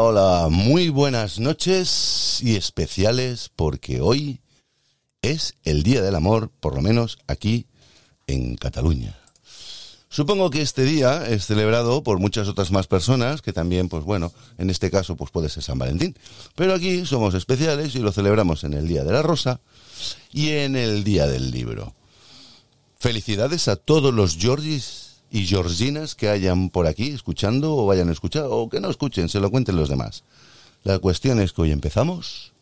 [0.00, 0.48] hola.
[0.50, 4.40] Muy buenas noches y especiales porque hoy
[5.20, 7.66] es el Día del Amor, por lo menos aquí
[8.26, 9.18] en Cataluña.
[10.08, 14.32] Supongo que este día es celebrado por muchas otras más personas que también, pues bueno,
[14.56, 16.16] en este caso pues puede ser San Valentín.
[16.54, 19.60] Pero aquí somos especiales y lo celebramos en el Día de la Rosa
[20.32, 21.94] y en el Día del Libro.
[22.98, 28.12] Felicidades a todos los Georgis y Georginas que hayan por aquí escuchando o vayan a
[28.12, 30.24] escuchar o que no escuchen, se lo cuenten los demás.
[30.84, 32.52] La cuestión es que hoy empezamos,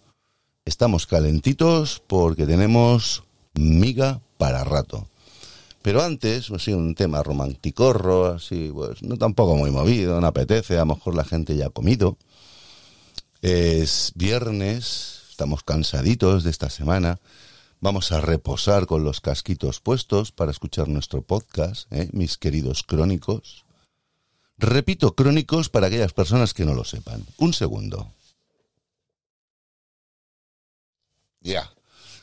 [0.65, 5.09] estamos calentitos porque tenemos miga para rato.
[5.83, 10.81] Pero antes, así un tema romanticorro, así, pues no tampoco muy movido, no apetece, a
[10.81, 12.19] lo mejor la gente ya ha comido.
[13.43, 17.19] Es viernes, estamos cansaditos de esta semana.
[17.83, 22.11] Vamos a reposar con los casquitos puestos para escuchar nuestro podcast, ¿eh?
[22.13, 23.65] mis queridos crónicos.
[24.59, 27.25] Repito, crónicos para aquellas personas que no lo sepan.
[27.39, 28.13] Un segundo.
[31.41, 31.73] Ya.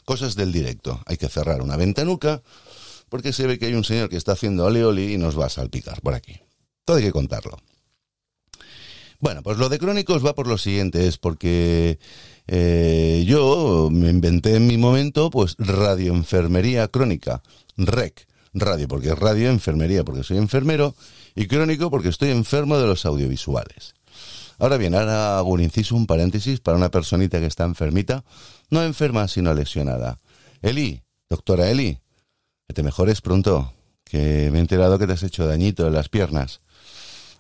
[0.06, 1.02] Cosas del directo.
[1.08, 2.44] Hay que cerrar una ventanuca
[3.10, 5.50] porque se ve que hay un señor que está haciendo oleoli y nos va a
[5.50, 6.40] salpicar por aquí.
[6.86, 7.58] Todo hay que contarlo.
[9.20, 11.98] Bueno, pues lo de crónicos va por lo siguiente, es porque
[12.48, 17.42] eh, yo me inventé en mi momento, pues radioenfermería crónica,
[17.78, 20.96] REC, radio, porque es radio, enfermería, porque soy enfermero,
[21.36, 23.96] y crónico porque estoy enfermo de los audiovisuales.
[24.60, 28.24] Ahora bien, ahora hago un inciso, un paréntesis para una personita que está enfermita,
[28.70, 30.20] no enferma sino lesionada.
[30.62, 32.00] Eli, doctora Eli,
[32.68, 33.74] que te mejores pronto,
[34.04, 36.62] que me he enterado que te has hecho dañito en las piernas.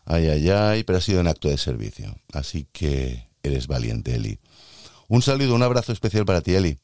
[0.09, 2.15] Ay, ay, ay, pero ha sido en acto de servicio.
[2.31, 4.39] Así que eres valiente, Eli.
[5.09, 6.77] Un saludo, un abrazo especial para ti, Eli.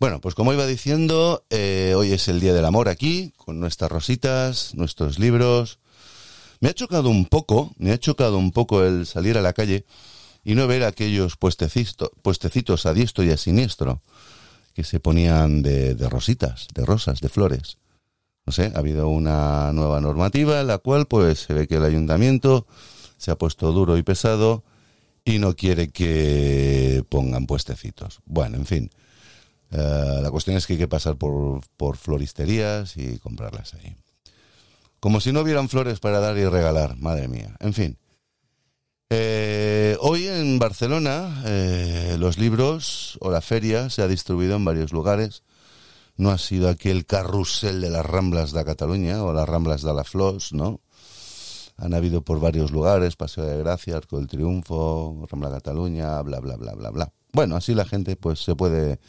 [0.00, 3.88] Bueno, pues como iba diciendo, eh, hoy es el Día del Amor aquí, con nuestras
[3.92, 5.78] rositas, nuestros libros.
[6.58, 9.84] Me ha chocado un poco, me ha chocado un poco el salir a la calle
[10.42, 14.02] y no ver aquellos puestecitos, puestecitos a diestro y a siniestro
[14.74, 17.79] que se ponían de rositas, de rosas, de flores.
[18.50, 21.84] No sé, ha habido una nueva normativa en la cual pues se ve que el
[21.84, 22.66] ayuntamiento
[23.16, 24.64] se ha puesto duro y pesado
[25.24, 28.18] y no quiere que pongan puestecitos.
[28.24, 28.90] Bueno, en fin.
[29.70, 33.94] Eh, la cuestión es que hay que pasar por, por floristerías y comprarlas ahí.
[34.98, 37.54] Como si no hubieran flores para dar y regalar, madre mía.
[37.60, 37.98] En fin.
[39.10, 44.92] Eh, hoy en Barcelona eh, los libros o la feria se ha distribuido en varios
[44.92, 45.44] lugares.
[46.20, 50.04] No ha sido aquel carrusel de las Ramblas de Cataluña o las Ramblas de la
[50.04, 50.82] Flos, ¿no?
[51.78, 56.56] han habido por varios lugares, Paseo de Gracia, Arco del Triunfo, Rambla Cataluña, bla, bla,
[56.56, 57.10] bla, bla, bla.
[57.32, 59.00] Bueno, así la gente pues se puede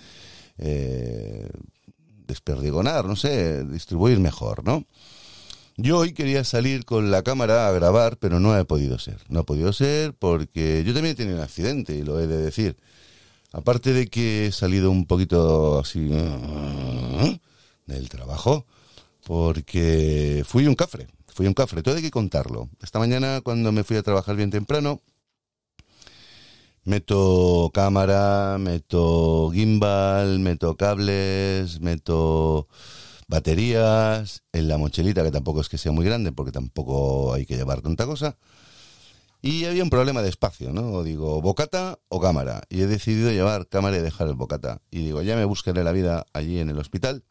[0.57, 1.49] eh,
[2.27, 4.85] desperdigonar, no sé, distribuir mejor, ¿no?
[5.75, 9.17] Yo hoy quería salir con la cámara a grabar, pero no he podido ser.
[9.27, 12.37] No ha podido ser porque yo también he tenido un accidente, y lo he de
[12.37, 12.77] decir.
[13.53, 16.09] Aparte de que he salido un poquito así
[17.85, 18.65] del trabajo,
[19.25, 21.07] porque fui un cafre.
[21.27, 22.69] Fui un cafre, todo hay que contarlo.
[22.81, 25.01] Esta mañana cuando me fui a trabajar bien temprano,
[26.83, 32.67] meto cámara, meto gimbal, meto cables, meto
[33.27, 37.55] baterías en la mochilita, que tampoco es que sea muy grande, porque tampoco hay que
[37.55, 38.37] llevar tanta cosa.
[39.41, 41.03] Y había un problema de espacio, ¿no?
[41.03, 42.63] Digo, bocata o cámara.
[42.69, 44.81] Y he decidido llevar cámara y dejar el bocata.
[44.91, 47.23] Y digo, ya me buscaré la vida allí en el hospital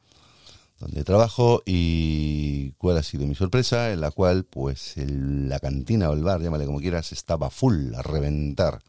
[0.81, 6.15] donde trabajo y cuál ha sido mi sorpresa, en la cual pues la cantina o
[6.15, 8.82] el bar, llámale como quieras, estaba full, a reventar.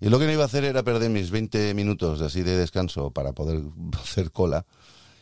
[0.00, 3.12] Y lo que no iba a hacer era perder mis 20 minutos así de descanso
[3.12, 3.62] para poder
[4.02, 4.66] hacer cola.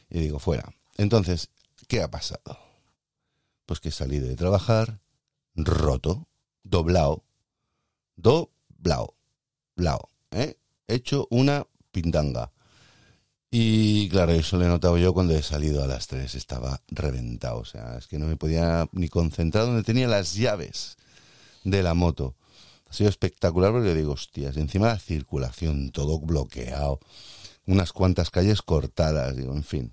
[0.09, 0.73] Y digo, fuera.
[0.97, 1.51] Entonces,
[1.87, 2.59] ¿qué ha pasado?
[3.67, 5.01] Pues que he salido de trabajar
[5.55, 6.28] roto,
[6.63, 7.25] doblado,
[8.17, 9.15] doblado,
[9.77, 10.59] blao, ¿eh?
[10.87, 12.53] Hecho una pintanga.
[13.51, 17.61] Y claro, eso lo he notado yo cuando he salido a las 3, estaba reventado,
[17.61, 20.97] o sea, es que no me podía ni concentrar donde tenía las llaves
[21.65, 22.37] de la moto.
[22.91, 27.01] Ha sido espectacular porque digo, hostias, encima la circulación, todo bloqueado,
[27.67, 29.93] unas cuantas calles cortadas, digo, en fin.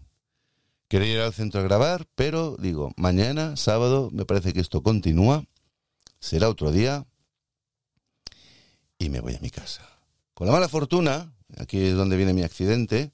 [0.88, 5.46] Quería ir al centro a grabar, pero digo, mañana, sábado, me parece que esto continúa,
[6.26, 7.06] será otro día
[8.98, 9.88] y me voy a mi casa.
[10.34, 13.12] Con la mala fortuna, aquí es donde viene mi accidente,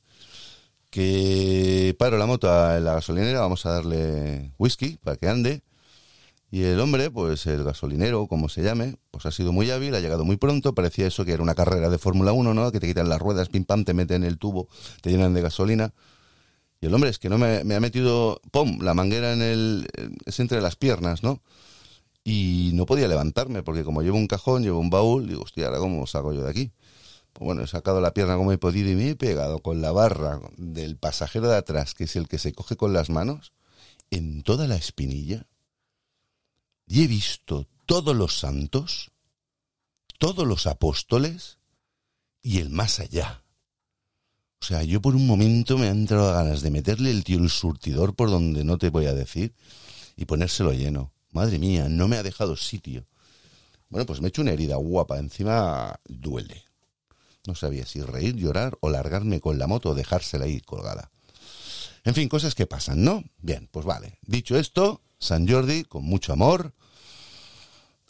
[0.90, 5.62] que paro la moto en la gasolinera, vamos a darle whisky para que ande.
[6.52, 10.00] Y el hombre, pues el gasolinero, como se llame, pues ha sido muy hábil, ha
[10.00, 12.72] llegado muy pronto, parecía eso que era una carrera de Fórmula 1, ¿no?
[12.72, 14.70] Que te quitan las ruedas, pim pam, te meten el tubo,
[15.02, 15.94] te llenan de gasolina.
[16.80, 19.88] Y el hombre es que no me, ha metido, ¡pum!, la manguera en el,
[20.26, 21.42] es entre las piernas, ¿no?
[22.24, 25.80] Y no podía levantarme porque como llevo un cajón, llevo un baúl, digo, hostia, ahora
[25.80, 26.72] cómo salgo yo de aquí.
[27.34, 29.92] Pues bueno, he sacado la pierna como he podido y me he pegado con la
[29.92, 33.54] barra del pasajero de atrás, que es el que se coge con las manos,
[34.10, 35.48] en toda la espinilla.
[36.88, 39.12] Y he visto todos los santos,
[40.18, 41.58] todos los apóstoles
[42.42, 43.44] y el más allá.
[44.62, 47.50] O sea, yo por un momento me han entrado ganas de meterle el tío el
[47.50, 49.56] surtidor por donde no te voy a decir
[50.16, 51.12] y ponérselo lleno.
[51.32, 53.06] Madre mía, no me ha dejado sitio.
[53.90, 56.64] Bueno, pues me he hecho una herida guapa, encima duele.
[57.46, 61.12] No sabía si reír, llorar o largarme con la moto o dejársela ahí colgada.
[62.04, 63.24] En fin, cosas que pasan, ¿no?
[63.40, 64.18] Bien, pues vale.
[64.22, 66.74] Dicho esto, San Jordi, con mucho amor.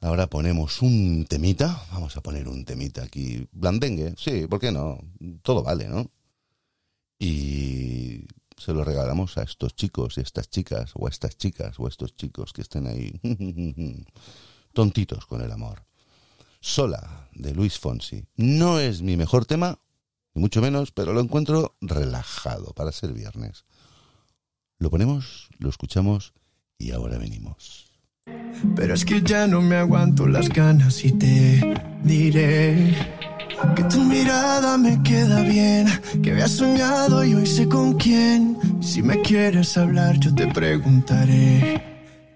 [0.01, 1.85] Ahora ponemos un temita.
[1.91, 3.47] Vamos a poner un temita aquí.
[3.51, 4.99] Blandengue, sí, ¿por qué no?
[5.41, 6.09] Todo vale, ¿no?
[7.19, 7.80] Y
[8.61, 11.89] se lo regalamos a estos chicos y estas chicas, o a estas chicas, o a
[11.89, 13.19] estos chicos que estén ahí
[14.73, 15.83] tontitos con el amor.
[16.59, 18.23] Sola, de Luis Fonsi.
[18.35, 19.79] No es mi mejor tema,
[20.35, 23.65] ni mucho menos, pero lo encuentro relajado para ser viernes.
[24.77, 26.33] Lo ponemos, lo escuchamos
[26.77, 27.91] y ahora venimos.
[28.75, 31.73] Pero es que ya no me aguanto las ganas y te
[32.03, 32.95] diré
[33.75, 35.87] que tu mirada me queda bien,
[36.21, 38.57] que había soñado y hoy sé con quién.
[38.81, 41.90] Si me quieres hablar, yo te preguntaré.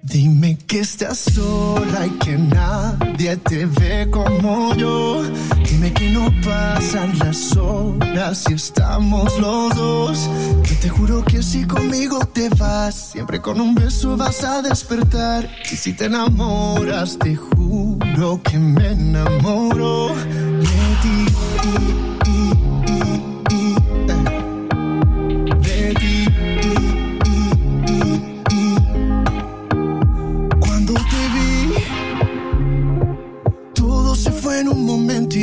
[0.07, 5.23] Dime que estás sola y que nadie te ve como yo.
[5.67, 10.29] Dime que no pasan las horas si estamos los dos.
[10.63, 15.49] Yo te juro que si conmigo te vas, siempre con un beso vas a despertar.
[15.71, 22.04] Y si te enamoras, te juro que me enamoro de ti.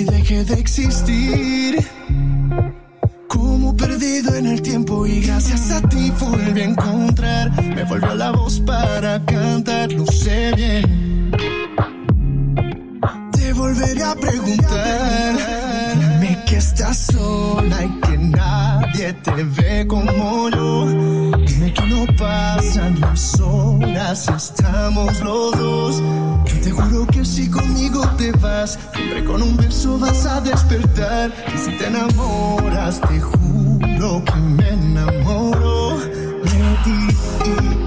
[0.02, 1.86] Y dejé de existir.
[3.28, 7.50] Como perdido en el tiempo y gracias a ti volví a encontrar.
[7.74, 10.04] Me volvió la voz para cantar, lo
[10.56, 11.30] bien.
[13.32, 15.31] Te volveré a preguntar.
[16.94, 20.86] Sola y que nadie te ve como yo.
[21.46, 26.02] Dime que no pasan las horas estamos los dos
[26.62, 31.32] te juro que si conmigo te vas, siempre con un beso vas a despertar.
[31.52, 37.81] Y si te enamoras, te juro que me enamoro de ti.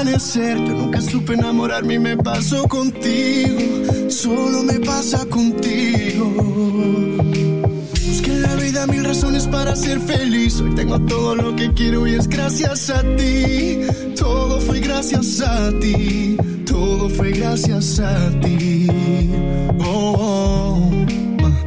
[0.00, 4.10] Amanecer, yo nunca supe enamorarme y me paso contigo.
[4.10, 6.78] Solo me pasa contigo
[8.86, 10.60] mil razones para ser feliz.
[10.60, 13.80] Hoy tengo todo lo que quiero y es gracias a ti.
[14.16, 16.36] Todo fue gracias a ti.
[16.64, 18.86] Todo fue gracias a ti.
[19.80, 20.90] Oh, oh.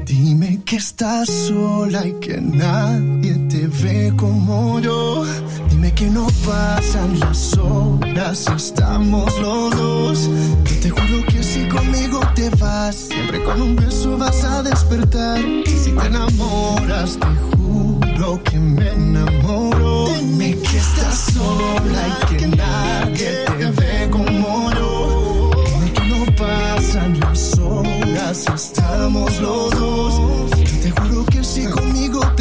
[0.06, 3.51] Dime que estás sola y que nadie te
[3.82, 5.24] ve como yo.
[5.70, 10.30] Dime que no pasan las horas, estamos los dos.
[10.66, 15.40] Yo te juro que si conmigo te vas, siempre con un beso vas a despertar.
[15.40, 20.08] Y si te enamoras, te juro que me enamoro.
[20.08, 25.52] Dime que estás sola y que nadie te ve como yo.
[25.66, 29.71] Dime que no pasan las horas, estamos los dos.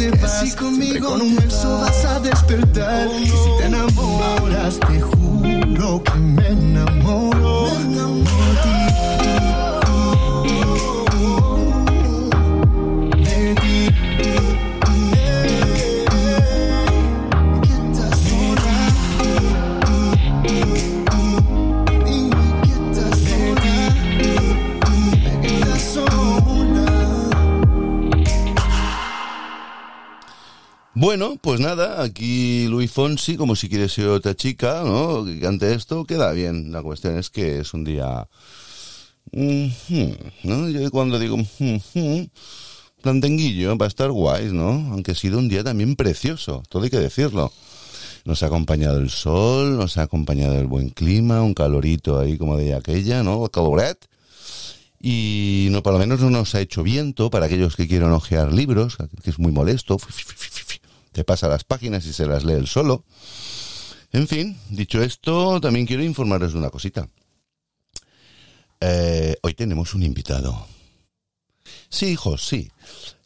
[0.01, 3.07] Te vas, si conmigo con un beso vas a despertar.
[3.21, 7.65] Y si te enamoras, te juro que me enamoro.
[7.65, 8.80] Me enamoro.
[31.01, 35.25] Bueno, pues nada, aquí Luis Fonsi, como si quiere ser otra chica, ¿no?
[35.25, 36.71] Que cante esto, queda bien.
[36.71, 38.27] La cuestión es que es un día...
[39.31, 40.69] ¿no?
[40.69, 41.37] Yo cuando digo...
[43.01, 44.91] Plantenguillo, va a estar guay, ¿no?
[44.91, 47.51] Aunque ha sido un día también precioso, todo hay que decirlo.
[48.23, 52.57] Nos ha acompañado el sol, nos ha acompañado el buen clima, un calorito ahí como
[52.57, 53.49] de aquella, ¿no?
[53.49, 53.97] Caloret.
[54.99, 58.53] Y no, por lo menos no nos ha hecho viento para aquellos que quieren ojear
[58.53, 59.97] libros, que es muy molesto
[61.11, 63.03] te pasa las páginas y se las lee el solo.
[64.11, 67.07] En fin, dicho esto, también quiero informaros de una cosita.
[68.79, 70.67] Eh, hoy tenemos un invitado.
[71.89, 72.71] Sí, hijos, sí.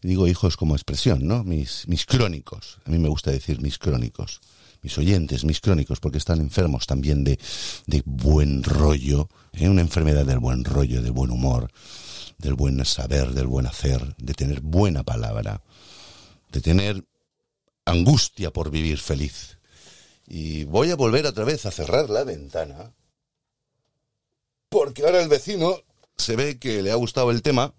[0.02, 1.44] Digo hijos como expresión, ¿no?
[1.44, 2.80] Mis, mis crónicos.
[2.86, 4.42] A mí me gusta decir mis crónicos.
[4.82, 7.40] Mis oyentes, mis crónicos, porque están enfermos también de,
[7.88, 9.68] de buen rollo, ¿eh?
[9.68, 11.72] una enfermedad del buen rollo, del buen humor,
[12.38, 15.64] del buen saber, del buen hacer, de tener buena palabra,
[16.52, 17.04] de tener
[17.86, 19.58] angustia por vivir feliz.
[20.28, 22.92] Y voy a volver otra vez a cerrar la ventana,
[24.70, 25.78] porque ahora el vecino
[26.18, 27.74] se ve que le ha gustado el tema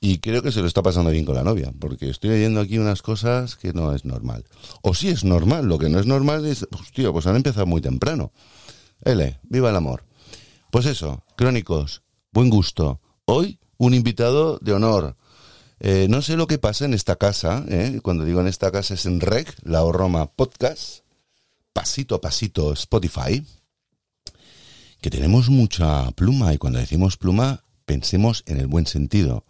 [0.00, 2.78] y creo que se lo está pasando bien con la novia, porque estoy oyendo aquí
[2.78, 4.44] unas cosas que no es normal.
[4.82, 7.80] O sí es normal, lo que no es normal es, hostia, pues han empezado muy
[7.80, 8.30] temprano.
[9.02, 10.04] L, viva el amor.
[10.70, 13.00] Pues eso, crónicos, buen gusto.
[13.24, 15.16] Hoy un invitado de honor.
[15.80, 18.94] Eh, no sé lo que pasa en esta casa, eh, cuando digo en esta casa
[18.94, 21.00] es en Rec, la Roma Podcast,
[21.72, 23.44] pasito a pasito Spotify,
[25.00, 29.44] que tenemos mucha pluma y cuando decimos pluma pensemos en el buen sentido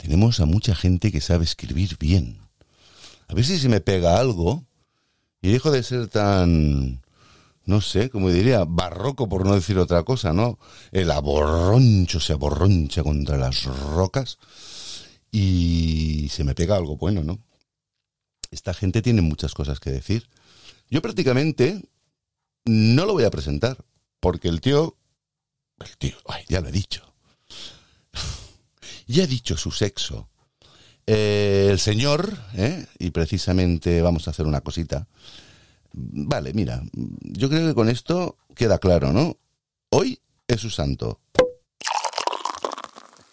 [0.00, 2.38] tenemos a mucha gente que sabe escribir bien.
[3.28, 4.64] A ver si se me pega algo
[5.42, 7.02] y dejo de ser tan,
[7.66, 10.58] no sé, como diría, barroco por no decir otra cosa, ¿no?
[10.90, 14.38] El aborroncho se aborroncha contra las rocas
[15.30, 17.38] y se me pega algo bueno, ¿no?
[18.50, 20.28] Esta gente tiene muchas cosas que decir.
[20.88, 21.82] Yo prácticamente
[22.64, 23.84] no lo voy a presentar,
[24.18, 24.96] porque el tío,
[25.78, 27.14] el tío, ay, ya lo he dicho,
[29.06, 30.28] ya ha dicho su sexo.
[31.06, 32.86] Eh, el señor, ¿eh?
[32.98, 35.08] y precisamente vamos a hacer una cosita.
[35.92, 39.36] Vale, mira, yo creo que con esto queda claro, ¿no?
[39.90, 41.20] Hoy es su santo.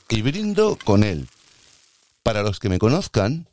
[0.10, 1.28] Y brindo con él.
[2.28, 3.48] Para los que me conozcan,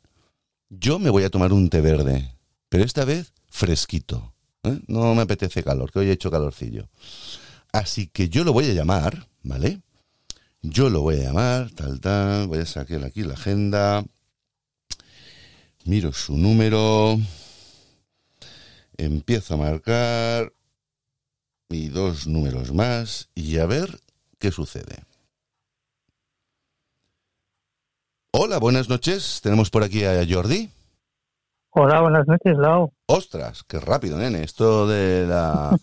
[0.69, 2.35] yo me voy a tomar un té verde,
[2.67, 4.33] pero esta vez fresquito.
[4.63, 4.81] ¿eh?
[4.87, 6.89] No me apetece calor, que hoy he hecho calorcillo.
[7.71, 9.79] Así que yo lo voy a llamar, ¿vale?
[10.61, 14.03] Yo lo voy a llamar, tal, tal, voy a sacar aquí la agenda,
[15.85, 17.17] miro su número,
[18.97, 20.51] empiezo a marcar
[21.69, 24.01] y dos números más y a ver
[24.37, 25.05] qué sucede.
[28.37, 29.39] Hola, buenas noches.
[29.41, 30.69] Tenemos por aquí a Jordi.
[31.69, 32.91] Hola, buenas noches, Lau.
[33.07, 34.43] Ostras, qué rápido, nene.
[34.43, 35.77] Esto de la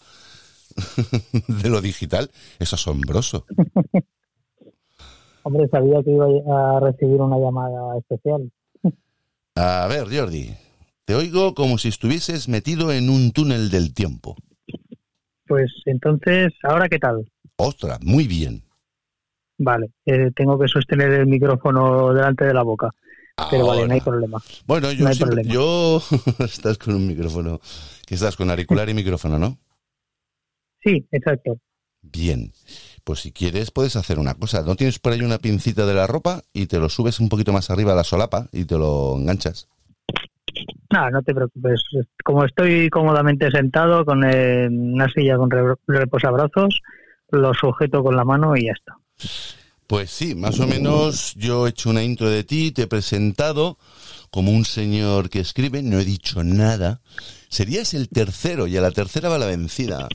[1.49, 3.47] de lo digital es asombroso.
[5.45, 8.53] Hombre, sabía que iba a recibir una llamada especial.
[9.55, 10.55] A ver, Jordi,
[11.07, 14.37] te oigo como si estuvieses metido en un túnel del tiempo.
[15.47, 17.27] Pues entonces, ¿ahora qué tal?
[17.57, 18.63] Ostras, muy bien.
[19.59, 22.91] Vale, eh, tengo que sostener el micrófono delante de la boca.
[23.51, 24.39] Pero vale, no hay problema.
[24.67, 25.11] Bueno, yo,
[25.43, 26.03] yo
[26.45, 27.61] estás con un micrófono,
[28.07, 29.59] que estás con auricular y micrófono, ¿no?
[30.83, 31.59] Sí, exacto.
[32.03, 32.53] Bien.
[33.05, 34.63] Pues si quieres puedes hacer una cosa.
[34.63, 37.53] ¿No tienes por ahí una pincita de la ropa y te lo subes un poquito
[37.53, 39.69] más arriba a la solapa y te lo enganchas?
[40.93, 41.83] No, no te preocupes.
[42.23, 45.51] Como estoy cómodamente sentado con una silla con
[45.87, 46.81] reposabrazos,
[47.31, 48.97] lo sujeto con la mano y ya está.
[49.87, 53.79] Pues sí, más o menos yo he hecho una intro de ti, te he presentado
[54.31, 57.01] como un señor que escribe, no he dicho nada.
[57.49, 60.09] Serías el tercero y a la tercera va la vencida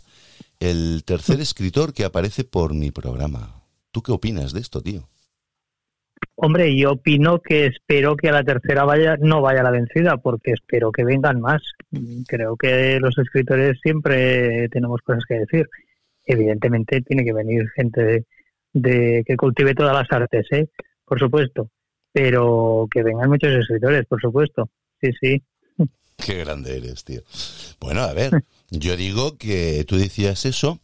[0.59, 3.63] el tercer escritor que aparece por mi programa.
[3.91, 5.07] ¿Tú qué opinas de esto, tío?
[6.35, 10.51] Hombre, yo opino que espero que a la tercera vaya no vaya la vencida, porque
[10.51, 11.61] espero que vengan más.
[12.27, 15.67] Creo que los escritores siempre tenemos cosas que decir.
[16.25, 18.25] Evidentemente tiene que venir gente
[18.73, 20.69] de, que cultive todas las artes, ¿eh?
[21.05, 21.69] por supuesto,
[22.11, 24.69] pero que vengan muchos escritores, por supuesto.
[25.01, 25.43] Sí, sí.
[26.17, 27.21] Qué grande eres, tío.
[27.79, 28.31] Bueno, a ver,
[28.69, 30.79] yo digo que tú decías eso.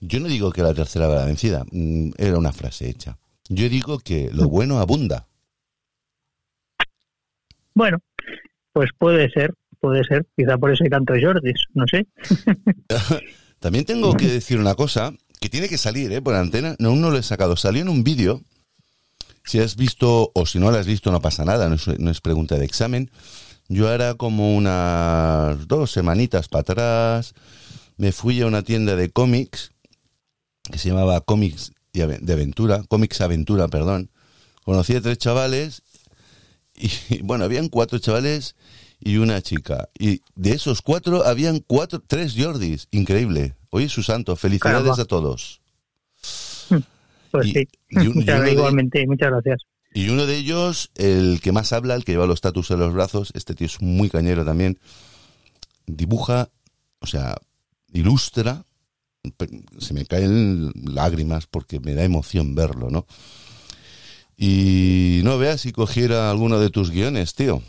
[0.00, 1.64] Yo no digo que la tercera va la vencida.
[1.70, 3.18] Mm, era una frase hecha.
[3.48, 5.26] Yo digo que lo bueno abunda.
[7.74, 7.98] Bueno,
[8.72, 10.26] pues puede ser, puede ser.
[10.36, 12.06] Quizá por eso hay tantos Jordis, no sé.
[13.58, 15.12] También tengo que decir una cosa
[15.44, 16.22] que tiene que salir ¿eh?
[16.22, 16.74] por antena.
[16.78, 17.54] No, aún no lo he sacado.
[17.58, 18.40] Salió en un vídeo.
[19.44, 21.68] Si has visto o si no lo has visto, no pasa nada.
[21.68, 23.10] no es pregunta de examen.
[23.68, 27.34] Yo era como unas dos semanitas para atrás,
[27.98, 29.72] me fui a una tienda de cómics
[30.62, 34.10] que se llamaba Cómics de Aventura, Cómics Aventura, perdón.
[34.64, 35.82] Conocí a tres chavales
[36.74, 38.56] y, bueno, habían cuatro chavales
[38.98, 39.90] y una chica.
[39.98, 42.88] Y de esos cuatro habían cuatro, tres Jordis.
[42.92, 43.54] Increíble.
[43.74, 45.60] Oye, su santo, felicidades a todos.
[47.32, 49.62] Pues sí, igualmente, muchas gracias.
[49.92, 52.94] Y uno de ellos, el que más habla, el que lleva los tatus en los
[52.94, 54.78] brazos, este tío es muy cañero también,
[55.86, 56.50] dibuja,
[57.00, 57.34] o sea,
[57.92, 58.64] ilustra,
[59.78, 63.06] se me caen lágrimas porque me da emoción verlo, ¿no?
[64.36, 67.60] Y no veas si cogiera alguno de tus guiones, tío.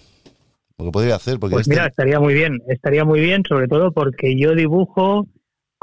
[0.77, 3.67] Lo que podría hacer, porque Pues este- mira, estaría muy bien, estaría muy bien, sobre
[3.67, 5.25] todo porque yo dibujo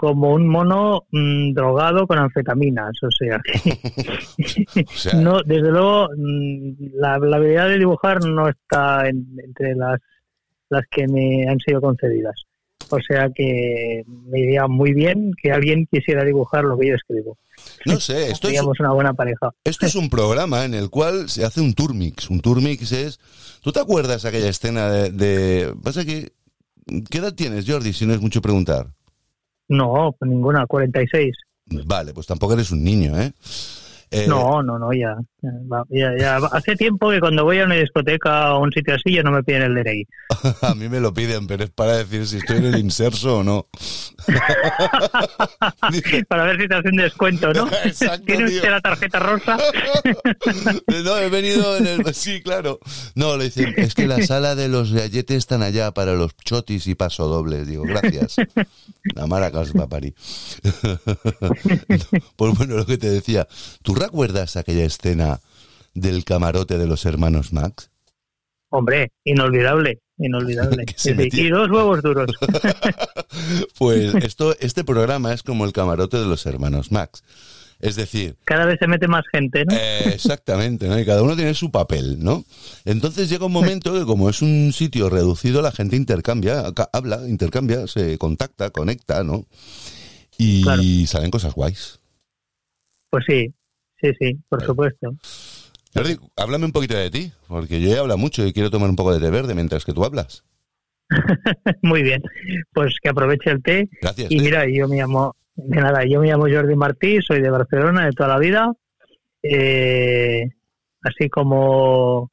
[0.02, 3.78] como un mono mm, drogado con anfetaminas, o sea, que
[4.84, 9.76] o sea, no, desde luego mm, la, la habilidad de dibujar no está en- entre
[9.76, 10.00] las
[10.70, 12.34] las que me han sido concedidas.
[12.90, 17.38] O sea que me iría muy bien que alguien quisiera dibujar lo que yo escribo.
[17.86, 19.50] no sé, esto es, una buena pareja.
[19.64, 22.28] esto es un programa en el cual se hace un turmix.
[22.28, 23.20] Un turmix es...
[23.62, 25.10] ¿Tú te acuerdas aquella escena de...
[25.12, 26.32] de- Pasa que...
[27.08, 28.88] ¿Qué edad tienes, Jordi, si no es mucho preguntar?
[29.68, 31.36] No, ninguna, 46.
[31.86, 33.32] Vale, pues tampoco eres un niño, ¿eh?
[34.12, 35.16] Eh, No, no, no, ya,
[35.88, 36.36] ya, ya.
[36.52, 39.42] Hace tiempo que cuando voy a una discoteca o un sitio así ya no me
[39.42, 40.06] piden el DNI.
[40.62, 43.44] A mí me lo piden, pero es para decir si estoy en el inserso o
[43.44, 43.68] no.
[46.28, 47.68] Para ver si te hacen descuento, ¿no?
[47.84, 48.56] Exacto, ¿Tiene tío.
[48.56, 49.58] usted la tarjeta rosa?
[51.04, 52.14] no, he venido en el...
[52.14, 52.78] Sí, claro.
[53.14, 56.86] No, le dicen, es que la sala de los galletes están allá para los chotis
[56.86, 57.66] y paso dobles.
[57.66, 58.36] Digo, gracias.
[59.14, 59.50] La mara
[59.80, 60.14] a parir.
[62.36, 63.46] Pues bueno, lo que te decía,
[63.82, 65.40] ¿tú recuerdas aquella escena
[65.94, 67.90] del camarote de los hermanos Max?
[68.70, 70.84] Hombre, inolvidable, inolvidable.
[70.96, 72.30] Se Y dos huevos duros.
[73.78, 77.22] Pues esto, este programa es como el camarote de los hermanos Max.
[77.80, 79.74] Es decir, Cada vez se mete más gente, ¿no?
[79.74, 80.96] Eh, exactamente, ¿no?
[81.00, 82.44] Y cada uno tiene su papel, ¿no?
[82.84, 87.26] Entonces llega un momento que como es un sitio reducido, la gente intercambia, ca- habla,
[87.28, 89.46] intercambia, se contacta, conecta, ¿no?
[90.38, 90.82] Y Claro.
[91.06, 91.98] salen cosas guays.
[93.10, 93.52] Pues sí,
[94.02, 95.14] sí, sí, por supuesto.
[95.94, 98.96] Jordi, háblame un poquito de ti, porque yo he hablado mucho y quiero tomar un
[98.96, 100.44] poco de té verde mientras que tú hablas.
[101.82, 102.22] Muy bien.
[102.72, 103.88] Pues que aproveche el té.
[104.00, 104.30] Gracias.
[104.30, 108.06] Y mira, yo me llamo, de nada, yo me llamo Jordi Martí, soy de Barcelona
[108.06, 108.72] de toda la vida.
[109.42, 110.48] Eh,
[111.02, 112.30] así como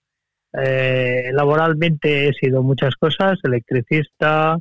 [0.53, 4.58] eh, laboralmente he sido muchas cosas, electricista,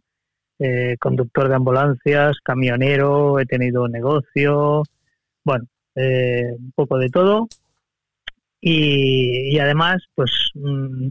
[0.59, 4.83] eh, conductor de ambulancias, camionero, he tenido negocio,
[5.45, 5.67] bueno,
[5.99, 7.49] eh, un poco de todo.
[8.61, 11.09] Y, y además, pues mm,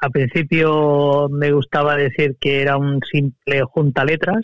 [0.00, 4.40] al principio me gustaba decir que era un simple junta letras,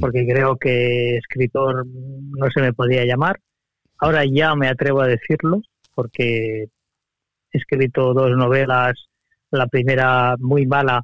[0.00, 3.38] porque creo que escritor no se me podía llamar.
[3.98, 5.60] Ahora ya me atrevo a decirlo,
[5.94, 6.64] porque
[7.52, 8.92] he escrito dos novelas,
[9.50, 11.02] la primera muy mala,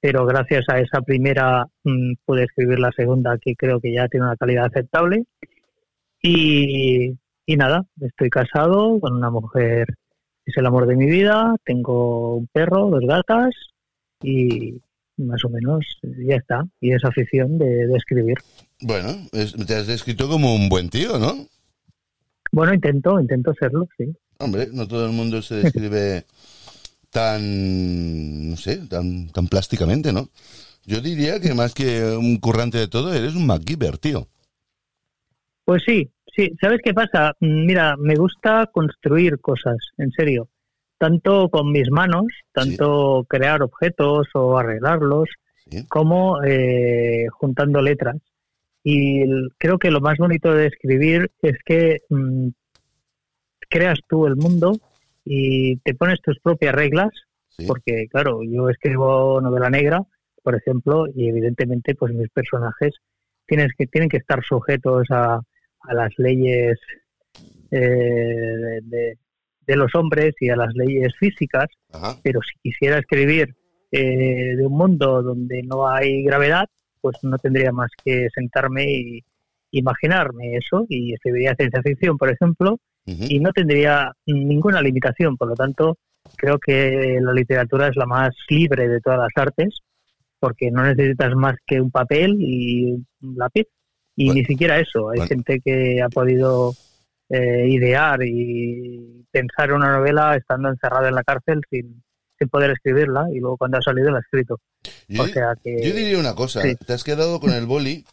[0.00, 4.26] pero gracias a esa primera mm, pude escribir la segunda, que creo que ya tiene
[4.26, 5.24] una calidad aceptable.
[6.22, 9.86] Y, y nada, estoy casado con una mujer
[10.44, 13.50] que es el amor de mi vida, tengo un perro, dos gatas
[14.22, 14.80] y
[15.16, 16.64] más o menos ya está.
[16.80, 18.36] Y esa afición de, de escribir.
[18.80, 21.46] Bueno, es- te has descrito como un buen tío, ¿no?
[22.52, 24.04] Bueno, intento, intento serlo, sí.
[24.38, 26.24] Hombre, no todo el mundo se describe
[27.10, 30.28] tan, no sé, tan, tan plásticamente, ¿no?
[30.84, 34.28] Yo diría que más que un currante de todo, eres un MacGyver, tío.
[35.64, 36.52] Pues sí, sí.
[36.60, 37.32] ¿Sabes qué pasa?
[37.40, 40.48] Mm, Mira, me gusta construir cosas, en serio.
[40.98, 45.28] Tanto con mis manos, tanto crear objetos o arreglarlos,
[45.68, 45.84] Sí.
[45.88, 48.16] como eh, juntando letras.
[48.84, 52.48] Y el- creo que lo más bonito de escribir es que mm,
[53.68, 54.72] creas tú el mundo
[55.24, 57.10] y te pones tus propias reglas,
[57.48, 57.66] Sí.
[57.66, 60.02] porque claro, yo escribo novela negra,
[60.42, 62.94] por ejemplo, y evidentemente pues mis personajes
[63.46, 65.40] tienes que, tienen que estar sujetos a,
[65.88, 66.78] a las leyes
[67.70, 69.18] eh, de, de-
[69.66, 72.14] de los hombres y a las leyes físicas, Ajá.
[72.22, 73.52] pero si quisiera escribir
[73.90, 76.66] eh, de un mundo donde no hay gravedad,
[77.00, 79.24] pues no tendría más que sentarme y
[79.72, 82.78] imaginarme eso y escribiría ciencia ficción, por ejemplo,
[83.28, 85.36] y no tendría ninguna limitación.
[85.36, 85.98] Por lo tanto,
[86.36, 89.80] creo que la literatura es la más libre de todas las artes,
[90.38, 93.66] porque no necesitas más que un papel y un lápiz,
[94.16, 95.10] y Bueno, ni siquiera eso.
[95.10, 95.28] Hay bueno.
[95.28, 96.74] gente que ha podido
[97.28, 102.02] eh, idear y pensar una novela estando encerrado en la cárcel sin,
[102.38, 104.58] sin poder escribirla, y luego cuando ha salido la ha escrito.
[105.08, 105.76] Yo, O sea que...
[105.76, 106.74] yo diría una cosa, sí.
[106.76, 108.04] te has quedado con el boli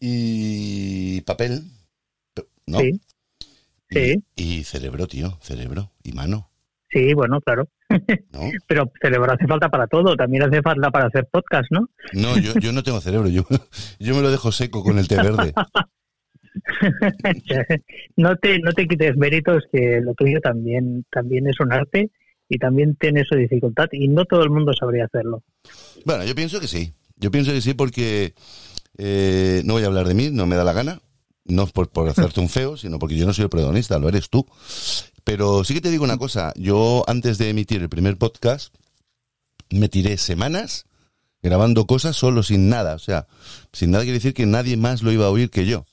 [0.00, 1.62] y papel,
[2.66, 2.78] ¿no?
[2.80, 3.00] Sí,
[3.90, 4.24] Y- sí.
[4.36, 6.48] Y, cerebro, tío, cerebro y mano,
[6.90, 7.68] sí, bueno, claro.
[8.32, 8.50] ¿no?
[8.66, 11.88] Pero cerebro hace falta para todo, también hace falta para hacer podcast, ¿no?
[12.12, 13.44] No, yo, yo no tengo cerebro, yo,
[13.98, 15.52] yo me lo dejo seco con el té verde.
[18.16, 22.10] no te no te quites méritos que lo tuyo también también es un arte
[22.46, 25.42] y también tiene su dificultad y no todo el mundo sabría hacerlo
[26.04, 26.92] Bueno, yo pienso que sí.
[27.16, 28.34] Yo pienso que sí porque
[28.98, 31.00] eh, no voy a hablar de mí, no me da la gana.
[31.44, 34.28] No por, por hacerte un feo, sino porque yo no soy el protagonista, lo eres
[34.28, 34.46] tú.
[35.24, 38.74] Pero sí que te digo una cosa, yo antes de emitir el primer podcast
[39.70, 40.84] me tiré semanas
[41.42, 43.26] grabando cosas solo sin nada, o sea,
[43.72, 45.84] sin nada quiere decir que nadie más lo iba a oír que yo.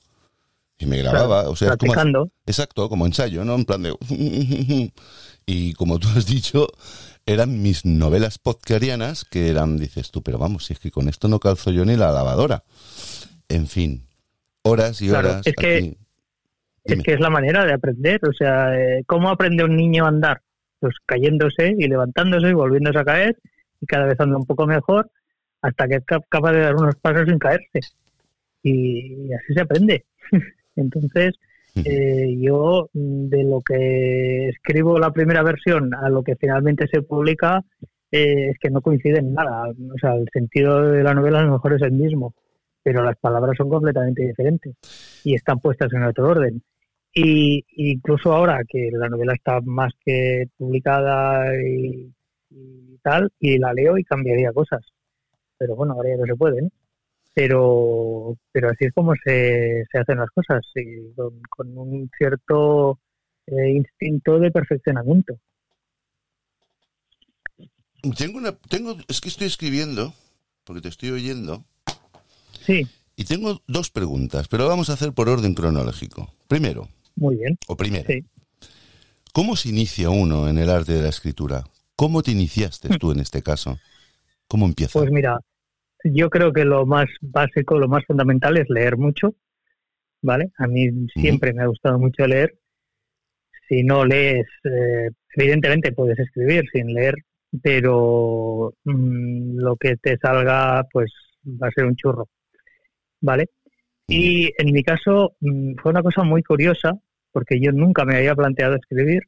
[0.78, 2.32] Y me grababa, o sea, como- practicando.
[2.46, 3.56] exacto, como ensayo, ¿no?
[3.56, 3.94] En plan de
[5.46, 6.68] y como tú has dicho,
[7.26, 11.28] eran mis novelas podcarianas que eran, dices tú, pero vamos, si es que con esto
[11.28, 12.64] no calzo yo ni la lavadora.
[13.50, 14.08] En fin,
[14.64, 15.42] horas y Claro, horas.
[15.48, 15.98] es que- aquí.
[16.84, 18.20] Es que es la manera de aprender.
[18.28, 20.42] O sea, eh, ¿cómo aprende un niño a andar?
[20.80, 23.38] Pues cayéndose y levantándose y volviéndose a caer
[23.82, 25.10] y cada vez anda un poco mejor
[25.62, 27.80] hasta que es cap- capaz de dar unos pasos sin caerse.
[28.64, 30.06] Y, así se aprende.
[30.76, 31.36] Entonces,
[31.76, 37.64] eh, yo de lo que escribo la primera versión a lo que finalmente se publica
[38.12, 39.70] eh, es que no coincide en nada.
[39.70, 42.34] O sea, el sentido de la novela a lo mejor es el mismo,
[42.90, 44.76] pero las palabras son completamente diferentes
[45.24, 46.60] y están puestas en otro orden.
[47.14, 52.12] Y incluso ahora que la novela está más que publicada y,
[53.04, 54.82] tal, y la leo y cambiaría cosas.
[55.60, 56.70] Pero bueno, ahora ya no se puede, ¿no?
[57.36, 62.98] Pero, pero así es como se, se hacen las cosas, y con, con un cierto
[63.46, 65.36] eh, instinto de perfeccionamiento.
[68.18, 70.12] Tengo una, tengo, es que estoy escribiendo,
[70.64, 71.66] porque te estoy oyendo,
[72.66, 76.34] Sí, y tengo dos preguntas, pero vamos a hacer por orden cronológico.
[76.48, 77.58] Primero, muy bien.
[77.68, 78.24] o primero, Sí.
[79.34, 81.64] ¿cómo se inicia uno en el arte de la escritura?
[81.96, 83.78] ¿Cómo te iniciaste tú en este caso?
[84.48, 84.98] ¿Cómo empieza?
[85.00, 85.40] Pues mira,
[86.06, 89.36] yo creo que lo más básico, lo más fundamental es leer mucho,
[90.22, 90.52] ¿vale?
[90.58, 92.58] A mí siempre me ha gustado mucho leer.
[93.68, 97.16] Si no lees, eh, evidentemente puedes escribir sin leer,
[97.62, 101.12] pero mm, lo que te salga, pues
[101.46, 102.28] va a ser un churro,
[103.22, 103.50] ¿vale?
[104.08, 106.94] Y en mi caso mm, fue una cosa muy curiosa,
[107.32, 109.22] porque yo nunca me había planteado escribir,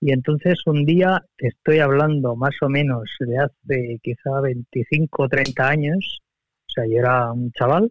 [0.00, 5.28] y entonces un día, te estoy hablando más o menos de hace quizá 25 o
[5.28, 6.20] 30 años,
[6.66, 7.90] o sea, yo era un chaval,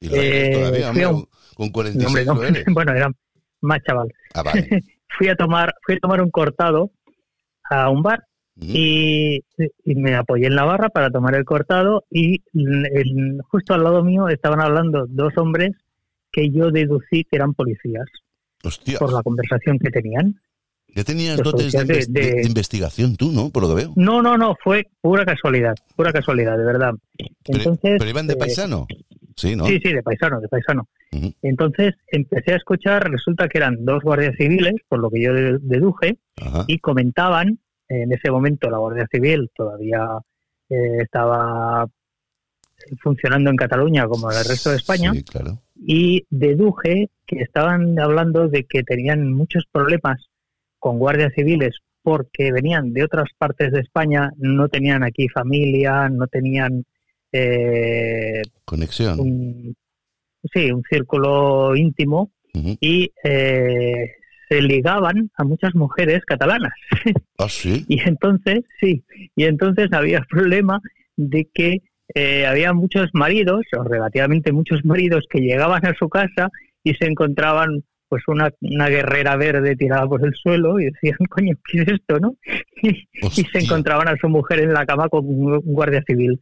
[0.00, 2.44] y lo eres eh, todavía, fui a hombre, un- con no, 46 hombre, no, lo
[2.44, 2.64] eres.
[2.74, 3.10] bueno, era
[3.62, 4.08] más chaval.
[4.34, 4.68] Ah, vale.
[5.18, 6.92] Fui a tomar, fui a tomar un cortado
[7.68, 8.24] a un bar.
[8.56, 9.40] Y,
[9.84, 14.02] y me apoyé en la barra para tomar el cortado y el- justo al lado
[14.04, 15.70] mío estaban hablando dos hombres
[16.32, 18.06] que yo deducí que eran policías
[18.62, 20.40] Hostia, por la conversación que tenían.
[20.94, 23.50] ya tenías los dotes de, investigación tú, ¿no?
[23.50, 23.92] Por lo que veo.
[23.96, 26.92] No, no, no, fue pura casualidad, pura casualidad, de verdad.
[27.16, 28.86] Pero, Entonces, pero iban de eh, paisano.
[29.36, 29.64] Sí, ¿no?
[29.66, 30.86] Sí, sí, de paisano, de paisano.
[31.42, 35.58] Entonces empecé a escuchar, resulta que eran dos guardias civiles, por lo que yo de-
[35.62, 36.64] deduje, Ajá.
[36.68, 37.58] y comentaban,
[37.90, 40.06] en ese momento la Guardia Civil todavía
[40.68, 41.86] eh, estaba
[43.02, 45.58] funcionando en Cataluña como en el resto de España, Sí, claro.
[45.76, 50.18] y deduje que estaban hablando de que tenían muchos problemas
[50.78, 56.26] con guardias civiles porque venían de otras partes de España, no tenían aquí familia, no
[56.26, 56.84] tenían
[57.32, 59.20] eh, Conexión.
[59.20, 59.76] un,
[60.52, 62.30] sí, un círculo íntimo
[62.80, 64.10] y eh,
[64.50, 66.72] se ligaban a muchas mujeres catalanas.
[67.38, 67.84] Ah, sí.
[67.88, 69.04] Y entonces, sí,
[69.36, 70.80] y entonces había el problema
[71.16, 71.78] de que
[72.14, 76.50] eh, había muchos maridos, o relativamente muchos maridos, que llegaban a su casa
[76.82, 81.54] y se encontraban pues una, una guerrera verde tirada por el suelo y decían, coño,
[81.70, 82.34] ¿qué es esto, no?
[82.82, 86.40] Y, y se encontraban a su mujer en la cama con un guardia civil,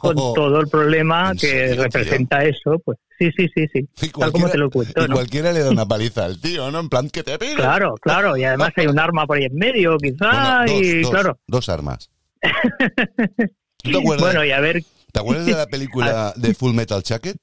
[0.00, 4.32] con todo el problema ¿En que representa eso, pues sí, sí, sí, sí, Y tal
[4.32, 5.14] como te lo cuento, y ¿no?
[5.14, 6.80] cualquiera le da una paliza al tío, ¿no?
[6.80, 7.54] En plan, que te pide.
[7.54, 11.00] Claro, claro, y además hay un arma por ahí en medio, quizá, Bueno, dos, y
[11.02, 11.38] dos, claro.
[11.46, 12.10] dos armas.
[13.82, 17.02] ¿Tú te acuerdas, Bueno, y a ver, ¿Te acuerdas de la película de Full Metal
[17.02, 17.36] Jacket?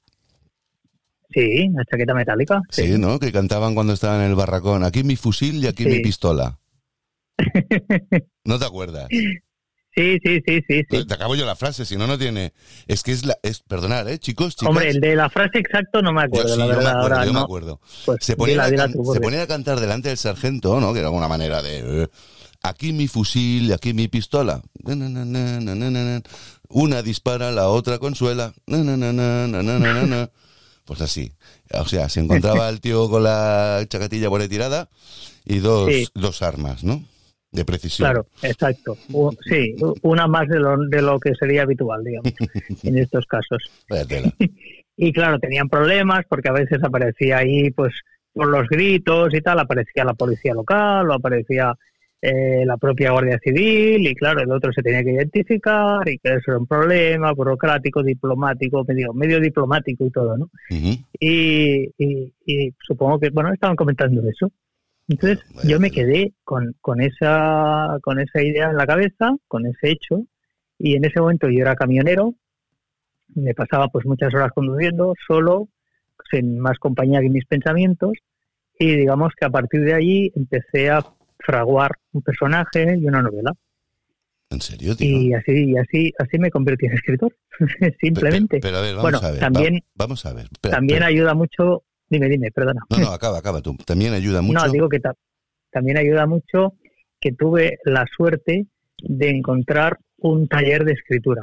[1.30, 2.60] sí, la chaqueta metálica.
[2.70, 3.18] Sí, ¿no?
[3.18, 4.84] Que cantaban cuando estaban en el barracón.
[4.84, 5.88] Aquí mi fusil y aquí Sí.
[5.88, 6.60] mi pistola.
[8.44, 9.08] ¿No te acuerdas?
[9.94, 11.04] Sí, sí, sí, sí, sí.
[11.06, 12.52] Te acabo yo la frase, si no, no tiene.
[12.88, 13.38] Es que es la.
[13.42, 14.70] Es, perdonad, ¿eh, chicos, chicos?
[14.70, 16.48] Hombre, el de la frase exacto no me acuerdo.
[16.48, 17.80] Yo, sí, la verdad, yo me acuerdo.
[18.04, 20.92] Pues se, ponía a, se ponía a cantar delante del sargento, ¿no?
[20.92, 22.02] Que era una manera de.
[22.02, 22.08] Eh,
[22.62, 24.62] aquí mi fusil, y aquí mi pistola.
[26.68, 28.52] Una dispara, la otra consuela.
[30.86, 31.32] Pues así.
[31.72, 34.90] O sea, se encontraba el tío con la chacatilla por ahí tirada
[35.46, 37.02] y dos, dos armas, ¿no?
[37.54, 38.06] De precisión.
[38.10, 38.96] Claro, exacto.
[39.48, 42.32] Sí, una más de lo, de lo que sería habitual, digamos,
[42.82, 43.62] en estos casos.
[44.06, 44.32] Tela.
[44.96, 47.92] Y claro, tenían problemas porque a veces aparecía ahí, pues,
[48.32, 51.74] por los gritos y tal, aparecía la policía local o aparecía
[52.22, 56.28] eh, la propia Guardia Civil y claro, el otro se tenía que identificar y que
[56.34, 60.48] eso era un problema burocrático, diplomático, medio, medio diplomático y todo, ¿no?
[61.18, 64.50] Y, y- y supongo que, bueno, estaban comentando eso.
[65.08, 69.66] Entonces Vaya yo me quedé con, con, esa, con esa idea en la cabeza, con
[69.66, 70.26] ese hecho,
[70.78, 72.34] y en ese momento yo era camionero,
[73.34, 75.68] me pasaba pues muchas horas conduciendo, solo,
[76.30, 78.12] sin más compañía que mis pensamientos,
[78.78, 81.04] y digamos que a partir de allí empecé a
[81.38, 83.52] fraguar un personaje y una novela.
[84.50, 85.08] ¿En serio, tío?
[85.20, 87.34] Y así, y así, así me convertí en escritor,
[88.00, 88.56] simplemente.
[88.58, 89.40] pe- Pero, a ver, vamos Bueno, a ver.
[89.40, 90.48] también- va- vamos a ver.
[90.60, 91.82] También ayuda mucho,
[92.14, 92.80] dime, dime, perdona.
[92.90, 93.76] No, no, acaba, acaba tú.
[93.84, 94.64] También ayuda mucho.
[94.66, 95.14] No, digo que ta-
[95.70, 96.74] también ayuda mucho
[97.20, 98.66] que tuve la suerte
[99.02, 101.42] de encontrar un taller de escritura,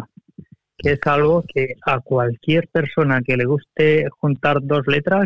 [0.78, 5.26] que es algo que a cualquier persona que le guste juntar dos letras,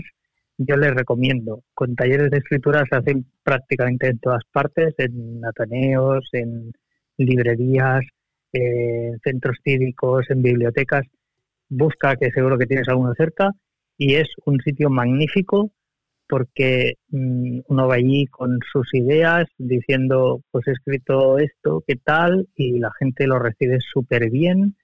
[0.58, 1.64] yo les recomiendo.
[1.74, 6.72] Con talleres de escritura se hacen prácticamente en todas partes, en ateneos, en
[7.18, 8.02] librerías,
[8.54, 11.04] eh, en centros cívicos, en bibliotecas.
[11.68, 13.52] Busca, que seguro que tienes alguno cerca,
[13.98, 15.72] y es un sitio magnífico
[16.28, 22.48] porque mm, uno va allí con sus ideas diciendo, pues he escrito esto, ¿qué tal?
[22.56, 24.76] Y la gente lo recibe súper bien,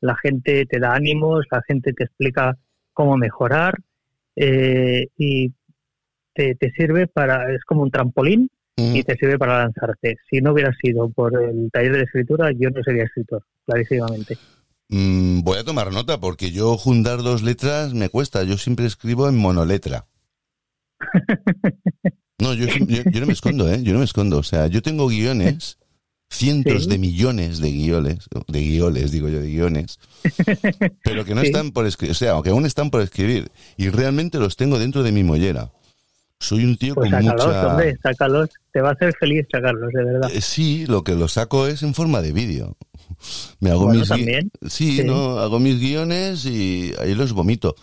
[0.00, 2.56] la gente te da ánimos, la gente te explica
[2.92, 3.74] cómo mejorar
[4.36, 5.52] eh, y
[6.32, 10.16] te, te sirve para, es como un trampolín Mm, y te sirve para lanzarte.
[10.28, 14.38] Si no hubiera sido por el taller de escritura, yo no sería escritor, clarísimamente.
[14.88, 18.42] Mm, voy a tomar nota porque yo juntar dos letras me cuesta.
[18.44, 20.06] Yo siempre escribo en monoletra.
[22.40, 23.80] No, yo, yo- yo no me escondo, ¿eh?
[23.84, 24.38] Yo no me escondo.
[24.38, 25.78] O sea, yo tengo guiones,
[26.30, 26.90] cientos Sí.
[26.90, 30.00] de millones de guiones, de guiones, digo yo, de guiones,
[31.04, 31.46] pero que no Sí.
[31.46, 35.04] están por escribir, o sea, aunque aún están por escribir, y realmente los tengo dentro
[35.04, 35.70] de mi mollera.
[36.40, 37.66] Soy un tío Pues con sácalos, mucha...
[37.68, 38.50] hombre, sácalos.
[38.72, 40.30] Te va a hacer feliz sacarlos, de verdad.
[40.32, 42.76] Eh, Sí, lo que lo saco es en forma de vídeo.
[43.60, 44.50] Me hago Bueno, mis también.
[44.68, 45.04] Sí, Sí.
[45.04, 47.74] no, hago mis guiones y ahí los vomito.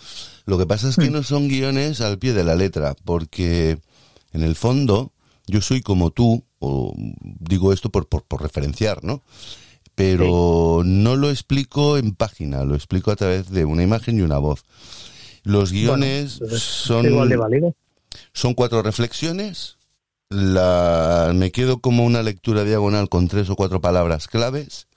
[0.46, 1.14] Lo que pasa es que Hmm.
[1.14, 3.78] no son guiones al pie de la letra, porque
[4.34, 5.12] en el fondo
[5.48, 6.94] yo soy como tú, o
[7.40, 9.24] digo esto por, por, por referenciar, ¿no?
[9.96, 14.38] Pero no lo explico en página, lo explico a través de una imagen y una
[14.38, 14.64] voz.
[15.44, 17.76] Los guiones Bueno, pues, son igual de válido.
[18.34, 19.78] Son cuatro reflexiones.
[20.30, 24.88] La, me quedo como una lectura diagonal con tres o cuatro palabras claves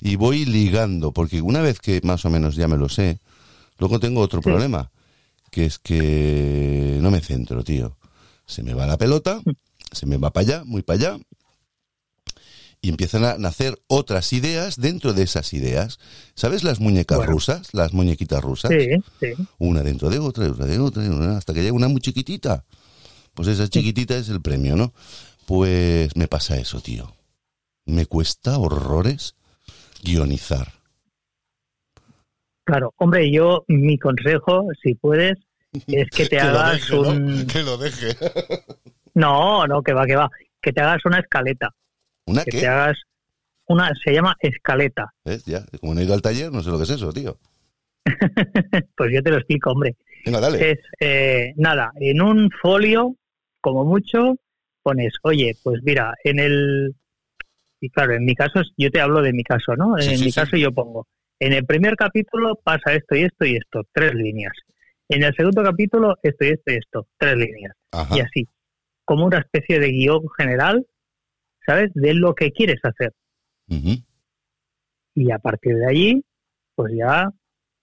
[0.00, 3.20] y voy ligando, porque una vez que más o menos ya me lo sé,
[3.78, 4.44] luego tengo otro Sí.
[4.48, 4.90] problema,
[5.50, 7.96] que es que no me centro, tío.
[8.46, 9.40] Se me va la pelota,
[9.92, 11.18] se me va para allá, muy para allá,
[12.86, 15.98] y empiezan a nacer otras ideas dentro de esas ideas.
[16.36, 17.32] ¿Sabes las muñecas Bueno.
[17.32, 17.74] rusas?
[17.74, 19.32] Las muñequitas rusas Sí, sí.
[19.58, 22.64] una dentro de otra, otra de otra, una- hasta que llega una muy chiquitita.
[23.34, 24.92] Pues esa chiquitita es el premio, ¿no?
[25.46, 27.12] Pues me pasa eso, tío.
[27.86, 29.34] Me cuesta horrores
[30.04, 30.72] guionizar.
[32.64, 35.38] Claro, hombre, yo, mi consejo, si puedes,
[35.88, 37.46] es que te hagas un...
[37.52, 38.16] Que lo deje.
[39.14, 40.30] No, no, que va, que va.
[40.60, 41.70] Que te hagas una escaleta.
[42.26, 42.60] ¿Una Que qué?
[42.60, 42.98] te hagas
[43.66, 43.92] una...
[44.04, 45.12] Se llama escaleta.
[45.24, 45.44] ¿Ves?
[45.44, 47.38] Ya, como no he ido al taller, no sé lo que es eso, tío.
[48.96, 49.96] Pues yo te lo explico, hombre.
[50.24, 50.70] Venga, dale.
[50.70, 53.16] Es, eh, nada, en un folio,
[53.60, 54.36] como mucho,
[54.82, 56.94] pones, oye, pues mira, en el...
[57.80, 59.96] Y claro, en mi caso, yo te hablo de mi caso, ¿no?
[59.98, 60.40] Sí, en sí, mi sí.
[60.40, 61.06] caso yo pongo,
[61.38, 64.52] en el primer capítulo pasa esto y esto y esto, tres líneas.
[65.08, 67.74] En el segundo capítulo, esto y esto y esto, tres líneas.
[67.92, 68.16] Ajá.
[68.16, 68.48] Y así,
[69.04, 70.86] como una especie de guion general,
[71.66, 71.90] ¿sabes?
[71.94, 73.12] De lo que quieres hacer.
[75.14, 76.24] Y a partir de allí,
[76.74, 77.30] pues ya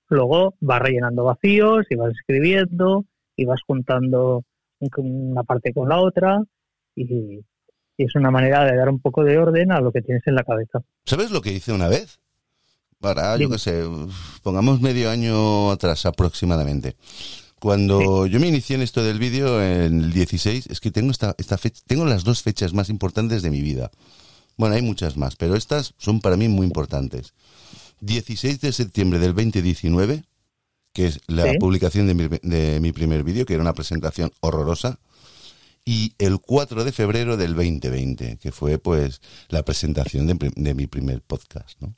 [0.10, 4.44] luego vas rellenando vacíos y vas escribiendo y vas juntando
[4.80, 6.40] un- una parte con la otra
[6.96, 7.40] y,
[7.98, 10.36] y es una manera de dar un poco de orden a lo que tienes en
[10.36, 10.80] la cabeza.
[11.06, 12.20] ¿Sabes lo que hice una vez?
[13.00, 13.84] Para, yo qué sé,
[14.44, 16.96] pongamos medio año atrás aproximadamente.
[17.64, 21.34] Cuando yo me inicié en esto del vídeo, en el 16, es que tengo esta,
[21.38, 23.90] esta fecha, tengo las dos fechas más importantes de mi vida.
[24.58, 27.34] Bueno, hay muchas más, pero estas son para mí muy importantes.
[28.02, 30.26] 16 de septiembre del 2019,
[30.92, 31.58] que es la Sí.
[31.58, 35.00] publicación de mi, de mi primer vídeo, que era una presentación horrorosa,
[35.86, 41.22] y el 4 de febrero del 2020, que fue pues la presentación de, mi primer
[41.22, 41.96] podcast, ¿no?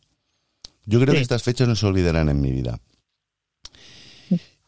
[0.85, 1.17] Yo creo Sí.
[1.17, 2.79] que estas fechas no se olvidarán en mi vida.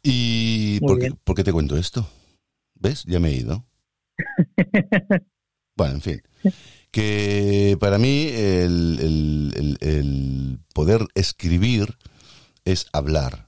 [0.03, 1.19] ¿Y por qué, bien.
[1.23, 2.07] por qué te cuento esto?
[2.75, 3.03] ¿Ves?
[3.05, 3.65] Ya me he ido.
[5.75, 6.21] Bueno, en fin.
[6.89, 11.97] Que para mí el, el- el- el poder escribir
[12.65, 13.47] es hablar.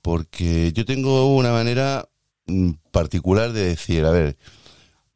[0.00, 2.08] Porque yo tengo una manera
[2.46, 4.38] mm, particular de decir, a ver,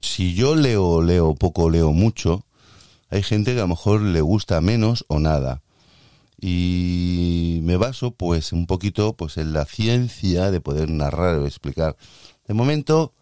[0.01, 2.45] si yo leo, leo poco, leo mucho,
[3.09, 5.62] hay gente que a lo mejor le gusta menos o nada.
[6.40, 11.96] Y me baso pues un poquito pues en la ciencia de poder narrar o explicar.
[12.46, 13.12] De momento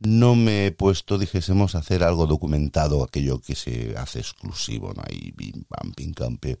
[0.00, 5.02] no me he puesto, dijésemos, a hacer algo documentado, aquello que se hace exclusivo, ¿no?
[5.08, 6.58] Ahí, bim, pam, pim, cam, pe-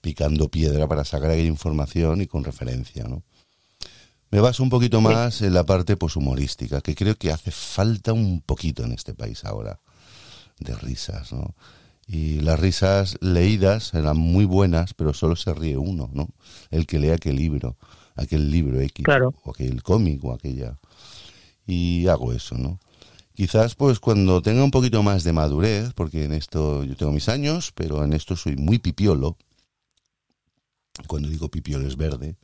[0.00, 3.22] picando piedra para sacar aquella información y con referencia, ¿no?
[4.30, 8.12] Me baso un poquito más en la parte pues, humorística, que creo que hace falta
[8.12, 9.80] un poquito en este país ahora,
[10.58, 11.54] de risas, ¿no?
[12.10, 16.30] Y las risas leídas eran muy buenas, pero solo se ríe uno, ¿no?
[16.70, 17.76] El que lee aquel libro,
[18.16, 19.34] aquel libro X, Claro.
[19.44, 20.78] o aquel cómic, o aquella.
[21.66, 22.80] Y hago eso, ¿no?
[23.34, 27.28] Quizás pues cuando tenga un poquito más de madurez, porque en esto yo tengo mis
[27.28, 29.36] años, pero en esto soy muy pipiolo.
[31.06, 32.36] Cuando digo pipiolo es verde.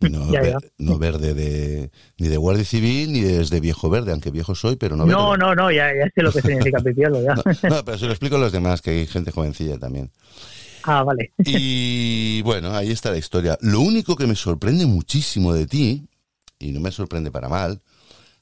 [0.00, 0.58] No, Ya, ya.
[0.58, 4.76] ver- no verde de, ni de Guardia Civil ni desde viejo verde, aunque viejo soy,
[4.76, 5.18] pero no verde.
[5.18, 7.34] No, no, no, ya, ya sé lo que significa pipiolo, ya.
[7.34, 7.42] No,
[7.76, 10.10] no, pero se lo explico a los demás, que hay gente jovencilla también.
[10.86, 11.32] Ah, vale.
[11.38, 13.56] Y bueno, ahí está la historia.
[13.62, 16.06] Lo único que me sorprende muchísimo de ti,
[16.58, 17.80] y no me sorprende para mal,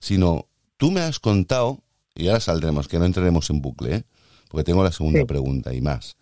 [0.01, 1.85] sino tú me has contado,
[2.17, 4.05] y ahora saldremos, que no entraremos en bucle, ¿eh?
[4.49, 5.25] porque tengo la segunda Sí.
[5.27, 6.17] pregunta y más.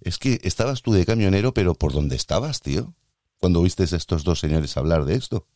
[0.00, 2.94] Es que estabas tú de camionero, pero ¿por dónde estabas, tío?
[3.40, 5.46] Cuando viste a estos dos señores hablar de esto.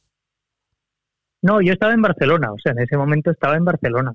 [1.42, 4.12] No, yo estaba en Barcelona, o sea, en ese momento estaba en Barcelona.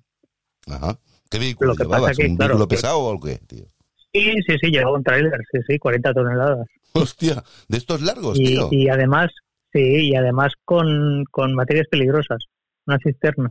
[0.67, 0.97] Ajá.
[1.29, 2.17] ¿Qué vehículo Lo que pasa llevabas?
[2.17, 3.65] que, ¿Un claro, vehículo que- pesado o qué, tío?
[4.13, 6.65] Sí, sí, sí, llevaba un tráiler, sí, sí, 40 toneladas.
[6.93, 8.69] Hostia, de estos largos, Y, tío.
[8.71, 9.29] y además,
[9.73, 12.39] sí, y además con, con materias peligrosas,
[12.85, 13.49] una cisterna.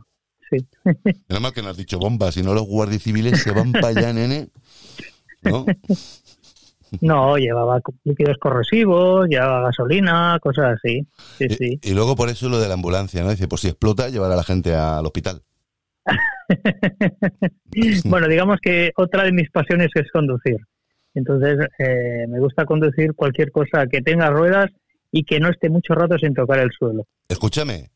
[0.49, 0.67] Sí.
[1.29, 3.89] Menos mal que no has dicho bombas, si no los guardias civiles se van para
[3.89, 4.49] allá, nene.
[5.43, 5.65] ¿No?
[7.01, 11.05] No, llevaba líquidos corrosivos, llevaba gasolina, cosas así.
[11.37, 11.79] Sí, Y- sí.
[11.83, 13.29] Y, luego por eso lo de la ambulancia, ¿no?
[13.29, 15.41] Dice, pues si explota, llevar a la gente al hospital.
[18.05, 20.57] bueno, digamos que otra de mis pasiones es conducir.
[21.13, 24.69] Entonces, eh, me gusta conducir cualquier cosa que tenga ruedas
[25.11, 27.05] y que no esté mucho rato sin tocar el suelo.
[27.27, 27.89] Escúchame,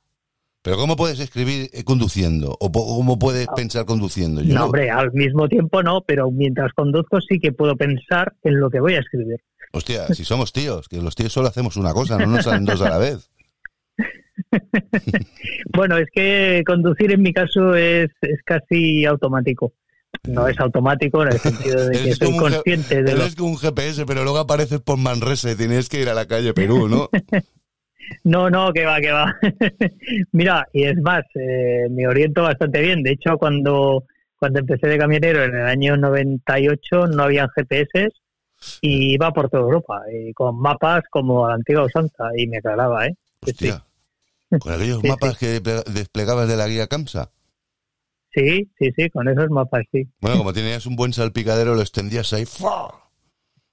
[0.61, 2.55] pero ¿cómo puedes escribir eh, conduciendo?
[2.59, 4.41] ¿O cómo puedes pensar conduciendo?
[4.41, 8.59] Yo No, hombre, al mismo tiempo no, pero mientras conduzco sí que puedo pensar en
[8.59, 9.37] lo que voy a escribir.
[9.73, 12.81] Hostia, si somos tíos, que los tíos solo hacemos una cosa, no nos salen dos
[12.81, 13.29] a la vez.
[15.73, 19.73] Bueno, es que conducir en mi caso es, es casi automático.
[20.27, 23.57] No es automático en el sentido de que soy consciente de lo Eres como un
[23.57, 27.09] GPS, pero luego apareces por Manresa y tienes que ir a la calle Perú, ¿no?
[28.23, 29.35] No, no, que va, que va.
[30.31, 33.03] Mira, y es más, eh, me oriento bastante bien.
[33.03, 34.05] De hecho, cuando,
[34.37, 38.09] cuando empecé de camionero en el año 98 no habían GPS
[38.81, 42.57] y iba por toda Europa, y con mapas como a la antigua usanza, y me
[42.57, 43.15] aclaraba, ¿eh?
[43.57, 43.71] Sí.
[44.59, 47.31] Con aquellos Sí, mapas que desplegabas de la guía CAMSA.
[48.33, 50.07] Sí, sí, sí, con esos mapas, sí.
[50.21, 52.45] Bueno, como tenías un buen salpicadero, lo extendías ahí.
[52.45, 53.09] ¡fua!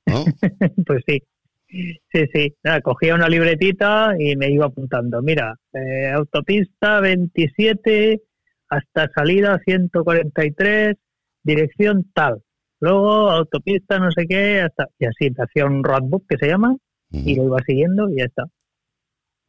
[0.06, 0.24] ¿No?
[0.86, 1.22] pues sí.
[1.68, 2.54] Sí, sí.
[2.62, 5.20] Nada, cogía una libretita y me iba apuntando.
[5.22, 8.22] Mira, eh, autopista 27
[8.68, 10.96] hasta salida 143,
[11.42, 12.42] dirección tal.
[12.80, 16.76] Luego autopista no sé qué, hasta y así me hacía un roadbook que se llama
[17.10, 18.44] y lo iba siguiendo y ya está.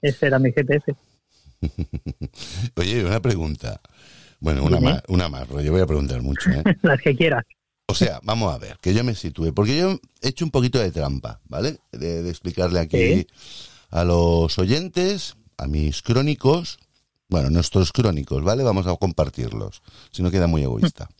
[0.01, 0.95] Ese era mi GPS.
[2.75, 3.81] Oye, una pregunta.
[4.39, 6.63] Bueno, una más, una más, yo voy a preguntar mucho, ¿eh?
[6.81, 7.43] Las que quieras.
[7.89, 10.77] O sea, vamos a ver, que yo me sitúe, porque yo he hecho un poquito
[10.79, 11.79] de trampa, ¿vale?
[11.91, 13.25] De, de explicarle aquí
[13.89, 16.77] a los oyentes, a mis crónicos,
[17.29, 18.63] bueno, nuestros crónicos, ¿vale?
[18.63, 21.09] Vamos a compartirlos, si no queda muy egoísta.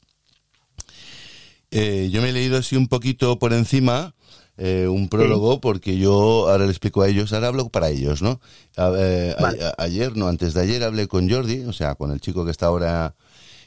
[1.71, 4.15] Eh, yo me he leído así un poquito por encima
[4.57, 8.41] eh, un prólogo porque yo ahora le explico a ellos, ahora hablo para ellos, ¿no?
[8.75, 9.63] Eh, a- Vale.
[9.63, 12.49] a- ayer, no, antes de ayer hablé con Jordi, o sea, con el chico que
[12.49, 13.13] está ahora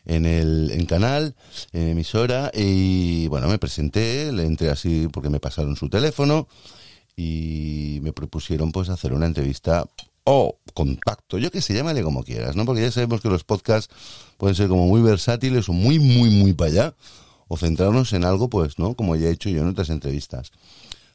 [0.05, 1.35] en el en canal,
[1.73, 6.49] en emisora, y bueno, me presenté, le entré así porque me pasaron su teléfono
[7.17, 9.87] y me propusieron pues hacer una entrevista
[10.25, 12.65] o contacto, yo que sé, llámale como quieras, ¿no?
[12.65, 13.93] Porque ya sabemos que los podcasts
[14.37, 16.95] pueden ser como muy versátiles o muy, muy, muy para allá,
[17.49, 18.95] o centrarnos en algo, pues, ¿no?
[18.95, 20.53] Como ya he hecho yo en otras entrevistas.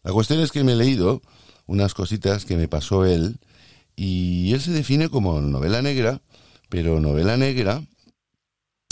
[0.03, 1.21] La cuestión es que me he leído
[1.65, 3.39] unas cositas que me pasó él
[3.95, 6.21] y él se define como novela negra,
[6.69, 7.81] pero novela negra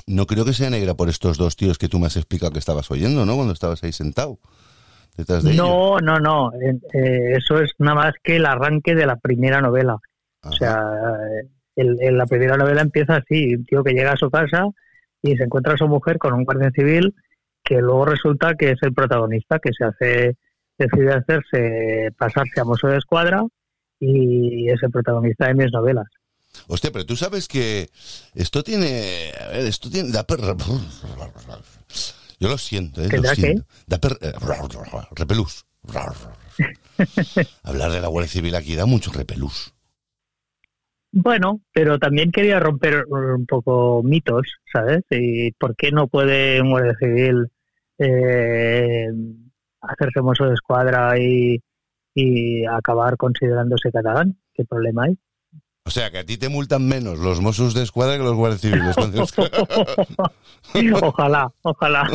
[0.08, 2.60] no creo que sea negra por estos dos tíos que tú me has explicado que
[2.60, 3.36] estabas oyendo, ¿no?
[3.36, 4.40] Cuando estabas ahí sentado
[5.18, 5.66] detrás de ellos.
[5.68, 6.52] No, no, no.
[6.54, 9.98] Eh, eh, eso es nada más que el arranque de la primera novela.
[10.42, 10.50] Ajá.
[10.50, 10.84] O sea,
[11.76, 14.66] el- el- la primera novela empieza así, un tío que llega a su casa
[15.22, 17.16] y se encuentra a su mujer con un guardia civil
[17.64, 20.38] que luego resulta que es el protagonista, que se hace,
[20.78, 23.44] decide hacerse, pasarse a mozo de escuadra
[24.00, 26.06] y es el protagonista de mis novelas.
[26.68, 27.90] Hostia, pero tú sabes que
[28.34, 29.32] esto tiene.
[29.40, 30.12] A ver, esto tiene.
[30.12, 30.42] Da per-
[32.40, 33.06] yo lo siento, ¿eh?
[33.06, 33.66] Lo ¿Tendrá siento.
[33.88, 34.34] Da per- eh,
[35.12, 35.66] repelús.
[37.64, 39.74] Hablar de la Guardia Civil aquí da mucho repelús.
[41.12, 45.02] Bueno, pero también quería romper un poco mitos, ¿sabes?
[45.10, 47.48] ¿Y por qué no puede un guardia civil
[48.00, 49.08] eh,
[49.80, 51.62] hacerse mozo de escuadra y,
[52.14, 54.38] y acabar considerándose catalán?
[54.54, 55.18] ¿Qué problema hay?
[55.88, 58.62] O sea, que a ti te multan menos los Mossos de escuadra que los guardias
[58.62, 58.96] civiles.
[61.04, 62.10] ojalá, ojalá.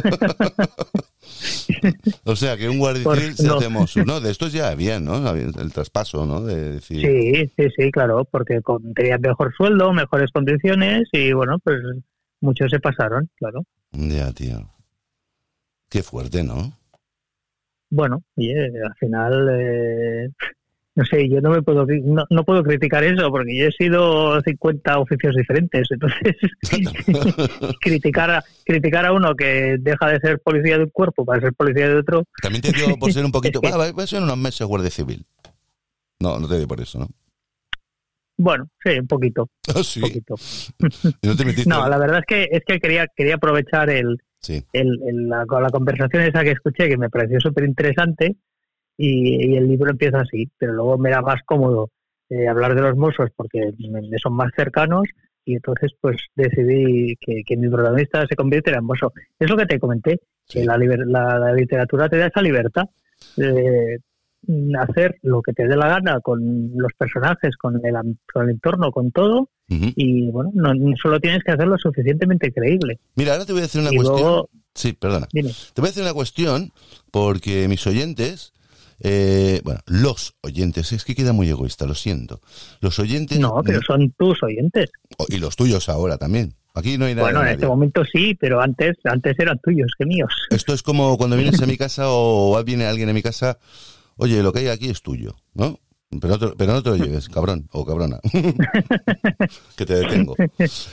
[2.24, 4.20] o sea, que un guardia pues civil se hace Mossos, ¿no?
[4.20, 5.30] De estos ya había, ¿no?
[5.30, 6.42] El traspaso, ¿no?
[6.42, 7.00] De decir...
[7.00, 8.60] Sí, sí, sí, claro, porque
[8.96, 11.78] tenía mejor sueldo, mejores condiciones y, bueno, pues
[12.40, 13.64] muchos se pasaron, claro.
[13.92, 14.68] Ya, tío.
[15.88, 16.76] Qué fuerte, ¿no?
[17.88, 19.48] Bueno, y al final...
[19.52, 20.28] Eh,
[20.96, 24.98] no sé, yo no me puedo no, puedo criticar eso porque yo he sido 50
[24.98, 26.36] oficios diferentes, entonces
[27.80, 31.54] criticar a, criticar a uno que deja de ser policía de un cuerpo para ser
[31.54, 32.24] policía de otro.
[32.42, 35.24] También te digo por ser un poquito, va, va a ser unos meses guardia civil.
[36.18, 37.08] No, no te digo por eso, ¿no?
[38.36, 39.48] Bueno, sí, un poquito.
[39.74, 40.00] Ah, sí.
[40.00, 40.34] Un poquito.
[41.22, 44.20] no, te no, la verdad es que es que quería quería aprovechar el,
[44.72, 48.36] el, la, la conversación esa que escuché que me pareció súper interesante
[49.00, 51.90] y, el libro empieza así, pero luego me era más cómodo
[52.28, 55.08] eh, hablar de los mozos porque me, son más cercanos
[55.44, 59.12] y entonces pues decidí que, mi protagonista se convierta en mozo.
[59.38, 62.84] Es lo que te comenté, que la, la, literatura te da esa libertad
[63.36, 64.00] de
[64.78, 67.94] hacer lo que te dé la gana con los personajes, con el,
[68.32, 72.98] con el entorno, con todo, y bueno, no, solo tienes que hacerlo suficientemente creíble.
[73.14, 74.44] Mira, ahora te voy a decir una cuestión.
[74.74, 75.26] sí, perdona.
[75.26, 76.72] Te voy a decir una cuestión
[77.10, 78.52] porque mis oyentes
[79.00, 82.40] eh, bueno, los oyentes, es que queda muy egoísta, lo siento.
[82.80, 83.38] Los oyentes.
[83.38, 84.90] No, pero son tus oyentes.
[85.28, 86.54] Y los tuyos ahora también.
[86.74, 87.26] Aquí no hay nada.
[87.26, 90.30] Bueno, en este momento sí, pero antes, antes eran tuyos que míos.
[90.50, 93.58] Esto es como cuando vienes a mi casa o viene alguien a mi casa,
[94.16, 95.78] oye, lo que hay aquí es tuyo, ¿no?
[96.10, 98.20] Pero no, te, pero no te lo lleves, cabrón o cabrona.
[99.76, 100.36] que te detengo.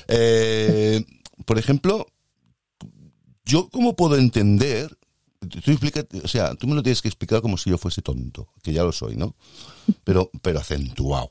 [0.08, 1.04] Eh,
[1.46, 2.08] por ejemplo,
[3.46, 4.98] yo cómo puedo entender
[5.48, 8.48] tú explica, o sea, tú me lo tienes que explicar como si yo fuese tonto,
[8.64, 9.36] que ya lo soy, ¿no?
[10.04, 11.30] Pero, pero acentuado.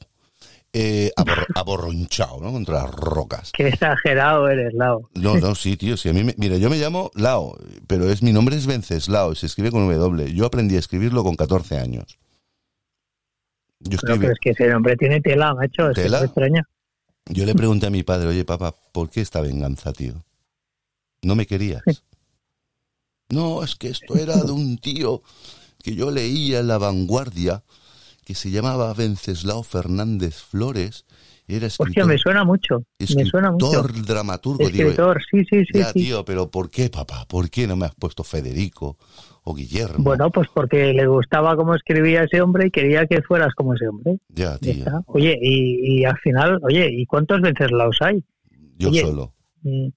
[0.72, 1.10] Eh,
[1.54, 2.52] aborronchado, ¿no?
[2.52, 3.50] Contra las rocas.
[3.52, 5.08] Qué exagerado eres, Lao.
[5.14, 5.96] No, no, sí, tío.
[5.96, 7.56] Sí, a mí mira, yo me llamo Lao,
[7.86, 10.34] pero es mi nombre es Venceslao, se escribe con W.
[10.34, 12.18] Yo aprendí a escribirlo con 14 años.
[13.80, 15.92] Yo pero es que ese nombre tiene tela, macho.
[15.92, 16.18] ¿Tela?
[16.18, 16.68] Es extraña.
[17.26, 20.24] Yo le pregunté a mi padre, oye, papá, ¿por qué esta venganza, tío?
[21.22, 21.82] ¿No me querías?
[23.28, 25.22] No, es que esto era de un tío
[25.82, 27.62] que yo leía en La Vanguardia,
[28.24, 31.06] que se llamaba Venceslao Fernández Flores.
[31.48, 32.82] Era escritor, Hostia, me suena mucho.
[32.98, 33.82] Me suena mucho.
[33.82, 34.64] dramaturgo.
[34.64, 35.78] Escritor, sí, sí, sí.
[35.78, 37.24] Ya, tío, pero ¿por qué, papá?
[37.28, 38.96] ¿Por qué no me has puesto Federico
[39.44, 40.02] o Guillermo?
[40.02, 43.86] Bueno, pues porque le gustaba cómo escribía ese hombre y quería que fueras como ese
[43.86, 44.18] hombre.
[44.28, 44.84] Ya, tío.
[45.06, 48.24] Oye, y, al final, oye, ¿y cuántos Venceslaos hay?
[48.76, 49.32] Yo solo.
[49.62, 49.90] Mm,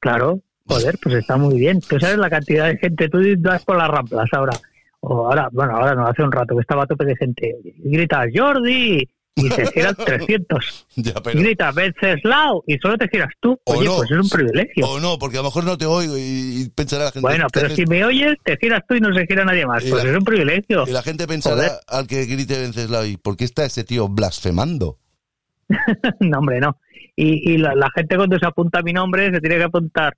[0.00, 1.80] claro, Joder, pues está muy bien.
[1.80, 4.58] Tú sabes la cantidad de gente, tú vas por las ramplas ahora.
[5.00, 7.54] O ahora, bueno, ahora no, hace un rato que estaba a tope de gente.
[7.62, 9.06] Y gritas, Jordi,
[9.36, 10.86] y te giras 300.
[10.96, 11.38] Ya, pero...
[11.38, 13.58] Y gritas, Venceslao, y solo te giras tú.
[13.64, 14.88] Oye, pues es un privilegio.
[14.88, 17.28] O no, porque a lo mejor no te oigo y, pensará la gente.
[17.28, 19.84] Bueno, pero si me oyes, te giras tú y no se gira nadie más.
[19.84, 20.84] Pues es un privilegio.
[20.86, 24.98] Y la gente pensará al que grite Venceslao, ¿y por qué está ese tío blasfemando?
[26.20, 26.78] no, hombre, no.
[27.16, 30.16] Y, y la, la, gente cuando se apunta a mi nombre se tiene que apuntar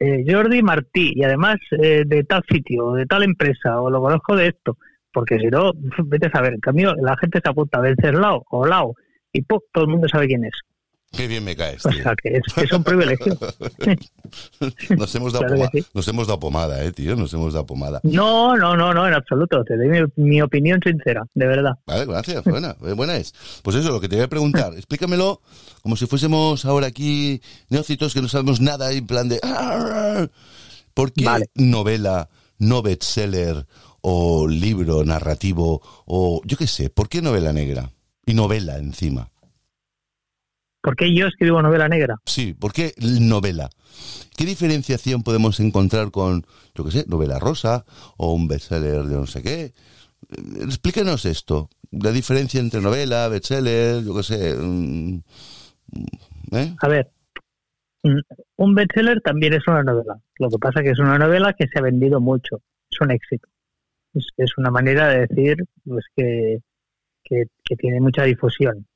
[0.00, 4.36] eh, Jordi Martí y además eh, de tal sitio, de tal empresa, o lo conozco
[4.36, 4.78] de esto,
[5.12, 5.72] porque si no,
[6.04, 8.94] vete a saber, en cambio la gente se apunta a Venceslao o Lao
[9.32, 10.54] y todo el mundo sabe quién es.
[11.12, 11.84] Qué bien me caes.
[11.86, 13.38] O sea, que es, un privilegio.
[14.96, 18.00] nos, hemos dado pomada, nos hemos dado pomada, eh, tío, nos hemos dado pomada.
[18.02, 19.64] No, no, no, no, en absoluto.
[19.64, 21.72] Te doy mi, opinión sincera, de verdad.
[21.86, 23.34] Vale, gracias, buena, eh, buena es.
[23.62, 25.40] Pues eso, lo que te voy a preguntar, explícamelo
[25.82, 27.40] como si fuésemos ahora aquí
[27.70, 29.40] neócitos que no sabemos nada en plan de...
[30.94, 32.28] ¿Por qué novela,
[32.58, 33.66] no bestseller
[34.00, 37.90] o libro narrativo o yo qué sé, ¿por qué novela negra?
[38.26, 39.30] Y novela encima.
[40.88, 42.16] ¿Por qué yo escribo novela negra?
[42.24, 43.68] Sí, ¿por qué novela?
[44.34, 47.84] ¿Qué diferenciación podemos encontrar con, yo qué sé, novela rosa
[48.16, 49.74] o un bestseller de no sé qué?
[50.62, 54.54] Explíquenos esto, la diferencia entre novela, bestseller, yo qué sé.
[54.54, 55.18] Mm,
[56.52, 56.74] ¿eh?
[56.80, 57.10] A ver,
[58.04, 58.20] mm,
[58.56, 60.18] un bestseller también es una novela.
[60.38, 63.10] Lo que pasa es que es una novela que se ha vendido mucho, es un
[63.10, 63.46] éxito.
[64.14, 66.60] Es, una manera de decir pues, que,
[67.24, 68.86] que tiene mucha difusión.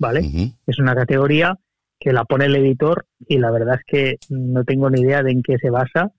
[0.00, 0.20] ¿Vale?
[0.66, 1.56] Es una categoría
[2.00, 5.30] que la pone el editor y la verdad es que no tengo ni idea de
[5.30, 6.10] en qué se basa.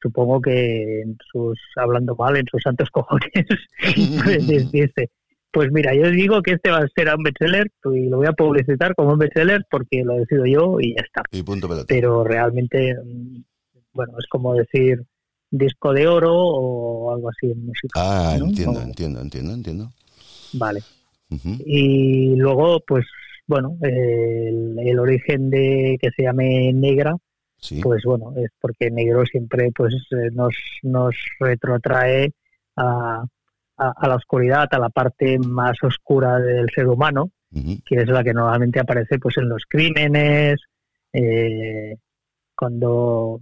[0.00, 3.30] Supongo que en sus, hablando mal, en sus santos cojones,
[4.22, 4.92] pues,
[5.50, 8.32] Pues mira, yo digo que este va a ser un bestseller y lo voy a
[8.32, 11.22] publicitar como un bestseller porque lo decido yo y ya está.
[11.32, 11.86] Y punto pelota.
[11.88, 13.42] Pero realmente, mm,
[13.94, 15.02] bueno, es como decir
[15.50, 17.92] disco de oro o algo así en música.
[17.94, 18.46] Ah, ¿no?
[18.46, 19.92] entiendo, O- entiendo, entiendo, entiendo.
[20.52, 20.82] Vale.
[21.64, 23.06] Y luego, pues,
[23.46, 27.14] bueno, el, el origen de que se llame negra,
[27.56, 27.80] Sí.
[27.82, 32.32] pues bueno, es porque negro siempre pues eh, nos, nos retrotrae
[32.76, 33.24] a,
[33.78, 37.30] a, a la oscuridad, a la parte más oscura del ser humano,
[37.86, 40.60] que es la que normalmente aparece pues en los crímenes,
[41.14, 41.96] eh,
[42.54, 43.40] cuando,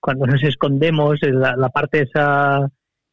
[0.00, 2.68] cuando nos escondemos, es la, la parte esa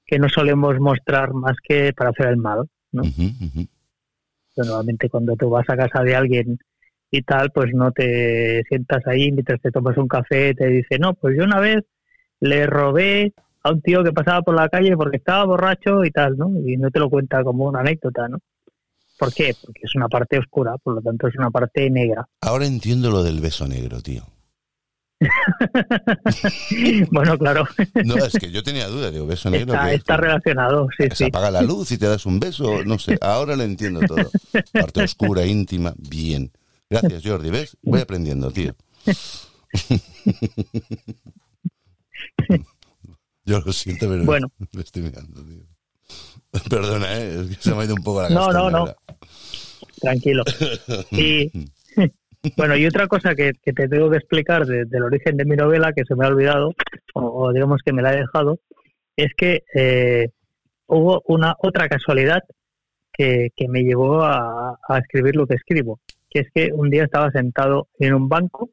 [0.06, 2.68] que no solemos mostrar más que para hacer el mal.
[2.92, 3.04] ¿No?
[3.04, 6.60] Pero normalmente cuando tú vas a casa de alguien
[7.10, 11.14] y tal, pues no te sientas ahí mientras te tomas un café, te dice, no,
[11.14, 11.84] pues yo una vez
[12.40, 13.34] le robé
[13.64, 16.52] a un tío que pasaba por la calle porque estaba borracho y tal, ¿no?
[16.66, 18.40] Y no te lo cuenta como una anécdota, ¿no?
[19.20, 19.54] ¿Por qué?
[19.64, 22.28] Porque es una parte oscura, por lo tanto es una parte negra.
[22.42, 24.24] Ahora entiendo lo del beso negro, tío.
[27.12, 27.68] bueno, claro,
[28.06, 29.74] No, es que yo tenía duda, digo, beso negro.
[29.90, 31.24] está, relacionado, sí, se sí.
[31.26, 34.32] apaga la luz y te das un beso, no sé, ahora lo entiendo todo.
[34.74, 36.52] Parte oscura, íntima, bien.
[36.90, 37.78] Gracias, Jordi, ¿ves?
[37.84, 38.76] Voy aprendiendo, tío.
[43.46, 44.52] Yo lo siento, pero Bueno.
[44.74, 45.64] me estoy mirando, tío.
[46.70, 47.46] Perdona, ¿eh?
[47.50, 48.94] es que se me ha ido un poco la No, no, no.
[50.02, 50.44] Tranquilo.
[51.12, 51.50] Y
[52.58, 55.56] bueno, y otra cosa que, que te tengo que explicar de- del origen de mi
[55.56, 56.74] novela, que se me ha olvidado,
[57.14, 58.60] o, o digamos que me la he dejado,
[59.16, 60.30] es que eh,
[60.88, 62.42] hubo una otra casualidad
[63.14, 67.04] que, que me llevó a, a escribir lo que escribo, que es que un día
[67.04, 68.70] estaba sentado en un banco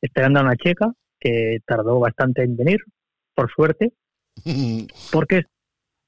[0.00, 2.78] esperando a una chica que tardó bastante en venir,
[3.34, 3.92] por suerte,
[5.12, 5.42] porque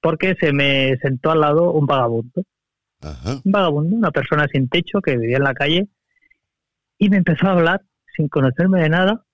[0.00, 2.42] porque se me sentó al lado un vagabundo
[3.00, 3.40] Ajá.
[3.44, 5.88] un vagabundo, una persona sin techo que vivía en la calle,
[6.98, 7.82] y me empezó a hablar
[8.16, 9.24] sin conocerme de nada,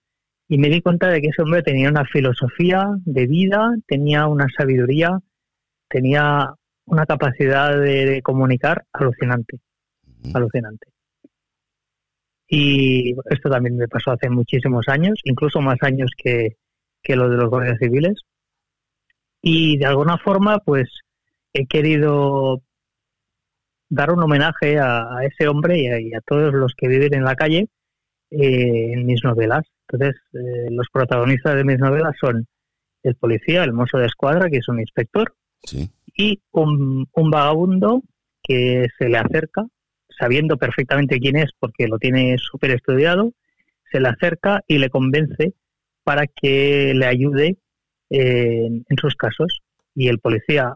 [0.48, 4.46] y me di cuenta de que ese hombre tenía una filosofía de vida, tenía una
[4.56, 5.18] sabiduría,
[5.88, 6.54] tenía
[6.84, 9.58] una capacidad de, de comunicar alucinante,
[10.34, 10.88] alucinante.
[12.46, 16.56] Y esto también me pasó hace muchísimos años, incluso más años que,
[17.02, 18.20] que lo de los guardias civiles.
[19.40, 20.88] Y de alguna forma, pues
[21.52, 22.62] he querido
[23.94, 27.14] dar un homenaje a, a ese hombre y a, y a todos los que viven
[27.14, 27.68] en la calle
[28.30, 29.62] eh, en mis novelas.
[29.88, 32.46] Entonces, eh, los protagonistas de mis novelas son
[33.02, 35.90] el policía, el mozo de escuadra, que es un inspector, Sí.
[36.16, 38.02] y un, un vagabundo
[38.42, 39.64] que se le acerca,
[40.18, 43.32] sabiendo perfectamente quién es porque lo tiene súper estudiado,
[43.90, 45.54] se le acerca y le convence
[46.02, 47.56] para que le ayude
[48.10, 49.60] eh, en, en sus casos.
[49.94, 50.74] Y el policía,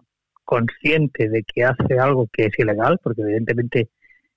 [0.49, 3.91] consciente de que hace algo que es ilegal, porque evidentemente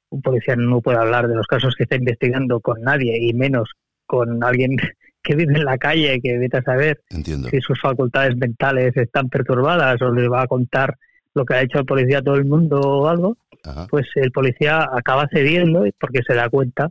[0.09, 3.70] un policía no puede hablar de los casos que está investigando con nadie y menos
[4.05, 4.76] con alguien
[5.24, 7.47] que vive en la calle, que vete a saber Entiendo.
[7.47, 10.97] si sus facultades mentales están perturbadas o le va a contar
[11.34, 13.88] lo que ha hecho el policía a todo el mundo o algo, Ajá.
[13.89, 16.89] pues el policía acaba cediendo porque se da cuenta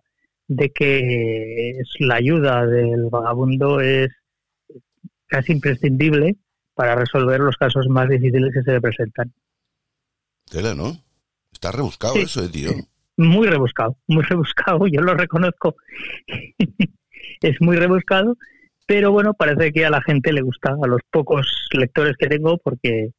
[0.49, 4.09] de que la ayuda del vagabundo es
[5.27, 6.37] casi imprescindible
[6.75, 9.33] para resolver los casos más difíciles que se le presentan.
[10.51, 10.93] Tela, ¿no?
[11.53, 12.23] Está rebuscado Sí.
[12.23, 12.71] eso, eh, tío.
[13.17, 15.77] Muy rebuscado, muy rebuscado, yo lo reconozco.
[17.43, 18.37] es muy rebuscado,
[18.87, 22.59] pero bueno, parece que a la gente le gusta, a los pocos lectores que tengo,
[22.59, 23.11] porque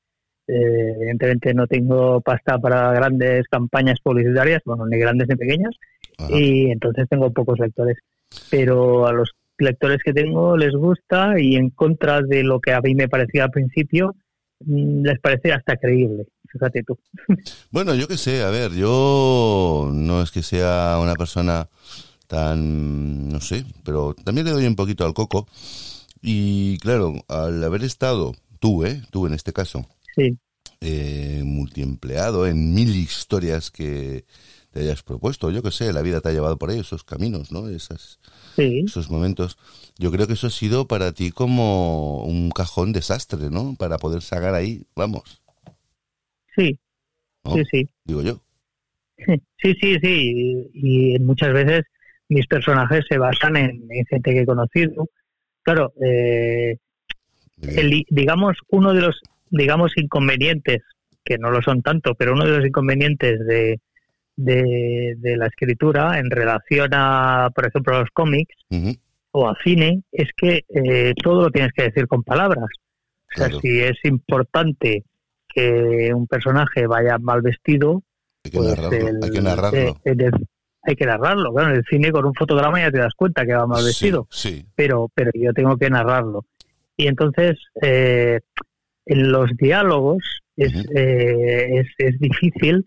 [0.48, 5.76] eh, evidentemente no tengo pasta para grandes campañas publicitarias, bueno, ni grandes ni pequeñas,
[6.18, 6.30] Ajá.
[6.38, 7.98] y entonces tengo pocos lectores.
[8.50, 9.32] Pero a los
[9.62, 13.46] lectores que tengo les gusta y en contra de lo que a mí me parecía
[13.46, 14.16] al principio,
[14.60, 16.28] mm, les parece hasta creíble.
[16.52, 16.98] Fíjate tú.
[17.72, 21.70] Bueno, yo qué sé, a ver, yo no es que sea una persona
[22.28, 25.48] tan, no sé, pero también le doy un poquito al coco.
[26.22, 29.02] Y claro, al haber estado, tú, ¿eh?
[29.12, 29.86] Tú en este caso,
[30.16, 30.38] Sí,
[30.82, 34.26] eh, multiempleado en mil historias que
[34.72, 37.52] te hayas propuesto, yo qué sé, la vida te ha llevado por ahí, esos caminos,
[37.52, 37.68] ¿no?
[37.70, 38.20] Esas,
[38.56, 39.58] sí, esos momentos.
[39.98, 43.76] Yo creo que eso ha sido para ti como un cajón desastre, ¿no?
[43.78, 45.42] Para poder sacar ahí, vamos,
[46.56, 46.80] sí,
[47.44, 47.56] ¿no?
[47.56, 47.90] sí, sí.
[48.06, 48.42] Digo yo.
[49.62, 50.70] Sí, sí, sí.
[50.74, 51.82] Y, y muchas veces
[52.30, 55.08] mis personajes se basan en, en gente que he conocido.
[55.64, 56.78] Claro, eh,
[57.62, 60.82] el- digamos, uno de los, digamos, inconvenientes,
[61.24, 63.80] que no lo son tanto, pero uno de los inconvenientes de,
[64.36, 68.56] de, de la escritura en relación a, por ejemplo, a los cómics
[69.32, 72.66] o a cine, es que eh, todo lo tienes que decir con palabras.
[72.66, 73.60] O sea, Claro.
[73.62, 75.04] si es importante
[75.54, 78.04] que un personaje vaya mal vestido,
[78.44, 79.08] Hay que pues narrarlo.
[79.08, 79.80] el- hay que narrarlo.
[79.80, 80.48] eh, en el-
[80.84, 81.54] hay que narrarlo.
[81.54, 84.28] Claro, en el cine con un fotograma ya te das cuenta que va mal vestido,
[84.32, 84.66] Sí, sí.
[84.76, 86.46] pero, pero yo tengo que narrarlo.
[86.98, 88.40] Y entonces, eh,
[89.06, 90.24] en los diálogos
[90.58, 92.86] es, eh, es, es difícil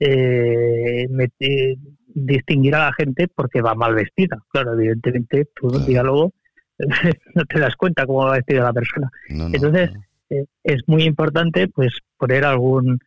[0.00, 1.06] eh,
[1.40, 1.76] eh,
[2.08, 4.38] distinguir a la gente porque va mal vestida.
[4.50, 5.86] Claro, evidentemente, tú en un Claro.
[5.90, 6.32] diálogo
[7.34, 9.10] no te das cuenta cómo va vestida la persona.
[9.30, 10.00] No, no, Entonces, no.
[10.28, 12.98] Eh, es muy importante pues poner algún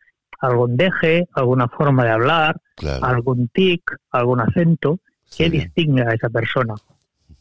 [0.42, 3.04] algún deje, alguna forma de hablar, Claro.
[3.06, 3.82] algún tic,
[4.12, 5.00] algún acento
[5.38, 5.50] que Sí.
[5.50, 6.76] distinga a esa persona.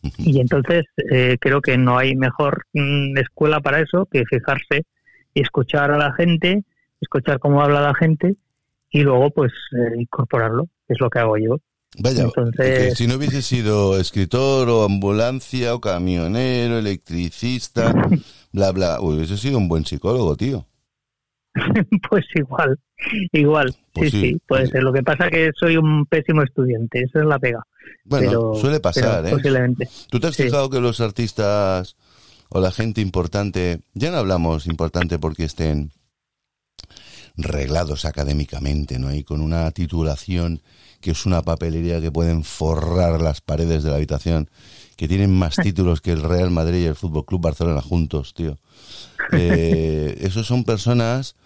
[0.18, 4.84] Y entonces eh, creo que no hay mejor mm, escuela para eso que fijarse
[5.32, 6.64] y escuchar a la gente,
[7.00, 8.34] escuchar cómo habla la gente
[8.90, 11.58] y luego pues eh, incorporarlo, que es lo que hago yo.
[11.98, 17.92] Vaya, Entonces- si no hubiese sido escritor o ambulancia o camionero, electricista,
[18.52, 20.66] bla, bla, hubiese sido un buen psicólogo, tío.
[22.10, 22.78] pues igual,
[23.32, 24.72] igual, Pues sí, sí, sí, puede sí.
[24.72, 24.82] ser.
[24.82, 27.66] Lo que pasa que soy un pésimo estudiante, esa es la pega.
[28.04, 29.30] Bueno, pero, suele pasar, ¿eh?
[29.30, 29.88] Posiblemente.
[30.10, 30.44] ¿Tú te has sí.
[30.44, 31.96] fijado que los artistas
[32.50, 35.90] o la gente importante, ya no hablamos importante porque estén
[37.38, 39.14] reglados académicamente, ¿no?
[39.14, 40.60] Y con una titulación
[41.00, 44.50] que es una papelería que pueden forrar las paredes de la habitación,
[44.96, 48.58] que tienen más títulos que el Real Madrid y el Fútbol Club Barcelona juntos, tío.
[49.32, 51.36] Eh, esos son personas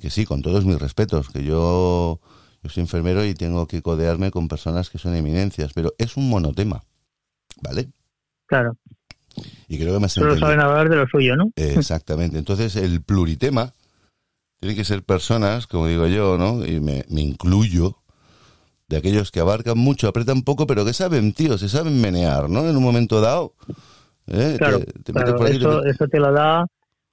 [0.00, 2.20] que sí, con todos mis respetos, que yo,
[2.62, 6.30] yo soy enfermero y tengo que codearme con personas que son eminencias, pero es un
[6.30, 6.82] monotema,
[7.60, 7.90] ¿vale?
[8.46, 8.76] Claro,
[9.68, 11.52] Y creo que me solo saben hablar de lo suyo, ¿no?
[11.54, 12.38] Exactamente.
[12.38, 13.74] Entonces, el pluritema
[14.60, 16.64] tiene que ser personas, como digo yo, ¿no?
[16.64, 17.96] Y me, me incluyo,
[18.88, 22.68] de aquellos que abarcan mucho, apretan poco, pero que saben, tío, se saben menear, ¿no?
[22.68, 23.54] En un momento dado.
[24.26, 24.56] ¿eh?
[24.58, 26.66] Claro, Te- te metes claro, por aquí, te eso, te lo da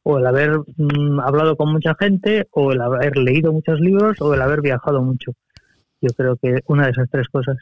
[0.04, 4.34] o el haber mm, hablado con mucha gente, o el haber leído muchos libros, o
[4.34, 5.32] el haber viajado mucho.
[6.02, 7.58] Yo creo que una de esas tres cosas.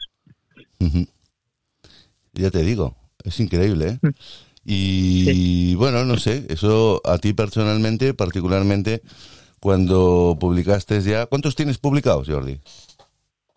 [2.34, 3.98] Ya te digo, es increíble, ¿eh?
[4.02, 4.08] Mm.
[4.64, 9.00] Y bueno, no sé, eso a ti personalmente, particularmente,
[9.60, 11.26] cuando publicaste ya...
[11.26, 12.60] ¿Cuántos tienes publicados, Jordi?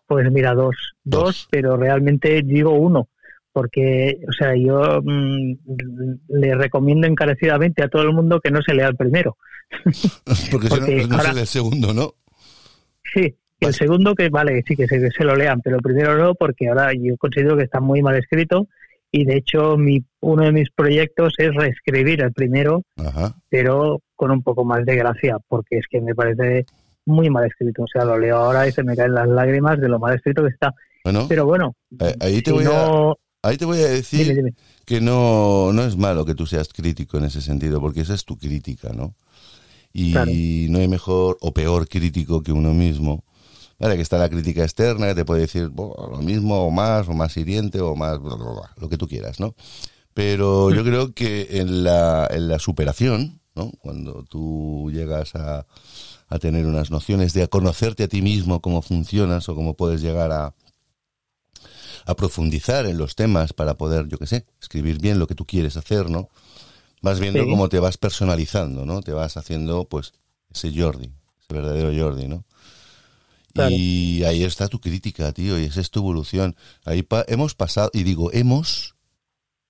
[0.07, 1.47] Pues mira, dos, dos, Dos.
[1.51, 3.09] pero realmente digo uno,
[3.53, 5.53] porque, o sea, yo mm,
[6.29, 9.37] le recomiendo encarecidamente a todo el mundo que no se lea el primero.
[10.51, 12.13] Porque, si no, no ahora- sé el segundo, ¿no?
[13.13, 15.81] Sí, y el segundo que vale, sí que se, que se lo lean, pero el
[15.83, 18.67] primero no, porque ahora yo considero que está muy mal escrito
[19.11, 23.35] y de hecho mi, uno de mis proyectos es reescribir el primero, Ajá.
[23.49, 26.65] pero con un poco más de gracia, porque es que me parece
[27.05, 27.83] muy mal escrito.
[27.83, 30.43] O sea, lo leo ahora y se me caen las lágrimas de lo mal escrito
[30.43, 30.75] que está.
[31.05, 32.69] Bueno, Pero bueno, eh, ahí te si voy a...
[32.69, 33.15] no...
[33.41, 34.53] Ahí te voy a decir Dime, dime.
[34.85, 38.25] que no, no es malo que tú seas crítico en ese sentido, porque esa es
[38.25, 39.15] tu crítica, ¿no?
[39.93, 40.31] Y Claro.
[40.73, 43.23] no hay mejor o peor crítico que uno mismo.
[43.79, 47.07] Vale, que está la crítica externa, que te puede decir "Bo, lo mismo o más,
[47.07, 49.55] o más hiriente, o más, bla, bla, bla", lo que tú quieras, ¿no?
[50.13, 53.71] Pero yo creo que en la, en la superación, ¿no?
[53.79, 55.65] Cuando tú llegas a,
[56.27, 60.01] a tener unas nociones de a conocerte a ti mismo, cómo funcionas o cómo puedes
[60.01, 60.53] llegar a,
[62.05, 65.45] a profundizar en los temas para poder, yo qué sé, escribir bien lo que tú
[65.45, 66.29] quieres hacer, ¿no?
[67.01, 67.49] Vas viendo Sí.
[67.49, 69.01] cómo te vas personalizando, ¿no?
[69.01, 70.13] Te vas haciendo, pues,
[70.53, 72.43] ese Jordi, ese verdadero Jordi, ¿no?
[73.53, 73.71] Claro.
[73.75, 76.55] Y ahí está tu crítica, tío, y esa es tu evolución.
[76.85, 78.95] Ahí pa- hemos pasado, y digo, hemos,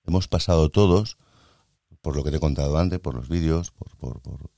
[0.06, 1.16] hemos pasado todos,
[2.00, 4.50] por lo que te he contado antes, por los vídeos, por, por, por,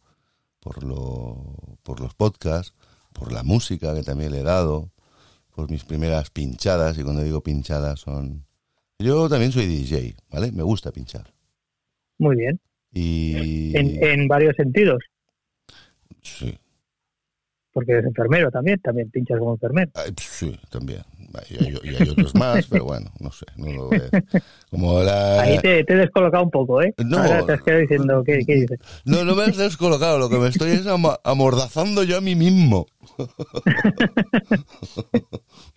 [0.60, 2.74] por, lo, por los podcasts,
[3.12, 4.90] por la música que también le he dado,
[5.54, 8.46] por mis primeras pinchadas, y cuando digo pinchadas son...
[8.98, 10.52] Yo también soy DJ, ¿vale?
[10.52, 11.32] Me gusta pinchar.
[12.18, 12.60] Muy bien.
[12.92, 13.76] Y...
[13.76, 15.02] En, en varios sentidos,
[16.22, 16.56] Sí,
[17.72, 19.90] porque eres enfermero también, también pinchas como enfermero.
[19.94, 21.02] Ay, pues sí, también.
[21.50, 23.44] Y hay, y hay otros más, pero bueno, no sé.
[23.56, 23.90] No lo.
[24.70, 25.40] Como la...
[25.42, 26.94] Ahí te, te he descolocado un poco, ¿eh?
[27.04, 27.18] No.
[27.18, 28.78] Ahora te has quedado diciendo, ¿qué, qué dices?
[29.04, 32.34] No, no me has descolocado, lo que me estoy es ama- amordazando yo a mí
[32.34, 32.86] mismo.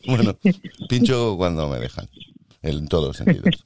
[0.08, 0.38] bueno,
[0.89, 2.08] pincho cuando me dejan,
[2.62, 3.64] en todos los sentidos.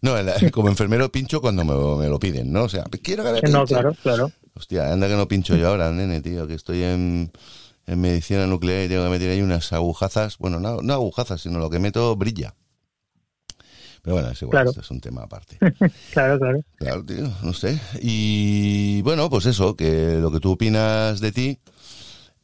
[0.00, 0.14] No,
[0.52, 2.64] como enfermero pincho cuando me, me lo piden, ¿no?
[2.64, 3.74] O sea, quiero que me No, pinche.
[3.74, 4.32] claro, claro.
[4.54, 7.30] Hostia, anda que no pincho yo ahora, nene, tío, que estoy en,
[7.86, 10.38] en medicina nuclear y tengo que meter ahí unas agujazas.
[10.38, 12.54] Bueno, no, no agujazas, sino lo que meto brilla.
[14.02, 14.70] Pero bueno, es igual, Claro.
[14.70, 15.58] esto es un tema aparte.
[16.12, 16.60] Claro, claro.
[16.76, 17.78] Claro, tío, no sé.
[18.00, 21.58] Y bueno, pues eso, que lo que tú opinas de ti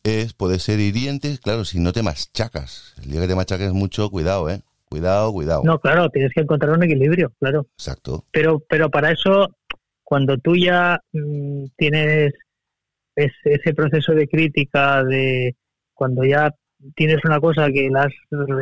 [0.04, 2.94] es, puede ser hiriente, claro, si no te machacas.
[3.02, 4.62] El día que te machaques mucho, cuidado, ¿eh?
[4.88, 5.62] Cuidado, cuidado.
[5.64, 7.66] No, claro, tienes que encontrar un equilibrio, claro.
[7.76, 8.24] Exacto.
[8.30, 9.48] Pero, pero para eso,
[10.04, 12.32] cuando tú ya mm, tienes
[13.18, 15.56] es ese proceso de crítica de
[15.92, 16.54] cuando ya
[16.94, 18.12] tienes una cosa que la has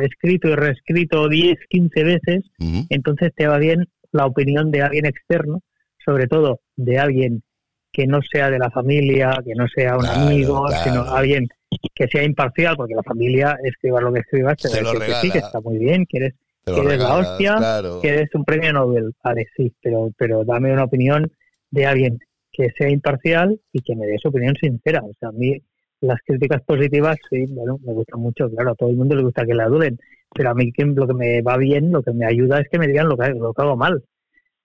[0.01, 2.43] escrito y reescrito 10, 15 veces,
[2.89, 5.61] entonces te va bien la opinión de alguien externo,
[6.03, 7.43] sobre todo de alguien
[7.91, 10.83] que no sea de la familia, que no sea un Claro, amigo, claro.
[10.83, 11.47] sino alguien
[11.93, 15.07] que sea imparcial, porque la familia, escribas lo que escribas, te Te va a decir
[15.07, 16.33] que sí, que está muy bien, que eres,
[16.65, 17.99] que eres la hostia, claro.
[18.01, 19.13] que eres un premio Nobel.
[19.23, 21.31] Vale, sí, pero, pero dame una opinión
[21.69, 22.19] de alguien
[22.57, 25.03] que sea imparcial y que me dé su opinión sincera.
[25.03, 25.61] O sea, a mí
[26.01, 29.45] las críticas positivas, sí, bueno, me gustan mucho, claro, a todo el mundo le gusta
[29.45, 29.99] que le adulen,
[30.33, 32.87] pero a mí lo que me va bien, lo que me ayuda es que me
[32.87, 34.03] digan lo que, lo que hago mal.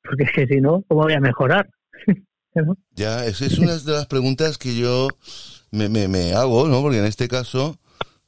[0.02, 1.68] Porque es que si no, ¿cómo voy a mejorar?
[2.94, 5.08] Ya, esa es una de las preguntas que yo
[5.70, 6.82] me, me, me hago, ¿no?
[6.82, 7.78] Porque en este caso,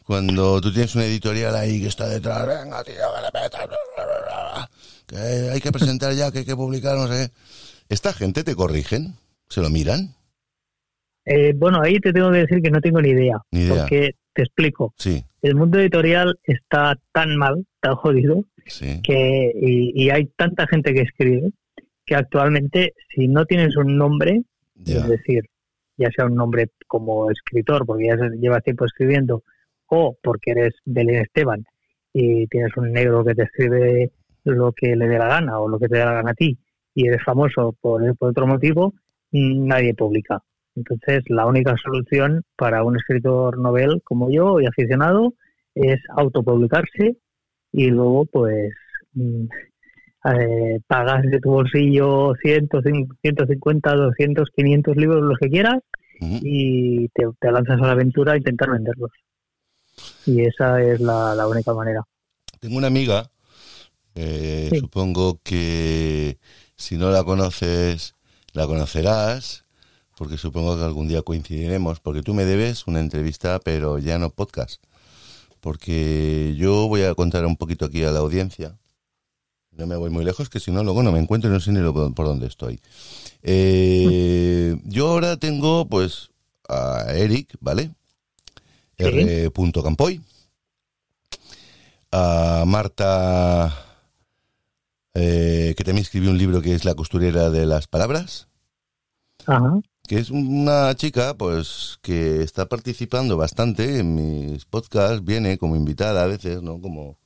[0.06, 2.94] cuando tú tienes una editorial ahí que está detrás, venga, tío,
[5.06, 7.32] que hay que presentar ya, que hay que publicar, no sé.
[7.90, 9.14] ¿Esta gente te corrigen?
[9.48, 10.14] ¿Se lo miran?
[11.24, 13.74] Eh, bueno, ahí te tengo que decir que no tengo ni idea, Ni idea.
[13.80, 14.92] porque te explico.
[14.98, 19.00] Sí, El mundo editorial está tan mal, tan jodido, sí.
[19.02, 21.50] que y, y hay tanta gente que escribe
[22.04, 24.42] que actualmente si no tienes un nombre,
[24.74, 24.96] Ya.
[24.98, 25.44] es decir,
[25.96, 29.44] ya sea un nombre como escritor, porque ya llevas tiempo escribiendo,
[29.86, 31.64] o porque eres Belén Esteban
[32.12, 34.10] y tienes un negro que te escribe
[34.44, 36.58] lo que le dé la gana o lo que te dé la gana a ti
[36.94, 38.94] y eres famoso por, por otro motivo,
[39.42, 40.42] nadie publica.
[40.76, 45.34] Entonces, la única solución para un escritor novel como yo y aficionado
[45.74, 47.16] es autopublicarse
[47.72, 48.72] y luego, pues,
[49.12, 49.44] mm,
[50.36, 52.68] eh, pagas de tu bolsillo 100,
[53.22, 55.80] 150, 200, 500 libros, los que quieras,
[56.20, 59.10] y te, te lanzas a la aventura a intentar venderlos.
[60.26, 62.02] Y esa es la, la única manera.
[62.60, 63.30] Tengo una amiga,
[64.14, 64.78] eh, Sí.
[64.78, 66.38] supongo que
[66.76, 68.14] si no la conoces,
[68.54, 69.64] la conocerás,
[70.16, 74.30] porque supongo que algún día coincidiremos, porque tú me debes una entrevista, pero ya no
[74.30, 74.82] podcast.
[75.60, 78.78] Porque yo voy a contar un poquito aquí a la audiencia.
[79.72, 81.72] No me voy muy lejos, que si no, luego no me encuentro y no sé
[81.72, 82.80] ni lo- por dónde estoy.
[83.42, 86.30] Eh, yo ahora tengo, pues,
[86.68, 87.90] a Eric, ¿vale?
[88.98, 89.50] R.
[89.82, 90.20] Campoy
[92.12, 93.93] a Marta,
[95.14, 98.48] eh, que también escribió un libro que es La costurera de las palabras,
[99.46, 99.80] Ajá.
[100.08, 106.24] que es una chica pues que está participando bastante en mis podcasts, viene como invitada
[106.24, 106.80] a veces, ¿no?
[106.80, 107.18] Como,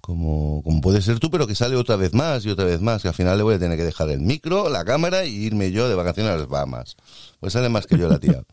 [0.00, 3.02] como, como puede ser tú, pero que sale otra vez más y otra vez más,
[3.02, 5.72] que al final le voy a tener que dejar el micro, la cámara y irme
[5.72, 6.96] yo de vacaciones a las Bahamas.
[7.40, 8.42] Pues sale más que yo la tía.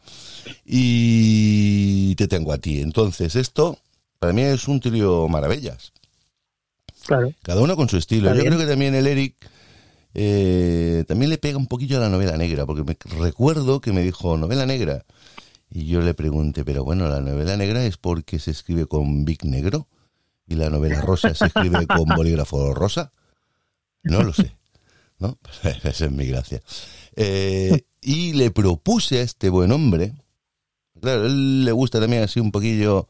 [0.65, 2.79] Y te tengo a ti.
[2.79, 3.77] Entonces, esto
[4.19, 5.91] para mí es un trío maravillas.
[7.07, 7.33] Claro.
[7.41, 8.33] Cada uno con su estilo.
[8.35, 9.35] Yo creo que también el Eric
[10.19, 14.01] eh, también le pega un poquillo a la novela negra, porque me recuerdo que me
[14.01, 15.05] dijo novela negra.
[15.69, 19.45] Y yo le pregunté, pero bueno, la novela negra es porque se escribe con Big
[19.45, 19.87] Negro
[20.47, 23.11] y la novela rosa se escribe con bolígrafo rosa.
[24.01, 24.55] No lo sé.
[25.19, 25.37] ¿No?
[25.83, 26.63] Esa es mi gracia.
[27.15, 30.13] Eh, y le propuse a este buen hombre,
[30.99, 33.07] claro, a él le gusta también así un poquillo,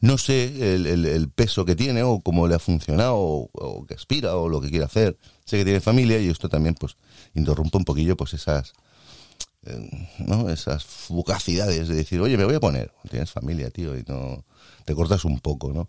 [0.00, 3.86] no sé, el, el- el peso que tiene o cómo le ha funcionado o, o
[3.86, 5.18] que aspira o lo que quiere hacer.
[5.44, 6.96] Sé que tiene familia y esto también pues
[7.34, 8.72] interrumpe un poquillo pues esas
[9.66, 10.48] eh, ¿no?
[10.50, 12.92] esas fugacidades de decir, oye, me voy a poner.
[13.10, 14.44] Tienes familia, tío, y no
[14.84, 15.88] te cortas un poco, ¿no?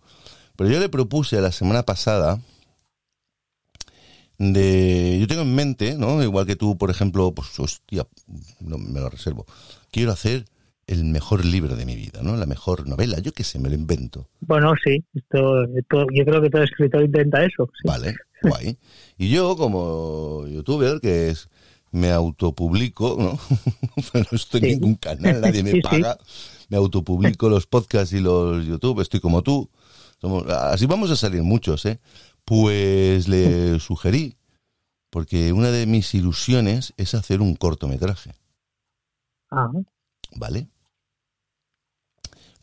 [0.55, 2.39] Pero yo le propuse la semana pasada
[4.39, 6.21] de yo tengo en mente, ¿no?
[6.23, 8.07] Igual que tú, por ejemplo, pues hostia,
[8.59, 9.45] no me lo reservo.
[9.91, 10.45] Quiero hacer
[10.87, 12.35] el mejor libro de mi vida, ¿no?
[12.37, 14.29] La mejor novela, yo qué sé, me lo invento.
[14.39, 15.03] Bueno, sí.
[15.13, 15.65] Esto,
[16.13, 17.69] yo creo que todo escritor intenta eso.
[17.73, 17.87] sí.
[17.87, 18.77] Vale, guay.
[19.17, 21.49] Y yo, como youtuber, que es
[21.91, 23.37] me autopublico, ¿no?
[24.13, 24.71] no estoy en Sí.
[24.75, 26.17] ningún canal, nadie me Sí, paga.
[26.69, 29.69] Me autopublico los podcasts y los YouTube, estoy como tú.
[30.21, 31.99] Somos- así vamos a salir muchos, ¿eh?
[32.45, 34.35] Pues le sugerí,
[35.09, 38.35] porque una de mis ilusiones es hacer un cortometraje,
[39.49, 39.71] Ajá.
[40.35, 40.67] ¿vale?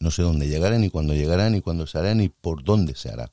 [0.05, 3.09] No sé dónde llegará, ni cuándo llegará, ni cuándo se hará, ni por dónde se
[3.09, 3.32] hará.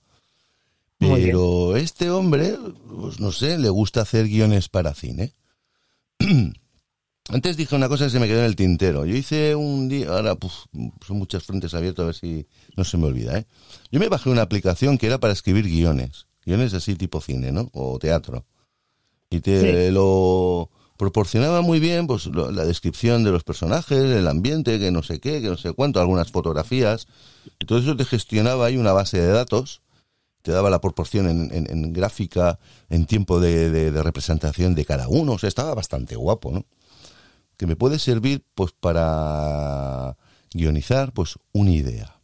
[0.98, 2.58] Pero este hombre,
[2.88, 5.34] pues no sé, le gusta hacer guiones para cine.
[7.30, 9.06] Antes dije una cosa que se me quedó en el tintero.
[9.06, 10.38] Yo hice un día, ahora
[11.06, 12.48] son muchas frentes abiertas, a ver si
[12.78, 13.46] no se me olvida, ¿eh?
[13.92, 17.70] Yo me bajé una aplicación que era para escribir guiones, guiones así tipo cine, ¿no?
[17.74, 18.46] O teatro.
[19.30, 20.70] Y te lo
[21.02, 25.20] proporcionaba muy bien, pues lo- la descripción de los personajes, el ambiente, que no sé
[25.20, 27.08] qué, que no sé cuánto, algunas fotografías.
[27.60, 29.82] Y todo eso te gestionaba ahí una base de datos
[30.44, 32.58] te daba la proporción en, en- gráfica,
[32.90, 35.34] en tiempo de, de- de representación de cada uno.
[35.34, 36.66] O sea, estaba bastante guapo, ¿no?
[37.58, 40.18] que me puede servir pues para
[40.52, 42.21] guionizar pues una idea.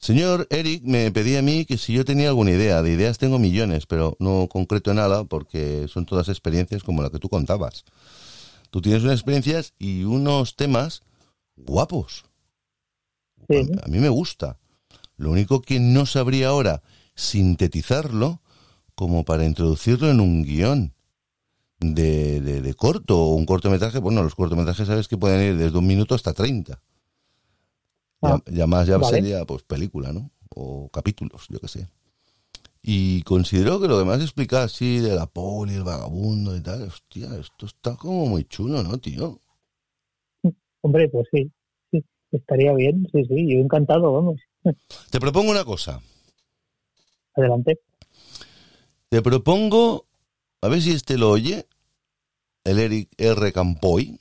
[0.00, 3.38] Señor Eric me pedía a mí que si yo tenía alguna idea, de ideas tengo
[3.38, 7.84] millones, pero no concreto nada porque son todas experiencias como la que tú contabas.
[8.70, 11.02] Tú tienes unas experiencias y unos temas
[11.54, 12.24] guapos.
[13.50, 14.58] A, mí me gusta.
[15.18, 16.82] Lo único que no sabría ahora
[17.14, 18.40] sintetizarlo
[18.94, 20.94] como para introducirlo en un guion
[21.78, 23.98] de, de, corto o un cortometraje.
[23.98, 26.32] Bueno, los cortometrajes sabes que pueden ir desde un minuto hasta
[28.20, 28.50] treinta.
[28.50, 30.30] ya, ah, más ya sería pues película, ¿no?
[30.50, 31.88] O capítulos, yo qué sé.
[32.82, 37.28] Y considero que lo demás explica así de la poli, el vagabundo y tal, hostia,
[37.38, 39.38] esto está como muy chulo, ¿no, tío?
[40.80, 41.50] Hombre, pues sí,
[41.90, 42.02] sí,
[42.32, 44.40] estaría bien, sí, sí, yo encantado, vamos.
[45.10, 46.00] Te propongo una cosa.
[47.34, 47.78] Adelante.
[49.10, 50.06] Te propongo,
[50.62, 51.66] a ver si este lo oye,
[52.64, 53.52] el Eric R.
[53.52, 54.18] Campoy,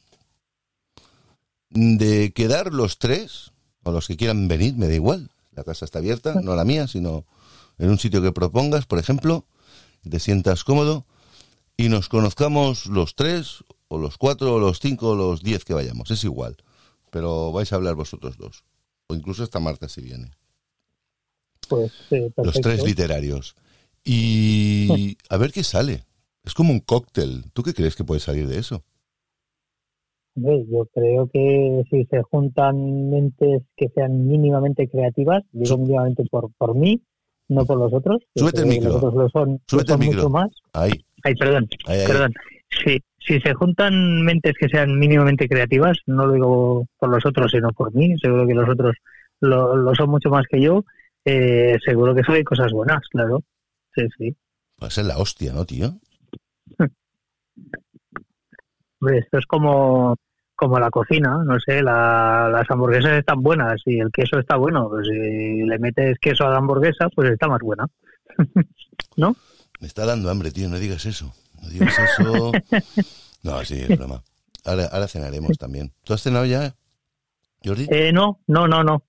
[1.70, 3.49] de quedar los tres,
[3.90, 6.88] o los que quieran venir, me da igual, la casa está abierta, no la mía,
[6.88, 7.26] sino
[7.78, 9.46] en un sitio que propongas, por ejemplo,
[10.10, 11.06] te sientas cómodo
[11.78, 15.74] y nos conozcamos los tres, o los cuatro, o los cinco, o los diez que
[15.74, 16.58] vayamos, es igual,
[17.12, 18.64] pero vais a hablar vosotros dos,
[19.08, 20.32] o incluso esta Marta si viene.
[21.68, 23.56] Pues, los tres literarios.
[24.04, 26.06] Y a ver qué sale.
[26.44, 27.46] Es como un cóctel.
[27.54, 28.84] ¿Tú qué crees que puede salir de eso?
[30.42, 36.76] Yo creo que si se juntan mentes que sean mínimamente creativas, digo mínimamente por, por
[36.76, 37.02] mí,
[37.48, 38.22] no por los otros.
[38.36, 38.90] Súbete el micro.
[38.90, 40.18] Los otros lo son, Súbete el micro.
[40.18, 40.50] Mucho más.
[40.74, 40.92] Ahí.
[41.24, 41.68] Ay, perdón.
[41.86, 42.34] perdón.
[42.70, 47.52] Si, si se juntan mentes que sean mínimamente creativas, no lo digo por los otros,
[47.52, 48.96] sino por mí, seguro que los otros
[49.42, 50.84] lo, lo son mucho más que yo,
[51.26, 53.44] eh, seguro que hay cosas buenas, claro.
[53.96, 54.36] Sí, sí.
[54.78, 56.00] Puede ser la hostia, ¿no, tío?
[59.08, 60.16] esto es como,
[60.60, 65.08] como la cocina, no sé, las hamburguesas están buenas y el queso está bueno, pues
[65.08, 67.88] si le metes queso a la hamburguesa, pues está más buena.
[69.16, 69.36] ¿No?
[69.80, 71.34] Me está dando hambre, tío, no digas eso.
[71.62, 72.52] No digas eso.
[73.44, 74.22] no, sí, es broma.
[74.66, 75.94] Ahora, ahora cenaremos también.
[76.04, 76.76] ¿Tú has cenado ya,
[77.64, 77.88] Jordi?
[77.90, 79.04] Eh, no, no, no, no.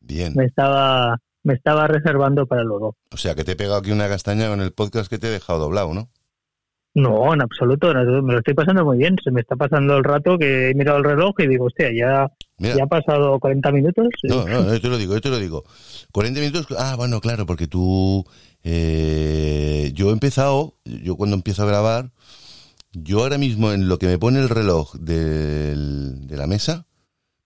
[0.00, 0.32] Bien.
[0.34, 2.96] Me estaba, me estaba reservando para luego.
[3.12, 5.30] O sea, que te he pegado aquí una castaña con el podcast que te he
[5.30, 6.10] dejado doblado, ¿no?
[6.96, 9.16] No, en absoluto, me lo estoy pasando muy bien.
[9.22, 12.32] Se me está pasando el rato que he mirado el reloj y digo, hostia, ya,
[12.56, 14.06] ya ha pasado 40 minutos.
[14.22, 15.64] No, no, yo te lo digo, yo te lo digo.
[16.12, 18.24] 40 minutos, ah, bueno, claro, porque tú,
[18.64, 22.12] eh, yo he empezado, yo cuando empiezo a grabar,
[22.92, 25.76] yo ahora mismo en lo que me pone el reloj de
[26.30, 26.86] la mesa,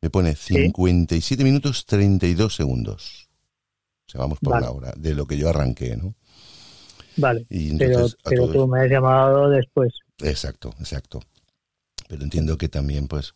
[0.00, 3.28] me pone 57 minutos 32 segundos.
[4.06, 6.14] O sea, vamos por la hora, de lo que yo arranqué, ¿no?
[7.16, 7.46] Vale,
[7.78, 9.92] pero, pero tú me has llamado después.
[10.18, 11.20] Exacto, exacto.
[12.08, 13.34] Pero entiendo que también, pues,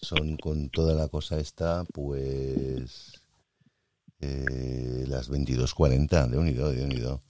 [0.00, 3.12] son con toda la cosa esta, pues,
[4.20, 7.22] eh, las 22.40 de unido, de unido.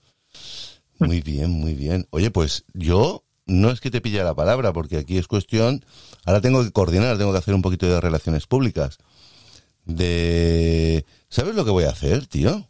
[0.99, 2.07] Muy bien, muy bien.
[2.11, 5.85] Oye, pues yo no es que te pille la palabra, porque aquí es cuestión,
[6.25, 8.97] ahora tengo que coordinar, tengo que hacer un poquito de relaciones públicas.
[9.85, 12.67] De, ¿sabes lo que voy a hacer, tío?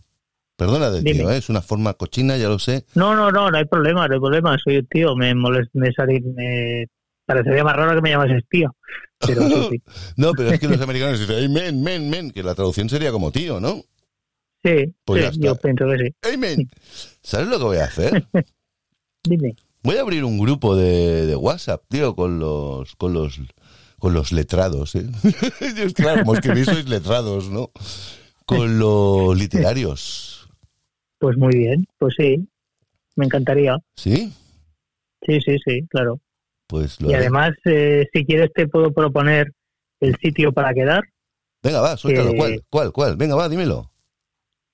[0.56, 1.38] Perdona de tío, ¿eh?
[1.38, 2.86] es una forma cochina, ya lo sé.
[2.96, 4.58] No, no, no, no hay problema, no hay problema.
[4.64, 5.92] Soy un tío, me, molest, me,
[6.36, 6.88] me
[7.26, 8.74] parecería más raro que me llamas tío.
[9.20, 9.42] Pero
[10.18, 13.12] no, pero es que los americanos dicen, hey, men, men, men, que la traducción sería
[13.12, 13.82] como tío, ¿no?
[14.64, 16.16] Sí, pues yo pienso que sí.
[16.22, 16.70] Hey, men.
[17.22, 18.26] ¿Sabes lo que voy a hacer?
[19.24, 19.56] Dime.
[19.84, 23.40] Voy a abrir un grupo de, de WhatsApp, tío, con los, con los,
[24.00, 25.06] con los letrados, ¿eh?
[25.96, 27.72] claro, como que sois letrados, ¿no?
[28.46, 30.35] Con los literarios.
[31.26, 32.48] Pues muy bien, pues sí,
[33.16, 33.80] me encantaría.
[33.96, 34.32] ¿Sí?
[35.26, 36.20] Sí, sí, sí, claro.
[36.68, 39.52] Pues y además, eh, si quieres, te puedo proponer
[40.02, 41.04] el sitio para quedar.
[41.64, 42.36] Venga, va, suéltalo.
[42.36, 42.64] ¿Cuál?
[42.70, 42.92] ¿Cuál?
[42.92, 43.18] ¿Cuál?
[43.18, 43.90] Venga, va, dímelo.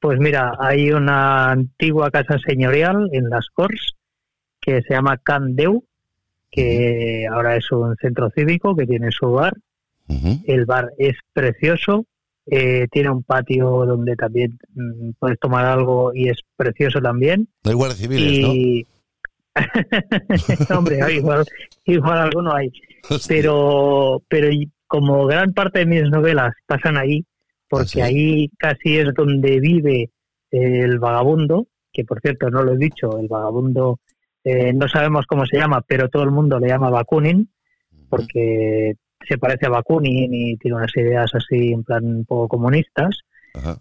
[0.01, 3.93] Pues mira, hay una antigua casa señorial en Las Corts
[4.59, 5.85] que se llama Can Deu,
[6.49, 9.53] que ahora es un centro cívico que tiene su bar.
[10.43, 12.05] El bar es precioso,
[12.47, 17.47] eh, tiene un patio donde también mm, puedes tomar algo y es precioso también.
[17.63, 18.53] No hay guardias civiles, ¿no?
[20.77, 21.45] Hombre, igual,
[21.85, 22.71] igual alguno hay.
[23.27, 24.49] Pero, pero
[24.87, 27.25] como gran parte de mis novelas pasan ahí,
[27.67, 30.11] porque ¿Ah, ahí casi es donde vive
[30.51, 33.99] el vagabundo, que por cierto no lo he dicho, el vagabundo
[34.43, 37.49] eh, no sabemos cómo se llama, pero todo el mundo le llama Bakunin,
[38.09, 38.95] porque
[39.31, 43.17] se parece a Bakunin y tiene unas ideas así en plan un poco comunistas,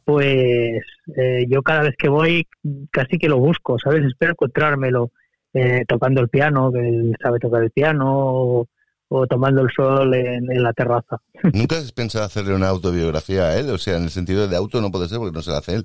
[0.05, 0.83] pues
[1.17, 2.47] eh, yo cada vez que voy
[2.91, 4.05] casi que lo busco, ¿sabes?
[4.05, 5.11] Espero encontrármelo
[5.55, 8.67] eh, tocando el piano, que él sabe tocar el piano,
[9.13, 11.17] o tomando el sol en, en la terraza.
[11.53, 13.71] ¿Nunca has pensado hacerle una autobiografía a él?
[13.71, 15.75] O sea, en el sentido de auto no puede ser porque no se la hace
[15.75, 15.85] él.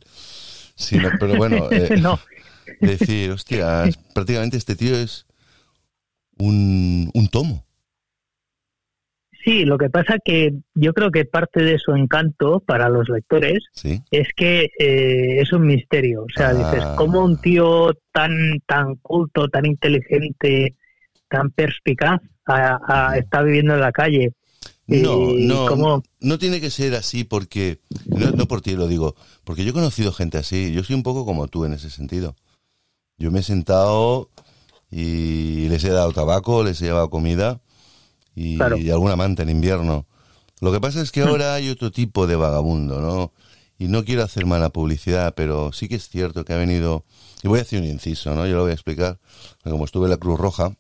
[0.76, 2.20] Sino, pero bueno, eh, no,
[2.80, 5.26] decir, hostia, prácticamente este tío es
[6.38, 7.65] un, un tomo.
[9.46, 13.60] Sí, lo que pasa que yo creo que parte de su encanto para los lectores
[13.74, 14.02] Sí.
[14.10, 16.24] es que eh, es un misterio.
[16.24, 16.54] O sea, Ah.
[16.54, 18.32] dices, ¿cómo un tío tan
[18.66, 20.76] tan culto, tan inteligente,
[21.30, 22.80] tan perspicaz a-
[23.12, 24.34] a- está viviendo en la calle?
[24.88, 29.16] No, no, cómo- no tiene que ser así porque, no, no por ti lo digo,
[29.44, 32.36] porque yo he conocido gente así, yo soy un poco como tú en ese sentido.
[33.18, 34.30] Yo me he sentado
[34.92, 37.62] y les he dado tabaco, les he llevado comida
[38.36, 38.78] y, Claro.
[38.78, 40.06] y alguna manta en invierno.
[40.62, 43.34] Lo que pasa es que ahora hay otro tipo de vagabundo, ¿no?
[43.78, 47.04] Y no quiero hacer mala publicidad, pero sí que es cierto que ha venido,
[47.44, 48.46] y voy a hacer un inciso, ¿no?
[48.48, 49.20] Yo lo voy a explicar,
[49.64, 50.76] como estuve en la Cruz Roja,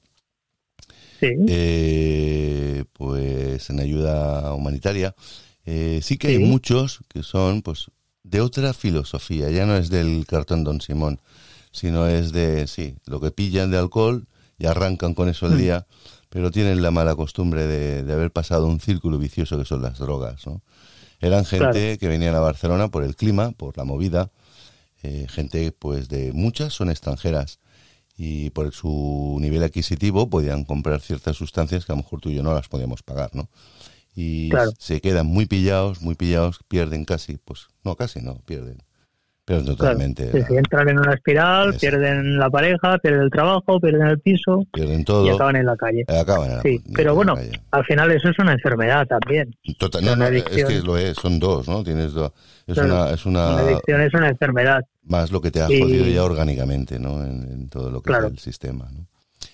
[1.19, 5.15] Sí, eh, pues en ayuda humanitaria,
[5.65, 7.85] eh, sí que hay muchos que son pues
[8.23, 11.21] de otra filosofía, ya no es del cartón Don Simón,
[11.71, 14.27] sino es de, sí, lo que pillan de alcohol
[14.57, 15.57] y arrancan con eso el Mm.
[16.35, 19.99] Pero tienen la mala costumbre de, de haber pasado un círculo vicioso que son las
[19.99, 20.61] drogas, ¿no?
[21.21, 24.31] Eran gente que venían a Barcelona por el clima, por la movida,
[25.01, 27.59] eh, gente pues de muchas son extranjeras
[28.17, 32.35] y por su nivel adquisitivo podían comprar ciertas sustancias que a lo mejor tú y
[32.35, 33.47] yo no las podíamos pagar, ¿no?
[34.13, 34.71] Y Claro.
[34.77, 38.83] se quedan muy pillados, muy pillados, pierden casi, pues no, casi no, pierden,
[39.45, 39.63] claro.
[39.63, 41.79] totalmente, sí, entran en una espiral, Eso.
[41.79, 45.75] pierden la pareja, pierden el trabajo, pierden el piso pierden y todo, acaban en la
[45.77, 46.03] calle.
[46.07, 47.51] acaban en la, Sí, en pero bueno, calle.
[47.71, 49.55] al final eso es una enfermedad también.
[49.77, 51.83] Total, una no, no, es que lo es, son dos, ¿no?
[51.83, 52.31] Tienes dos,
[52.65, 54.81] es Claro, una, es Una adicción es una enfermedad.
[55.03, 57.23] más lo que te ha Y- jodido ya orgánicamente, ¿no?
[57.23, 58.25] En, en todo lo que Claro.
[58.27, 59.05] es el sistema, ¿no?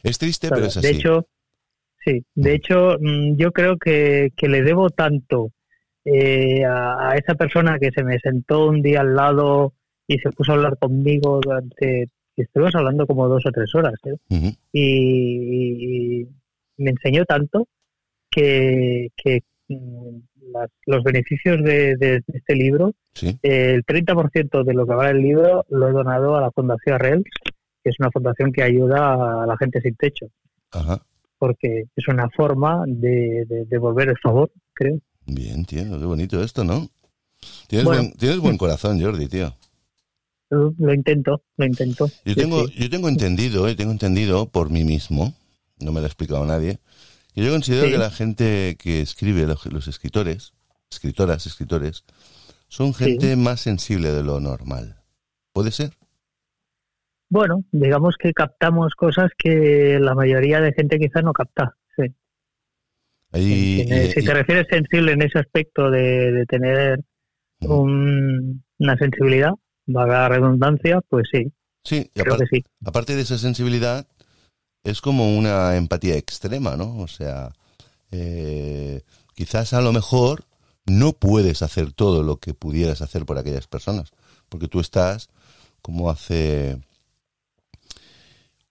[0.04, 0.88] Es triste, Claro, pero es así.
[0.88, 1.28] De hecho,
[2.06, 5.50] sí, de hecho, mm, yo creo que, que le debo tanto
[6.06, 9.74] eh, a, a esa persona que se me sentó un día al lado
[10.14, 14.16] y se puso a hablar conmigo durante, estuvimos hablando como dos o tres horas, ¿eh?
[14.74, 16.28] Y, y
[16.78, 17.68] me enseñó tanto
[18.30, 20.18] que, que mm,
[20.54, 25.12] las- los beneficios de, de este libro, Sí, eh, el 30% de lo que vale
[25.12, 27.24] el libro lo he donado a la Fundación REL,
[27.84, 30.28] que es una fundación que ayuda a la gente sin techo
[30.72, 31.02] ajá.
[31.38, 34.98] porque es una forma de, de devolver el favor, creo.
[35.26, 36.88] Bien, tío, qué bonito esto, ¿no?
[37.68, 38.02] Tienes, Bueno.
[38.04, 39.54] buen, tienes buen corazón, Jordi, tío.
[40.52, 42.10] Lo, intento, lo intento.
[42.26, 42.74] Yo tengo, sí.
[42.78, 45.34] yo tengo entendido, eh, tengo entendido por mí mismo,
[45.80, 46.80] no me lo ha explicado nadie,
[47.34, 47.92] que yo considero Sí.
[47.94, 50.52] que la gente que escribe, los, los escritores,
[50.92, 52.04] escritoras, escritores,
[52.68, 54.98] son gente más sensible de lo normal.
[55.54, 55.92] ¿Puede ser?
[57.30, 61.78] Bueno, digamos que captamos cosas que la mayoría de gente quizás no capta.
[61.96, 62.04] Sí.
[63.32, 67.00] Ahí- Tiene- y- si y- te refieres sensible en ese aspecto de, de tener
[67.62, 69.52] un- una sensibilidad,
[69.94, 71.52] vaga redundancia, pues sí,
[71.84, 72.66] sí, creo aparte, que sí.
[72.86, 74.08] aparte de esa sensibilidad,
[74.84, 76.98] es como una empatía extrema, ¿no?
[77.00, 77.52] O sea,
[78.12, 79.02] eh,
[79.36, 80.46] quizás a lo mejor
[80.86, 84.12] no puedes hacer todo lo que pudieras hacer por aquellas personas,
[84.50, 85.30] porque tú estás
[85.82, 86.80] como hace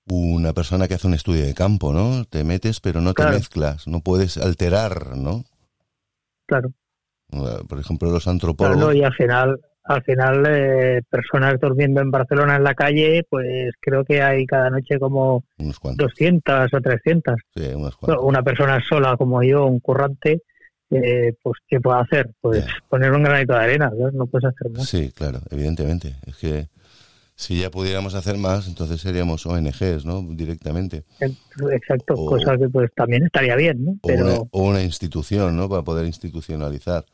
[0.06, 2.24] una persona que hace un estudio de campo, ¿no?
[2.24, 3.36] Te metes pero no te Claro.
[3.36, 5.44] mezclas, no puedes alterar, ¿no?
[6.46, 6.72] Claro.
[7.68, 8.80] Por ejemplo, los Claro, antropólogos...
[8.80, 9.60] no, y al final,
[9.90, 14.70] al final eh, personas durmiendo en Barcelona en la calle, pues creo que hay cada
[14.70, 17.34] noche como unos cuantos, 200 o 300.
[17.54, 18.24] sí, unos cuantos.
[18.24, 20.42] Una persona sola como yo, un currante,
[20.90, 22.30] eh, pues ¿qué puede hacer?
[22.40, 24.10] Pues poner un granito de arena, ¿no?
[24.12, 24.88] No puedes hacer más.
[24.88, 26.14] Sí, claro, evidentemente.
[26.26, 26.68] Es que
[27.34, 30.22] si ya pudiéramos hacer más, entonces seríamos ONGs, ¿no?
[30.22, 31.04] Directamente.
[31.72, 33.90] Exacto, O- cosa que pues también estaría bien, ¿no?
[34.02, 35.68] O, Pero una, o una institución, ¿no?
[35.68, 37.04] Para poder institucionalizar.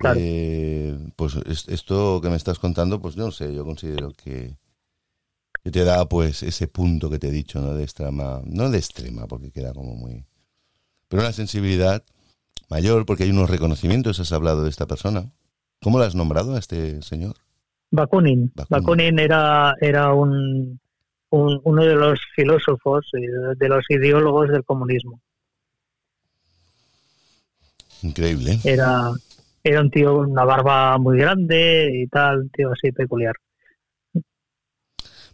[0.00, 0.18] Claro.
[0.20, 4.56] Eh, pues es- esto que me estás contando, pues yo no sé, yo considero que,
[5.62, 7.74] que te da pues ese punto que te he dicho, ¿no?
[7.74, 10.24] De extrema, no de extrema, porque queda como muy...
[11.08, 12.02] Pero una sensibilidad
[12.70, 15.30] mayor, porque hay unos reconocimientos, has hablado de esta persona.
[15.82, 17.36] ¿Cómo lo has nombrado a este señor?
[17.90, 18.66] Bakunin, Bakunin.
[18.70, 20.80] Bakunin era, era un,
[21.30, 25.20] un- uno de los filósofos, eh, de los ideólogos del comunismo.
[28.02, 28.58] Increíble.
[28.64, 29.10] Era,
[29.62, 33.34] era un tío con una barba muy grande y tal, un tío así peculiar.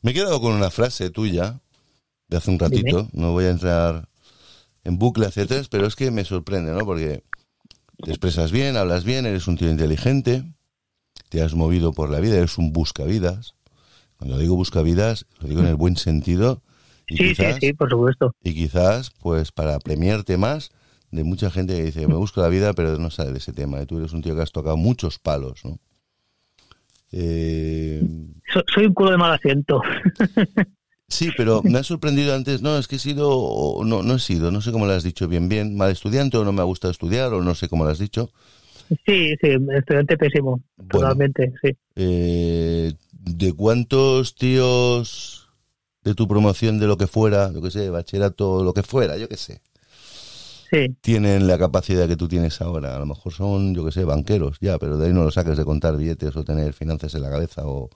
[0.03, 1.61] Me he quedado con una frase tuya
[2.29, 3.09] de hace un ratito.
[3.12, 4.09] No voy a entrar
[4.85, 6.85] en bucle atrás, pero es que me sorprende, ¿no?
[6.85, 7.22] Porque
[8.03, 10.45] te expresas bien, hablas bien, eres un tío inteligente,
[11.29, 13.55] te has movido por la vida, eres un buscavidas.
[14.18, 16.62] Cuando digo buscavidas, lo digo en el buen sentido
[17.09, 18.33] Y Sí, quizás- sí, sí, por supuesto.
[18.43, 20.70] Y quizás, pues para premiarte más
[21.11, 23.81] de mucha gente que dice, me busco la vida, pero no sabe de ese tema.
[23.83, 25.79] Y tú eres un tío que has tocado muchos palos, ¿no?
[27.13, 28.05] Eh,
[28.53, 29.81] So- soy un culo de mal asiento.
[31.09, 34.19] sí, pero me ha sorprendido antes, no, es que he sido, o no, no he
[34.19, 36.65] sido, no sé cómo lo has dicho bien, bien, mal estudiante o no me ha
[36.65, 38.31] gustado estudiar o no sé cómo lo has dicho.
[39.05, 40.89] Sí, sí, estudiante pésimo, Bueno.
[40.91, 41.77] totalmente, sí.
[41.97, 45.49] Eh, ¿De cuántos tíos
[46.05, 49.29] de tu promoción de lo que fuera, lo que sé, bachillerato, lo que fuera, yo
[49.29, 49.61] qué sé,
[50.71, 52.97] Sí, tienen la capacidad que tú tienes ahora?
[52.97, 55.57] A lo mejor son, yo qué sé, banqueros, ya, pero de ahí no lo saques
[55.57, 57.89] de contar billetes o tener finanzas en la cabeza o...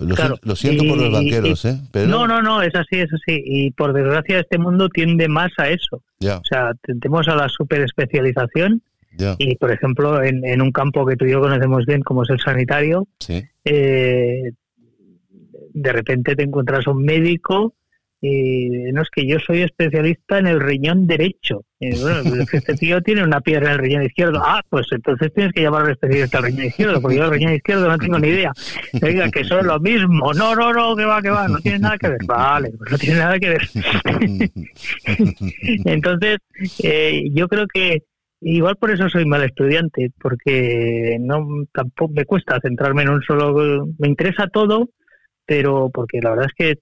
[0.00, 0.36] Lo, Claro.
[0.42, 1.80] lo siento por los Y- banqueros, ¿eh?
[1.92, 3.40] Pero, No, no, no, es así, es así.
[3.44, 6.02] Y por desgracia este mundo tiende más a eso.
[6.18, 8.82] Ya, O sea, tendemos a la superespecialización
[9.16, 12.24] ya, y, por ejemplo, en, en un campo que tú y yo conocemos bien, como
[12.24, 13.44] es el sanitario, sí.
[13.64, 14.50] eh,
[15.72, 17.74] de repente te encuentras un médico
[18.26, 21.66] y no es que yo soy especialista en el riñón derecho.
[21.78, 24.40] Y, bueno, este tío tiene una piedra en el riñón izquierdo.
[24.42, 27.52] Ah, pues entonces tienes que llamar al especialista al riñón izquierdo, porque yo el riñón
[27.52, 28.50] izquierdo no tengo ni idea.
[29.02, 30.32] Oiga, que son lo mismo.
[30.32, 32.18] No, no, no, que va, que va, no tiene nada que ver.
[32.26, 33.68] Vale, pues no tiene nada que ver.
[35.84, 36.38] Entonces,
[36.82, 38.04] eh, yo creo que
[38.40, 43.86] igual por eso soy mal estudiante, porque no tampoco me cuesta centrarme en un solo.
[43.98, 44.88] Me interesa todo,
[45.44, 46.78] pero porque la verdad es que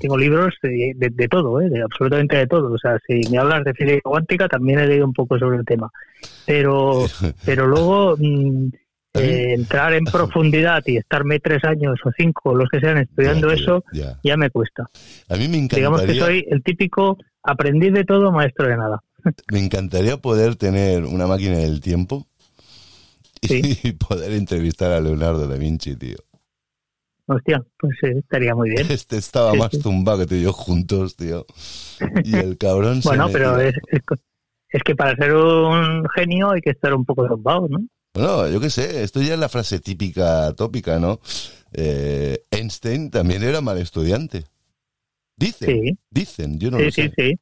[0.00, 1.68] tengo libros de, de- de todo, ¿eh?
[1.70, 2.72] de absolutamente de todo.
[2.72, 5.64] O sea, si me hablas de física cuántica, también he leído un poco sobre el
[5.64, 5.90] tema.
[6.46, 7.06] Pero,
[7.44, 8.68] pero luego mm,
[9.14, 13.84] eh, entrar en profundidad y estarme tres años o cinco, los que sean, estudiando eso,
[13.92, 14.18] ya.
[14.22, 14.88] ya me cuesta.
[15.28, 19.02] A mí me Digamos que encantaría, soy el típico aprendiz de todo, maestro de nada.
[19.52, 22.26] me encantaría poder tener una máquina del tiempo
[23.42, 26.16] y, poder entrevistar a Leonardo da Vinci, tío.
[27.34, 28.90] Hostia, pues eh, estaría muy bien.
[28.90, 29.80] Este estaba Sí, más sí.
[29.80, 31.46] tumbado que tú y yo juntos, tío.
[32.24, 34.00] Y el cabrón se Bueno, pero es, es,
[34.70, 37.78] es que para ser un genio hay que estar un poco tumbado, ¿no?
[38.14, 41.18] Bueno, yo qué sé, esto ya es la frase típica, tópica, ¿no?
[41.72, 44.44] Eh, Einstein también era mal estudiante.
[45.36, 47.12] Dicen, Sí, dicen, yo no sí, lo sí, sé.
[47.16, 47.40] sí.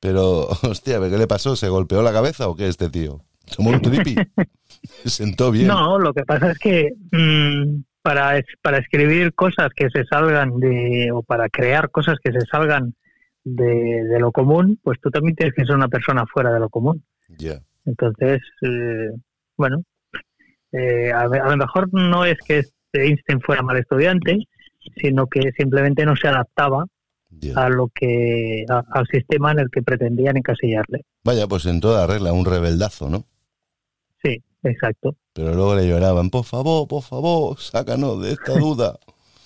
[0.00, 1.56] Pero, hostia, ¿qué le pasó?
[1.56, 3.24] ¿Se golpeó la cabeza o qué este tío?
[3.56, 4.14] Tomó un tripi.
[5.02, 5.66] Se sentó bien.
[5.68, 10.58] No, lo que pasa es que mm, para, es- para escribir cosas que se salgan
[10.58, 12.94] de, o para crear cosas que se salgan
[13.44, 16.68] de, de lo común, pues tú también tienes que ser una persona fuera de lo
[16.68, 17.02] común.
[17.38, 17.60] Ya.
[17.84, 19.10] Entonces, eh,
[19.56, 19.82] bueno,
[20.72, 24.36] eh, a, lo mejor no es que Einstein fuera mal estudiante,
[24.96, 26.84] sino que simplemente no se adaptaba
[27.56, 31.02] a lo que a- al sistema en el que pretendían encasillarle.
[31.24, 33.24] Vaya, pues en toda regla, un rebeldazo, ¿no?
[34.22, 35.14] Sí, exacto.
[35.38, 38.98] Pero luego le lloraban, por favor, por favor, sácanos de esta duda.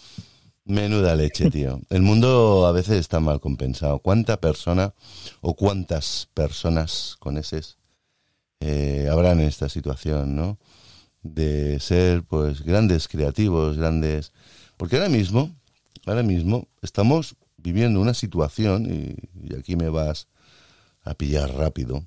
[0.64, 1.82] Menuda leche, tío.
[1.90, 3.99] El mundo a veces está mal compensado.
[3.99, 4.95] ¿Cuánta persona
[5.43, 7.76] o cuántas personas con eses
[8.61, 10.59] eh, habrán en esta situación, no?
[11.20, 14.32] De ser, pues, grandes creativos, grandes...
[14.78, 15.55] Porque ahora mismo,
[16.07, 19.14] ahora mismo, estamos viviendo una situación, y,
[19.47, 20.28] y aquí me vas
[21.03, 22.07] a pillar rápido,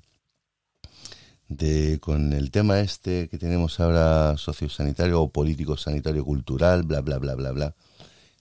[1.48, 7.18] de con el tema este que tenemos ahora sociosanitario o político sanitario cultural, bla bla
[7.18, 7.74] bla bla bla.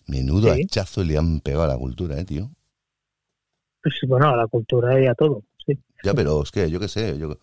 [0.07, 0.61] Menudo Sí.
[0.63, 2.49] hachazo le han pegado a la cultura, eh, tío.
[3.81, 5.43] Pues bueno, a la cultura y a todo.
[5.65, 5.77] Sí.
[6.03, 7.37] Ya, pero es que yo qué sé, yo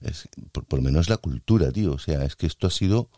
[0.00, 1.92] es, por, por lo menos la cultura, tío.
[1.92, 3.08] O sea, es que esto ha sido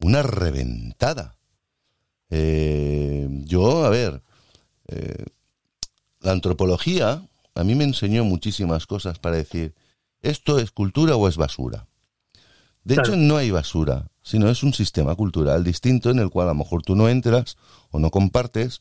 [0.00, 1.36] una reventada.
[2.30, 4.22] Eh, yo, a ver,
[4.88, 5.24] eh,
[6.20, 7.22] la antropología
[7.54, 9.74] a mí me enseñó muchísimas cosas para decir,
[10.22, 11.86] ¿esto es cultura o es basura?
[12.84, 13.10] De Claro.
[13.10, 16.58] hecho, no hay basura, sino es un sistema cultural distinto en el cual a lo
[16.58, 17.56] mejor tú no entras
[17.90, 18.80] o no compartes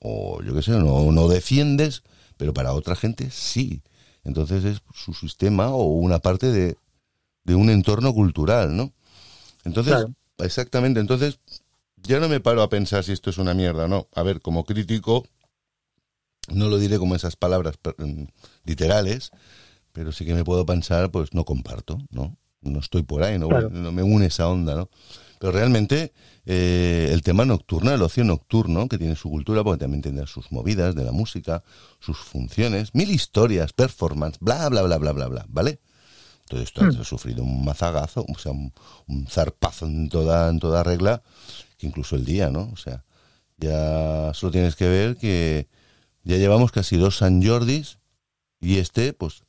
[0.00, 2.02] o yo qué sé, no, no defiendes,
[2.36, 3.82] pero para otra gente sí.
[4.24, 6.76] Entonces es su sistema o una parte de,
[7.44, 8.92] de un entorno cultural, ¿no?
[9.64, 10.14] Entonces, Claro.
[10.38, 11.40] exactamente, entonces
[11.96, 14.08] ya no me paro a pensar si esto es una mierda no.
[14.14, 15.24] A ver, como crítico,
[16.48, 18.24] no lo diré como esas palabras mm,
[18.64, 19.30] literales,
[19.94, 22.36] pero sí que me puedo pensar, pues no comparto, ¿no?
[22.60, 23.70] No estoy por ahí, no, Claro.
[23.70, 24.90] no me une esa onda, ¿no?
[25.38, 26.12] Pero realmente
[26.46, 30.50] eh, el tema nocturno, el ocio nocturno, que tiene su cultura, porque también tendrá sus
[30.50, 31.62] movidas de la música,
[32.00, 35.78] sus funciones, mil historias, performance, bla, bla, bla, bla, bla, bla, ¿vale?
[36.48, 38.72] Todo esto ha sufrido un mazagazo, o sea, un,
[39.06, 41.22] un zarpazo en toda, en toda regla,
[41.78, 42.70] que incluso el día, ¿no?
[42.72, 43.04] O sea,
[43.58, 45.68] ya solo tienes que ver que
[46.24, 47.98] ya llevamos casi dos San Jordis
[48.60, 49.42] y este, pues,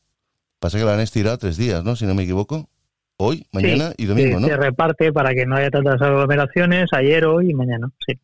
[0.65, 1.95] pasa que lo han estirado tres días, ¿no?
[1.95, 2.69] Si no me equivoco.
[3.17, 4.47] Hoy, mañana Sí, y domingo, sí, ¿no?
[4.47, 7.91] Se reparte para que no haya tantas aglomeraciones, ayer, hoy y mañana.
[8.05, 8.19] Sí.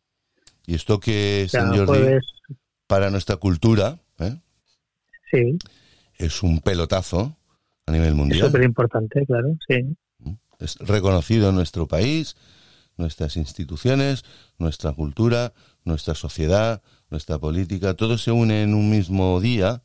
[0.66, 1.46] Y esto que
[1.86, 2.24] jueves,
[2.88, 4.36] para nuestra cultura ¿eh?
[5.30, 5.56] sí,
[6.18, 7.36] es un pelotazo
[7.86, 8.46] a nivel es mundial.
[8.46, 9.96] súper importante, claro, sí.
[10.58, 12.36] Es reconocido en nuestro país,
[12.96, 14.24] nuestras instituciones,
[14.58, 15.52] nuestra cultura,
[15.84, 19.80] nuestra sociedad, nuestra política, todo se une en un mismo día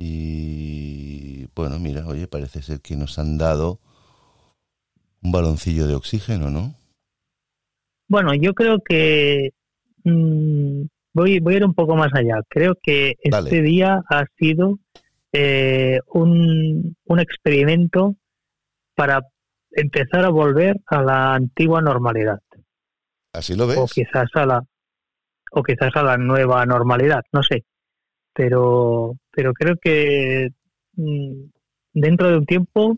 [0.00, 3.78] y bueno, mira, oye, parece ser que nos han dado
[5.22, 6.74] un baloncillo de oxígeno, ¿no?
[8.08, 9.50] Bueno, yo creo que
[10.04, 10.82] mm,
[11.12, 12.40] voy, voy a ir un poco más allá.
[12.48, 14.78] Creo que este día ha sido
[15.32, 18.16] eh, un, un experimento
[18.96, 19.20] para
[19.72, 22.40] empezar a volver a la antigua normalidad
[23.32, 23.92] Así lo o ves.
[23.92, 24.64] quizás a la
[25.52, 27.64] o quizás a la nueva normalidad, no sé.
[28.32, 30.50] Pero pero creo que
[30.96, 31.44] mm,
[31.94, 32.96] dentro de un tiempo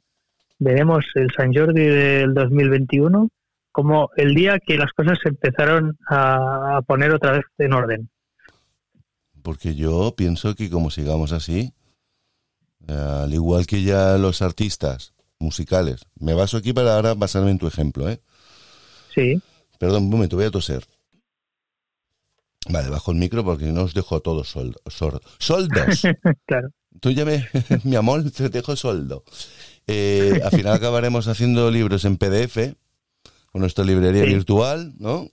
[0.59, 3.29] veremos el San Jordi del 2021
[3.73, 8.11] como el día que las cosas se empezaron a, a poner otra vez en orden.
[9.43, 11.73] Porque yo pienso que como sigamos así,
[12.87, 17.59] eh, al igual que ya los artistas musicales, me baso aquí para ahora basarme en
[17.59, 18.21] tu ejemplo, ¿eh?
[19.15, 19.43] Sí,
[19.83, 20.85] Perdón, un momento, voy a toser.
[22.69, 26.03] Vale, bajo el micro porque no os dejo todos soldos.
[26.47, 26.69] claro.
[27.01, 27.47] Tú ya me,
[27.85, 29.25] mi amor, te dejo soldo.
[29.87, 32.75] Eh, al final acabaremos haciendo libros en PDF
[33.51, 34.35] con nuestra librería Sí.
[34.35, 35.27] virtual, ¿no?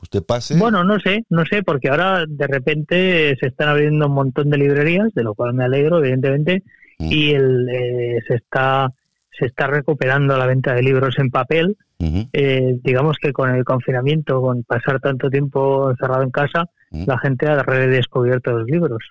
[0.00, 0.56] Usted pase.
[0.56, 4.56] Bueno, no sé, no sé, porque ahora de repente se están abriendo un montón de
[4.58, 6.62] librerías, de lo cual me alegro, evidentemente,
[7.00, 7.12] Mm.
[7.12, 8.92] y el, eh, se está
[9.38, 11.76] se está recuperando la venta de libros en papel.
[12.32, 16.70] Eh, digamos que con el confinamiento, con pasar tanto tiempo encerrado en casa,
[17.06, 19.02] la gente ha redescubierto los libros.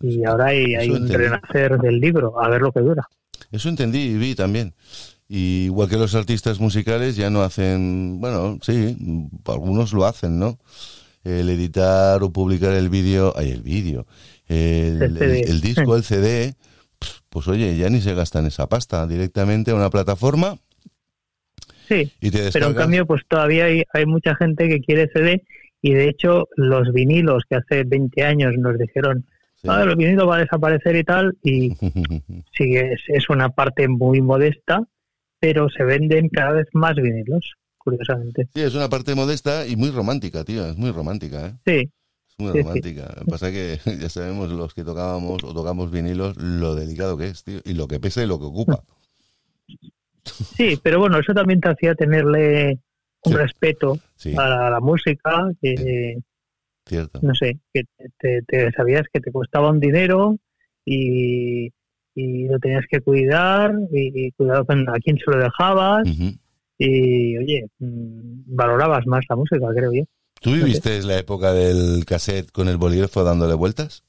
[0.00, 3.06] Y ahora hay, un renacer del libro, a ver lo que dura.
[3.50, 4.74] Eso entendí y vi también.
[5.28, 8.96] Y igual que los artistas musicales ya no hacen, bueno, sí,
[9.46, 10.58] algunos lo hacen, ¿no?
[11.24, 14.06] El editar o publicar el vídeo, ay, el vídeo,
[14.46, 15.16] el, el-
[15.48, 16.54] el disco, el CD,
[17.30, 20.56] pues oye, ya ni se gastan esa pasta, directamente a una plataforma
[21.88, 25.42] Sí, y te pero en cambio pues todavía hay, hay mucha gente que quiere CD
[25.82, 29.24] y de hecho los vinilos que hace 20 años nos dijeron
[29.56, 29.68] Sí.
[29.70, 31.70] "Ah, el vinilo va a desaparecer y tal y
[32.56, 34.82] sí es, es una parte muy modesta
[35.40, 39.90] pero se venden cada vez más vinilos curiosamente Sí, es una parte modesta y muy
[39.90, 41.52] romántica, tío, es muy romántica, ¿eh?
[41.66, 41.90] sí
[42.28, 43.14] Es muy Sí, romántica.
[43.30, 47.60] Pasa que ya sabemos los que tocábamos o tocamos vinilos lo delicado que es, tío,
[47.64, 48.82] y lo que pesa y lo que ocupa.
[50.56, 52.78] sí pero bueno eso también te hacía tenerle
[53.24, 53.38] un Sí.
[53.38, 56.18] respeto Sí, a la, a la música que
[56.86, 57.18] cierto.
[57.22, 57.82] no sé que
[58.18, 60.36] te, te- sabías que te costaba un dinero
[60.84, 61.70] y,
[62.14, 66.06] y lo tenías que cuidar y, y cuidado con a quién se lo dejabas
[66.78, 70.02] y oye mm, valorabas más la música creo yo
[70.40, 74.04] ¿Tú viviste la época del cassette con el bolígrafo dándole vueltas?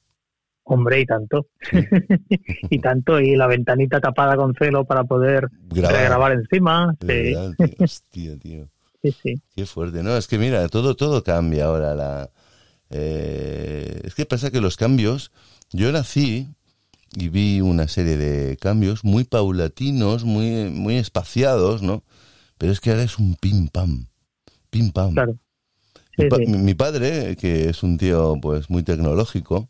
[0.68, 1.46] Hombre y tanto
[2.70, 6.04] y tanto y la ventanita tapada con celo para poder Grabar.
[6.04, 7.74] grabar encima sí, verdad, tío.
[7.78, 8.68] Hostia, tío.
[9.02, 10.02] sí sí Qué fuerte.
[10.02, 11.94] No, es que mira, todo, todo cambia ahora.
[11.94, 12.30] La,
[12.90, 15.32] eh, es que pasa que los cambios,
[15.72, 16.48] yo nací
[17.16, 22.04] y vi una serie de cambios muy paulatinos, muy, muy espaciados, ¿no?
[22.58, 24.06] Pero es que ahora es un pim pam,
[24.70, 25.14] pim pam.
[25.14, 25.38] claro
[26.28, 29.68] pa- mi- mi padre, que es un tío pues muy tecnológico,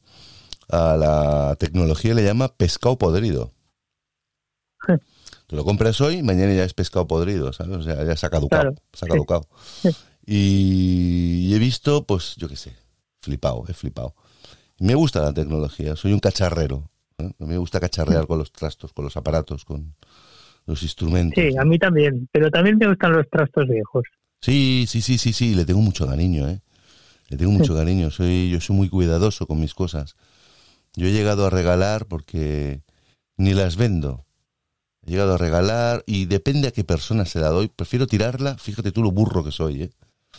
[0.71, 3.53] a la tecnología le llama pescado podrido.
[5.47, 7.77] Tú lo compras hoy, mañana ya es pescado podrido, ¿sabes?
[7.79, 8.77] O sea, ya se ha caducado, Claro.
[8.93, 9.49] se ha caducado.
[10.27, 12.77] Y he visto, pues, yo qué sé,
[13.21, 14.15] flipado, he flipado.
[14.79, 16.91] Me gusta la tecnología, soy un cacharrero.
[17.17, 17.25] ¿eh?
[17.41, 19.95] A mí me gusta cacharrear con los trastos, con los aparatos, con
[20.67, 21.43] los instrumentos.
[21.43, 24.05] sí a mí también pero también me gustan los trastos viejos
[24.43, 26.61] Sí, sí, sí, sí, sí, le tengo mucho cariño, ¿eh?
[27.29, 30.15] Le tengo mucho cariño, soy, yo soy muy cuidadoso con mis cosas.
[30.99, 32.83] Yo he llegado a regalar porque
[33.37, 34.27] ni las vendo.
[35.07, 37.69] He llegado a regalar y depende a qué persona se la doy.
[37.69, 39.91] Prefiero tirarla, fíjate tú lo burro que soy, ¿eh?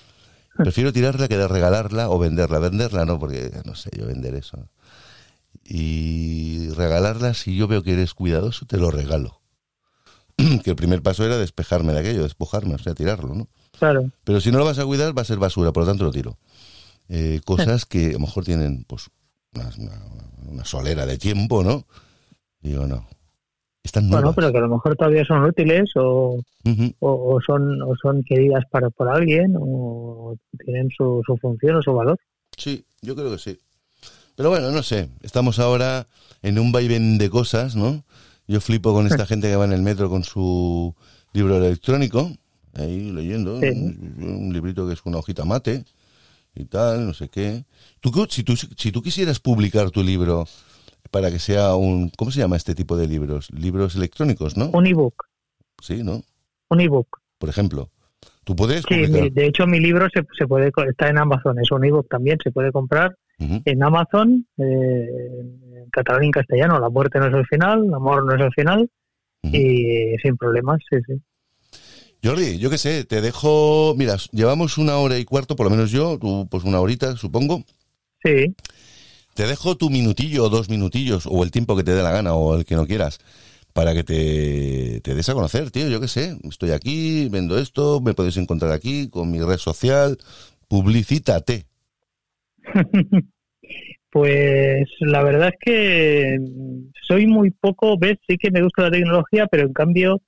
[0.58, 2.60] Prefiero tirarla que de regalarla o venderla.
[2.60, 4.68] Venderla no, porque no sé yo vender eso.
[5.64, 9.40] Y regalarla, si yo veo que eres cuidadoso, te lo regalo.
[10.66, 13.48] que el primer paso era despejarme de aquello, despojarme, o sea, tirarlo, ¿no?
[13.80, 16.04] claro Pero si no lo vas a cuidar, va a ser basura, por lo tanto
[16.04, 16.38] lo tiro.
[17.08, 19.10] Eh, cosas que a lo mejor tienen pues
[19.54, 20.02] una, una-
[20.52, 21.86] una solera de tiempo, ¿no?
[22.62, 23.08] Digo, no.
[23.84, 24.24] Están nuevas.
[24.24, 26.38] bueno pero que a lo mejor todavía son útiles o
[27.00, 31.82] o, o son o son queridas para por alguien o tienen su, su función o
[31.82, 32.20] su valor
[32.58, 33.58] Sí, yo creo que sí.
[34.36, 35.10] Pero bueno, no sé.
[35.22, 36.08] Estamos ahora
[36.42, 38.04] en un vaivén de cosas, ¿no?
[38.48, 40.94] Yo flipo con esta gente que va en el metro con su
[41.32, 42.30] libro electrónico,
[42.74, 43.68] ahí leyendo, Sí.
[43.70, 45.86] un librito que es una hojita mate,
[46.56, 47.66] y tal, no sé qué.
[48.00, 50.46] ¿Tú, si, tú, si tú quisieras publicar tu libro
[51.12, 52.10] para que sea un...
[52.18, 53.50] ¿Cómo se llama este tipo de libros?
[53.52, 54.70] Libros electrónicos, ¿no?
[54.70, 55.26] Un ebook.
[55.82, 56.22] Sí, ¿no?
[56.70, 57.20] Un ebook.
[57.38, 57.90] Por ejemplo.
[58.44, 59.32] ¿Tú puedes Sí, publicar?
[59.32, 62.52] de hecho mi libro se, se puede está en Amazon, es un ebook también, se
[62.52, 65.08] puede comprar en Amazon, eh,
[65.84, 66.80] en catalán y en castellano.
[66.80, 68.90] La muerte no es el final, el amor no es el final
[69.44, 71.14] y sin problemas, sí, sí.
[72.24, 73.96] Jordi, yo qué sé, te dejo...
[73.98, 77.64] Mira, llevamos una hora y cuarto, por lo menos yo, tú pues una horita, supongo.
[78.24, 78.54] Sí,
[79.36, 82.34] Te dejo tu minutillo o dos minutillos, o el tiempo que te dé la gana,
[82.34, 83.20] o el que no quieras,
[83.72, 85.88] para que te, te des a conocer, tío.
[85.88, 90.18] Yo qué sé, estoy aquí, vendo esto, me podéis encontrar aquí con mi red social.
[90.68, 91.66] Publicítate.
[94.12, 96.38] Pues la verdad es que
[97.08, 100.20] soy muy poco, ves, sí que me gusta la tecnología, pero en cambio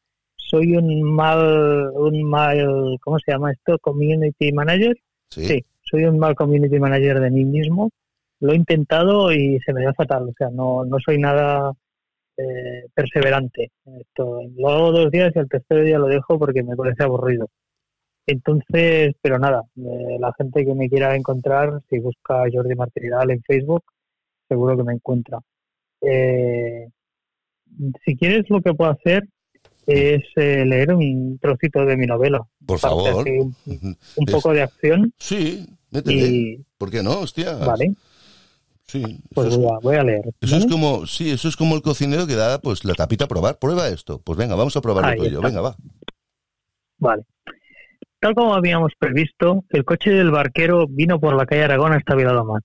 [0.51, 3.79] soy un mal, un mal, ¿cómo se llama esto?
[3.79, 4.97] Community manager.
[5.29, 5.45] Sí.
[5.45, 7.89] Sí, soy un mal community manager de mí mismo.
[8.41, 10.27] Lo he intentado y se me da fatal.
[10.27, 11.71] O sea, no, no soy nada
[12.37, 14.41] eh, perseverante esto.
[14.57, 17.47] Lo hago dos días y al tercer día lo dejo porque me parece aburrido.
[18.27, 23.41] Entonces, pero nada, eh, la gente que me quiera encontrar, si busca Jordi Martiridal en
[23.41, 23.83] Facebook,
[24.49, 25.39] seguro que me encuentra.
[26.01, 26.89] Eh,
[28.03, 29.23] si quieres, lo que puedo hacer
[29.91, 32.41] es eh, leer un trocito de mi novela.
[32.65, 33.21] Por favor.
[33.21, 33.55] así, un,
[34.15, 36.27] un Es- poco de acción Sí, métele.
[36.27, 37.53] y, ¿Por qué no, hostia?
[37.55, 37.93] vale,
[38.87, 39.03] Sí.
[39.33, 40.21] Pues es, voy a, voy a leer.
[40.41, 43.27] eso es como, sí, eso es como el cocinero que da pues la tapita a
[43.29, 43.57] probar.
[43.57, 44.19] Prueba esto.
[44.21, 45.35] Pues venga, vamos a probar Ahí lo tuyo.
[45.37, 45.47] está.
[45.47, 45.75] Venga, va.
[46.97, 47.23] Vale.
[48.19, 52.63] Tal como habíamos previsto, el coche del barquero vino por la calle Aragón hasta Viladomat.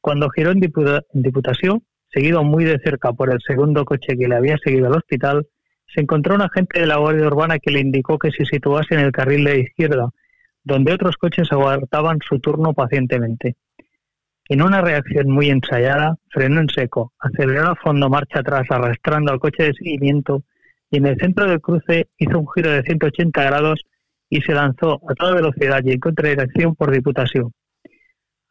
[0.00, 4.26] Cuando giró en, diputa- en Diputación, seguido muy de cerca por el segundo coche que
[4.28, 5.46] le había seguido al hospital,
[5.94, 9.00] se encontró un agente de la Guardia Urbana que le indicó que se situase en
[9.00, 10.10] el carril de izquierda,
[10.62, 13.56] donde otros coches aguardaban su turno pacientemente.
[14.48, 19.40] En una reacción muy ensayada, frenó en seco, aceleró a fondo marcha atrás arrastrando al
[19.40, 20.42] coche de seguimiento
[20.90, 23.80] y en el centro del cruce hizo un giro de 180 grados
[24.28, 27.52] y se lanzó a toda velocidad y en contradirección por Diputación.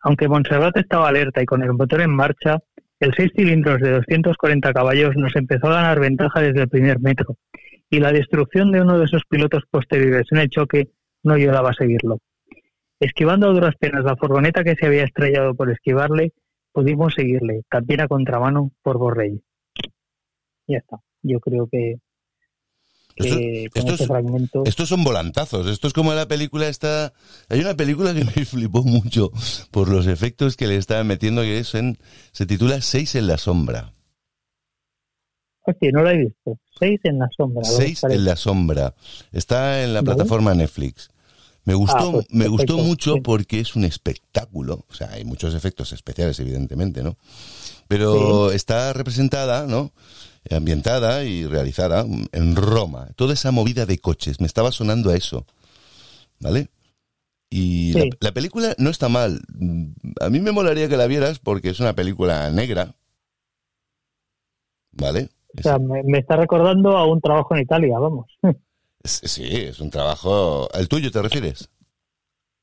[0.01, 2.59] Aunque Montserrat estaba alerta y con el motor en marcha,
[2.99, 7.38] el 6 cilindros de 240 caballos nos empezó a ganar ventaja desde el primer metro
[7.89, 10.89] y la destrucción de uno de sus pilotos posteriores en el choque
[11.23, 12.19] no ayudaba a seguirlo.
[12.99, 16.34] Esquivando a duras penas la furgoneta que se había estrellado por esquivarle,
[16.71, 19.41] pudimos seguirle, también a contramano por Borrell.
[20.67, 20.97] Ya está.
[21.23, 21.95] Yo creo que,
[23.25, 24.63] Esto- que con esto este fragmento...
[24.65, 25.67] Estos son volantazos.
[25.67, 27.13] Esto es como la película esta.
[27.49, 29.31] Hay una película que me flipó mucho
[29.71, 31.97] por los efectos que le estaban metiendo, que es en.
[32.31, 33.93] Se titula Seis en la sombra.
[35.65, 36.57] Hostia, no la he visto.
[36.79, 37.63] Seis en la sombra.
[37.63, 38.95] Seis en la sombra.
[39.31, 41.09] Está en la plataforma Netflix.
[41.65, 44.85] Me gustó, Ah, pues, me gustó mucho porque es un espectáculo.
[44.89, 47.17] O sea, hay muchos efectos especiales, evidentemente, ¿no?
[47.87, 49.91] Pero está representada, ¿no?
[50.51, 53.09] Ambientada y realizada en Roma.
[53.15, 54.39] Toda esa movida de coches.
[54.39, 55.45] Me estaba sonando a eso.
[56.39, 56.69] ¿Vale?
[57.49, 57.99] Y Sí.
[57.99, 59.41] la, la película no está mal.
[60.21, 62.95] A mí me molaría que la vieras porque es una película negra.
[64.91, 65.30] ¿Vale?
[65.57, 68.27] O sea, me, me está recordando a un trabajo en Italia, vamos.
[69.03, 70.67] Es- Sí, es un trabajo.
[70.73, 71.69] ¿Al tuyo te refieres?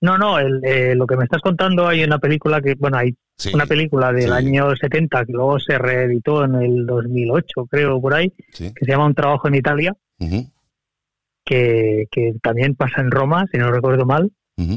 [0.00, 3.14] No, no, el, eh, lo que me estás contando hay una película que, bueno, hay
[3.38, 3.50] Sí.
[3.54, 4.30] una película del sí.
[4.30, 8.72] año 70 que luego se reeditó en el 2008, creo, por ahí, Sí.
[8.74, 9.94] que se llama Un trabajo en Italia,
[11.44, 14.30] que, que también pasa en Roma, si no recuerdo mal,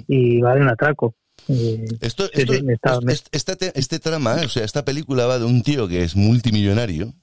[0.08, 1.16] y va de un atraco.
[2.02, 5.40] Esto, esto- está- es- me- es- esta te- este trama, o sea, esta película va
[5.40, 7.14] de un tío que es multimillonario, o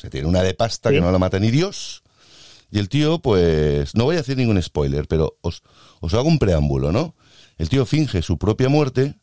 [0.00, 2.02] sea, tiene una de pasta que no la mata ni Dios,
[2.70, 5.62] y el tío, pues, no voy a hacer ningún spoiler, pero os,
[6.00, 7.14] os hago un preámbulo, ¿no?
[7.60, 9.16] El tío finge su propia muerte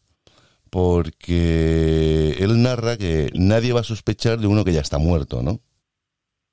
[0.69, 5.59] porque él narra que nadie va a sospechar de uno que ya está muerto, ¿no?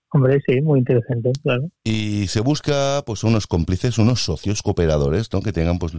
[0.08, 1.68] hombre, sí, muy interesante, claro.
[1.84, 5.42] y se busca pues unos cómplices, unos socios cooperadores, ¿no?
[5.42, 5.92] Que tengan pues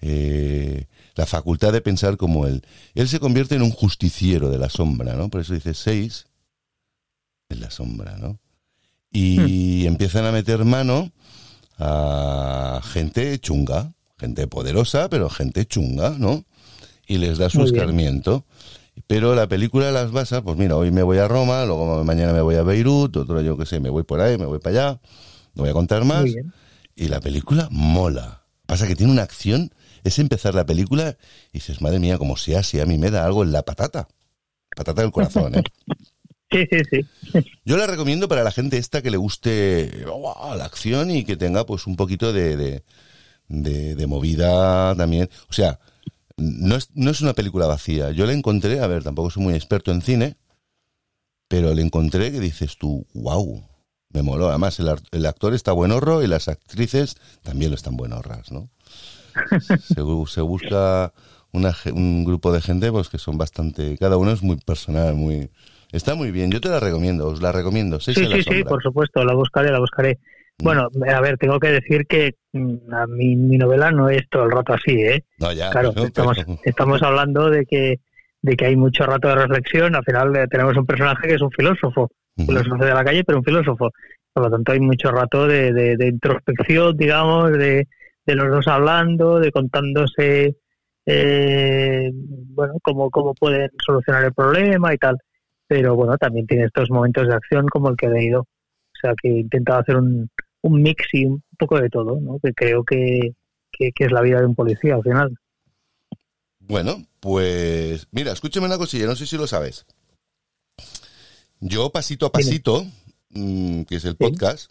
[0.00, 2.62] eh, la facultad de pensar como él.
[2.96, 5.30] Él se convierte en un justiciero de la sombra, ¿no?
[5.30, 6.26] Por eso dice seis
[7.48, 8.40] en la sombra, ¿no?
[9.12, 11.12] Y empiezan a meter mano
[11.78, 16.44] a gente chunga, gente poderosa, pero gente chunga, ¿no?
[17.08, 18.44] Y les da su escarmiento.
[19.08, 22.40] Pero la película las basa, pues mira, hoy me voy a Roma, luego mañana me
[22.40, 25.00] voy a Beirut, otro yo qué sé, me voy por ahí, me voy para allá,
[25.54, 26.24] no voy a contar más.
[26.94, 28.44] Y la película mola.
[28.66, 29.74] Pasa que tiene una acción,
[30.04, 31.16] es empezar la película
[31.50, 34.06] y dices, madre mía, como sea, si a mí me da algo en la patata.
[34.76, 35.62] Patata del corazón, ¿eh?
[36.52, 37.40] Sí, sí, sí.
[37.64, 41.64] Yo la recomiendo para la gente esta que le guste la acción y que tenga
[41.64, 42.82] pues un poquito de, de,
[43.48, 45.28] de- de movida también.
[45.48, 45.78] O sea,
[46.36, 48.10] no es, no es una película vacía.
[48.12, 50.36] Yo la encontré, a ver, tampoco soy muy experto en cine,
[51.48, 53.62] pero le encontré que dices tú, wow,
[54.10, 54.48] me moló.
[54.48, 58.70] Además, el, el actor está buenorro y las actrices también lo están buenorras, ¿no?
[59.80, 61.12] se, bu- se busca
[61.52, 63.96] una un grupo de gente pues que son bastante...
[63.98, 65.50] Cada uno es muy personal, muy...
[65.92, 66.50] Está muy bien.
[66.50, 68.00] Yo te la recomiendo, os la recomiendo.
[68.00, 70.18] Sí, sí, sí, por supuesto, la buscaré, la buscaré.
[70.62, 74.44] Bueno, a ver, tengo que decir que mm, a mí, mi novela no es todo
[74.44, 75.24] el rato así, ¿eh?
[75.38, 78.00] No, ya, Claro, pero- estamos, pero- estamos hablando de que
[78.44, 79.94] de que hay mucho rato de reflexión.
[79.94, 83.38] Al final eh, tenemos un personaje que es un filósofo, filósofo de la calle, pero
[83.38, 83.90] un filósofo.
[84.32, 87.86] Por lo tanto, hay mucho rato de, de- de introspección, digamos, de,
[88.26, 90.56] de los dos hablando, de contándose,
[91.06, 95.16] eh, bueno, cómo, cómo pueden solucionar el problema y tal.
[95.66, 98.40] Pero bueno, también tiene estos momentos de acción como el que he leído.
[98.40, 100.28] O sea, que he intentado hacer un,
[100.62, 102.38] un mix y un poco de todo, ¿no?
[102.42, 103.34] Que creo que,
[103.70, 105.36] que, que es la vida de un policía al final.
[106.60, 109.84] Bueno, pues mira, escúchame una cosilla, no sé si lo sabes.
[111.60, 112.86] Yo pasito a pasito,
[113.30, 114.16] mm, que es el Sí.
[114.18, 114.70] podcast,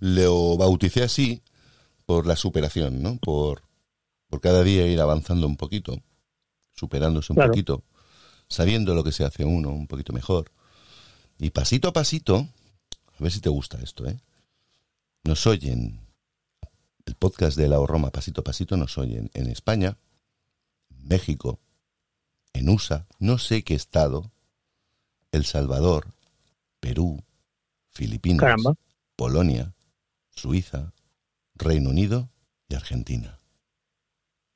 [0.00, 1.42] lo bauticé así
[2.06, 3.16] por la superación, ¿no?
[3.18, 3.62] Por,
[4.28, 6.00] por cada día ir avanzando un poquito,
[6.74, 7.50] superándose un Claro.
[7.52, 7.84] poquito,
[8.48, 10.50] sabiendo lo que se hace uno un poquito mejor.
[11.38, 12.48] Y pasito a pasito,
[13.22, 14.18] a ver si te gusta esto, ¿eh?
[15.22, 16.00] Nos oyen,
[17.06, 19.96] el podcast de la Roma pasito a pasito nos oyen en España,
[21.04, 21.60] México,
[22.52, 24.32] en USA, no sé qué estado,
[25.30, 26.14] El Salvador,
[26.80, 27.22] Perú,
[27.90, 28.74] Filipinas, Caramba.
[29.14, 29.72] Polonia,
[30.30, 30.92] Suiza,
[31.54, 32.28] Reino Unido
[32.68, 33.38] y Argentina.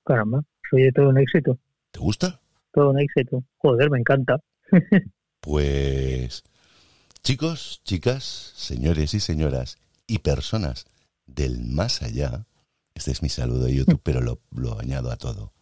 [0.05, 1.57] Caramba, soy todo un éxito,
[1.93, 2.41] ¿Te gusta?
[2.73, 3.45] todo un éxito.
[3.59, 4.41] Joder, me encanta.
[5.41, 6.43] Pues
[7.27, 10.87] chicos, chicas, señores y señoras y personas
[11.27, 12.47] del más allá,
[12.95, 15.53] este es mi saludo de YouTube, pero lo, lo añado a todo.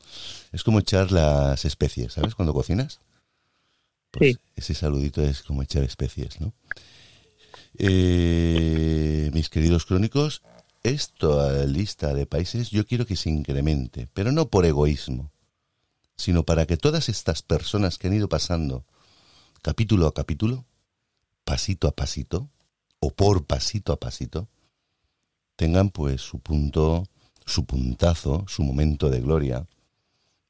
[0.53, 2.35] Es como echar las especies, ¿sabes?
[2.35, 3.01] Cuando cocinas.
[4.11, 4.41] Pues Sí.
[4.57, 6.53] Ese saludito es como echar especies, ¿no?
[7.79, 10.43] Eh, mis queridos crónicos,
[10.83, 15.33] esta lista de países yo quiero que se incremente, pero no por egoísmo,
[16.15, 18.85] sino para que todas estas personas que han ido pasando
[19.63, 20.67] capítulo a capítulo,
[21.45, 22.51] pasito a pasito,
[23.01, 24.49] o por pasito a pasito,
[25.57, 27.07] tengan pues su punto,
[27.45, 29.67] su puntazo, su momento de gloria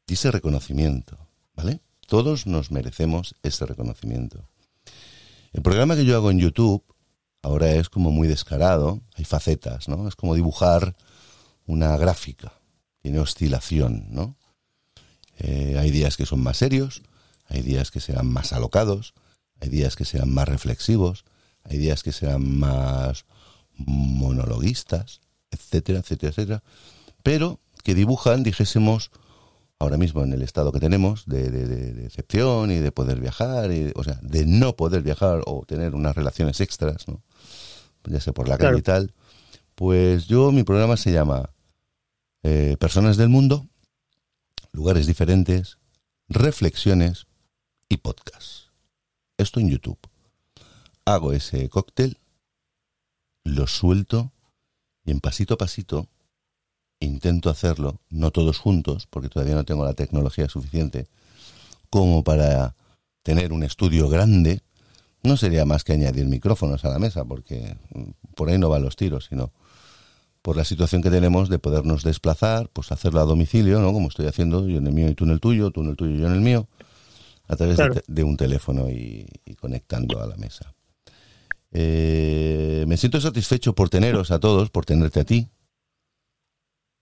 [0.06, 1.18] y ese reconocimiento,
[1.54, 1.80] ¿vale?
[2.06, 4.48] Todos nos merecemos ese reconocimiento.
[5.52, 6.84] El programa que yo hago en YouTube
[7.42, 10.08] ahora es como muy descarado, hay facetas, ¿no?
[10.08, 10.96] Es como dibujar
[11.66, 12.52] una gráfica,
[13.00, 14.36] tiene oscilación, ¿no?
[15.38, 17.02] Eh, hay días que son más serios,
[17.48, 19.14] hay días que serán más alocados,
[19.64, 21.24] hay días que serán más reflexivos,
[21.64, 23.24] hay días que serán más
[23.76, 25.20] monologuistas,
[25.50, 26.62] etcétera, etcétera, etcétera,
[27.22, 29.10] pero que dibujan, dijésemos,
[29.78, 33.20] ahora mismo en el estado que tenemos de, de, de- de excepción y de poder
[33.20, 37.22] viajar, y, o sea, de no poder viajar o tener unas relaciones extras, ¿no?
[38.06, 38.78] ya sea por la calle Claro.
[38.78, 39.14] y tal,
[39.74, 41.50] pues yo, mi programa se llama
[42.42, 43.66] eh, Personas del Mundo,
[44.72, 45.78] lugares diferentes,
[46.28, 47.26] reflexiones
[47.88, 48.63] y podcast.
[49.36, 49.98] Esto en YouTube.
[51.04, 52.18] Hago ese cóctel,
[53.44, 54.32] lo suelto
[55.04, 56.08] y en pasito a pasito
[57.00, 61.06] intento hacerlo, no todos juntos, porque todavía no tengo la tecnología suficiente
[61.90, 62.74] como para
[63.22, 64.62] tener un estudio grande.
[65.22, 68.82] No sería más que añadir micrófonos a la mesa, porque mm, por ahí no van
[68.82, 69.52] los tiros, sino
[70.42, 73.92] por la situación que tenemos de podernos desplazar, pues hacerlo a domicilio, ¿no?
[73.92, 75.96] Como estoy haciendo yo en el mío y tú en el tuyo, tú en el
[75.96, 76.68] tuyo y yo en el mío,
[77.48, 77.94] a través de Claro.
[77.94, 80.74] te- de, un teléfono y, y conectando a la mesa.
[81.72, 85.48] Eh, me siento satisfecho por teneros a todos, por tenerte a ti,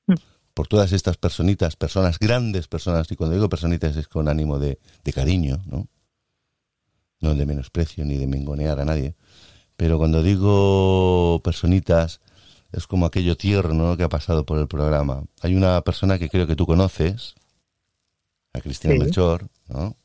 [0.06, 0.14] Mm.
[0.54, 4.80] por todas estas personitas, personas, grandes personas, y cuando digo personitas es con ánimo de,
[5.04, 5.86] de cariño, ¿no?
[7.20, 9.14] No de menosprecio ni de mengonear a nadie.
[9.76, 12.20] Pero cuando digo personitas,
[12.72, 15.24] es como aquello tierno que ha pasado por el programa.
[15.42, 17.34] Hay una persona que creo que tú conoces,
[18.54, 18.98] a Cristina Sí.
[19.00, 19.96] Melchor, ¿no?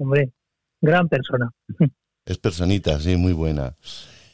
[0.00, 0.32] Hombre,
[0.80, 1.50] gran persona.
[2.24, 3.76] Es personita, sí, muy buena.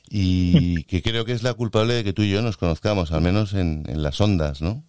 [0.09, 3.20] Y que creo que es la culpable de que tú y yo nos conozcamos, al
[3.22, 4.84] menos en, en las ondas, ¿no?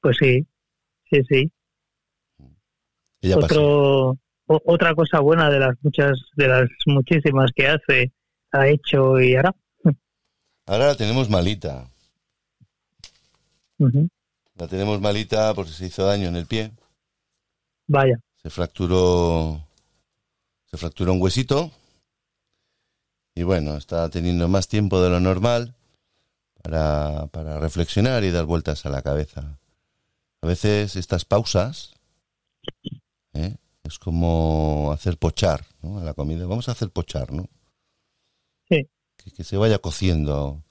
[0.00, 0.46] Pues sí,
[1.10, 1.52] sí, sí.
[3.20, 3.60] Ella pasó.
[3.60, 8.12] Otro, o- otra cosa buena de las muchas, de las muchísimas que hace,
[8.50, 9.54] ha hecho y hará.
[10.66, 11.86] Ahora la tenemos malita.
[14.56, 16.72] La tenemos malita porque se hizo daño en el pie.
[17.88, 19.60] Vaya, Se fracturó.
[20.72, 21.70] Se fracturó un huesito.
[23.34, 25.74] Y bueno, está teniendo más tiempo de lo normal
[26.62, 29.58] para, para reflexionar y dar vueltas a la cabeza.
[30.40, 31.92] A veces estas pausas
[33.34, 33.56] ¿eh?
[33.84, 35.98] es como hacer pochar ¿no?
[35.98, 36.46] a la comida.
[36.46, 37.50] Vamos a hacer pochar, ¿no?
[38.66, 38.88] Sí.
[39.16, 40.62] Que, que se vaya cociendo.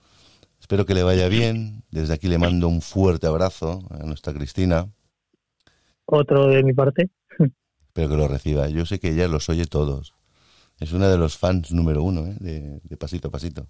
[0.59, 1.83] Espero que le vaya bien.
[1.91, 4.89] Desde aquí le mando un fuerte abrazo a nuestra Cristina.
[6.05, 7.11] Otro de mi parte.
[7.91, 8.69] Espero que lo reciba.
[8.69, 10.13] Yo sé que ella los oye todos.
[10.79, 12.37] Es una de los fans número uno ¿eh?
[12.39, 13.67] de, de Pasito a Pasito.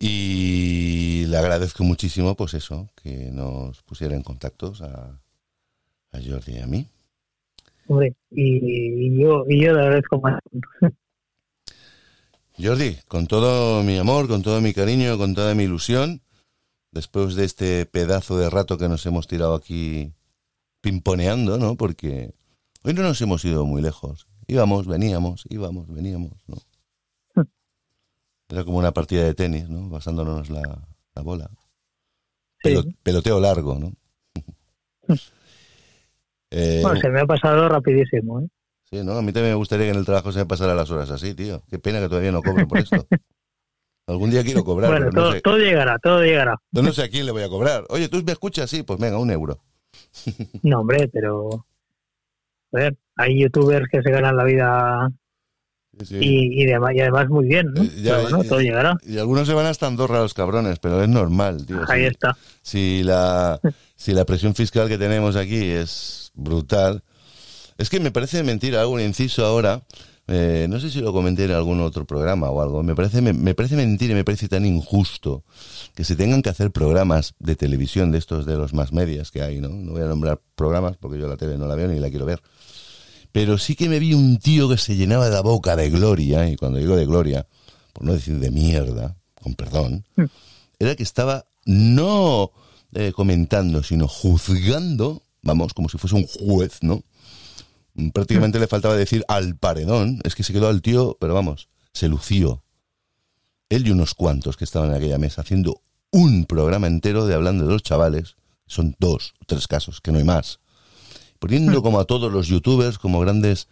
[0.00, 5.20] Y le agradezco muchísimo, pues eso, que nos pusiera en contactos a,
[6.10, 6.88] a Jordi y a mí.
[7.86, 10.40] Hombre, y, y yo, y yo le agradezco más.
[12.60, 16.20] Jordi, con todo mi amor, con todo mi cariño, con toda mi ilusión,
[16.90, 20.14] después de este pedazo de rato que nos hemos tirado aquí
[20.88, 21.76] pimponeando, ¿no?
[21.76, 22.32] Porque
[22.82, 24.26] hoy no nos hemos ido muy lejos.
[24.46, 26.56] Íbamos, veníamos, íbamos, veníamos, ¿no?
[28.48, 29.90] Era como una partida de tenis, ¿no?
[29.90, 30.62] Pasándonos la,
[31.14, 31.50] la bola.
[32.62, 32.74] Sí.
[33.02, 33.92] Peloteo largo, ¿no?
[36.50, 38.48] Eh, Bueno, se me ha pasado rapidísimo, ¿eh?
[38.90, 39.12] Sí, ¿no?
[39.12, 41.34] A mí también me gustaría que en el trabajo se me pasara las horas así,
[41.34, 41.62] tío.
[41.68, 43.06] Qué pena que todavía no cobro por esto.
[44.06, 46.56] Algún día quiero cobrar, bueno, pero todo, no, sé, todo llegará, todo llegará.
[46.70, 47.84] yo no sé a quién le voy a cobrar.
[47.90, 48.70] Oye, ¿tú me escuchas?
[48.70, 49.60] Sí, pues venga, un euro.
[50.62, 51.66] No, hombre, pero...
[52.72, 55.10] A ver, hay youtubers que se ganan la vida
[56.04, 57.82] Sí, y, y, demás, y además muy bien, ¿no?
[57.82, 58.48] Eh, ya, Pero bueno, ya.
[58.50, 58.96] todo llegará.
[59.04, 61.80] Y algunos se van hasta Andorra los cabrones, pero es normal, tío.
[61.88, 62.36] Ahí Si- está.
[62.62, 63.58] si la,
[63.96, 67.02] si la presión fiscal que tenemos aquí es brutal.
[67.78, 69.82] Es que me parece mentira, hago un inciso ahora.
[70.28, 72.82] Eh, no sé si lo comenté en algún otro programa o algo.
[72.82, 75.42] Me parece, me, me parece mentira y me parece tan injusto
[75.94, 79.42] que se tengan que hacer programas de televisión de estos de los más medias que
[79.42, 79.68] hay, ¿no?
[79.68, 82.26] No voy a nombrar programas porque yo la tele no la veo ni la quiero
[82.26, 82.42] ver.
[83.32, 86.56] Pero sí que me vi un tío que se llenaba la boca de gloria, y
[86.56, 87.46] cuando digo de gloria,
[87.92, 90.04] por no decir de mierda, con perdón,
[90.78, 92.52] era que estaba no
[92.94, 97.02] eh, comentando, sino juzgando, vamos, como si fuese un juez, ¿no?
[98.12, 102.08] Prácticamente le faltaba decir al paredón, es que se quedó al tío, pero vamos, se
[102.08, 102.62] lució.
[103.68, 107.66] Él y unos cuantos que estaban en aquella mesa haciendo un programa entero de hablando
[107.66, 110.60] de los chavales, son dos, tres casos, que no hay más,
[111.38, 113.68] poniendo como a todos los youtubers como grandes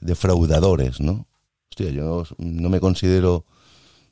[0.00, 1.26] defraudadores, ¿no?
[1.70, 3.44] Hostia, yo no me considero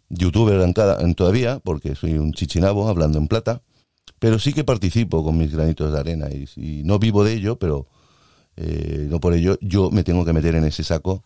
[0.08, 3.62] youtuber en en todavía, porque soy un chichinabo hablando en plata,
[4.18, 7.86] pero sí que participo con mis granitos de arena y no vivo de ello, pero
[8.56, 11.24] eh, no por ello yo me tengo que meter en ese saco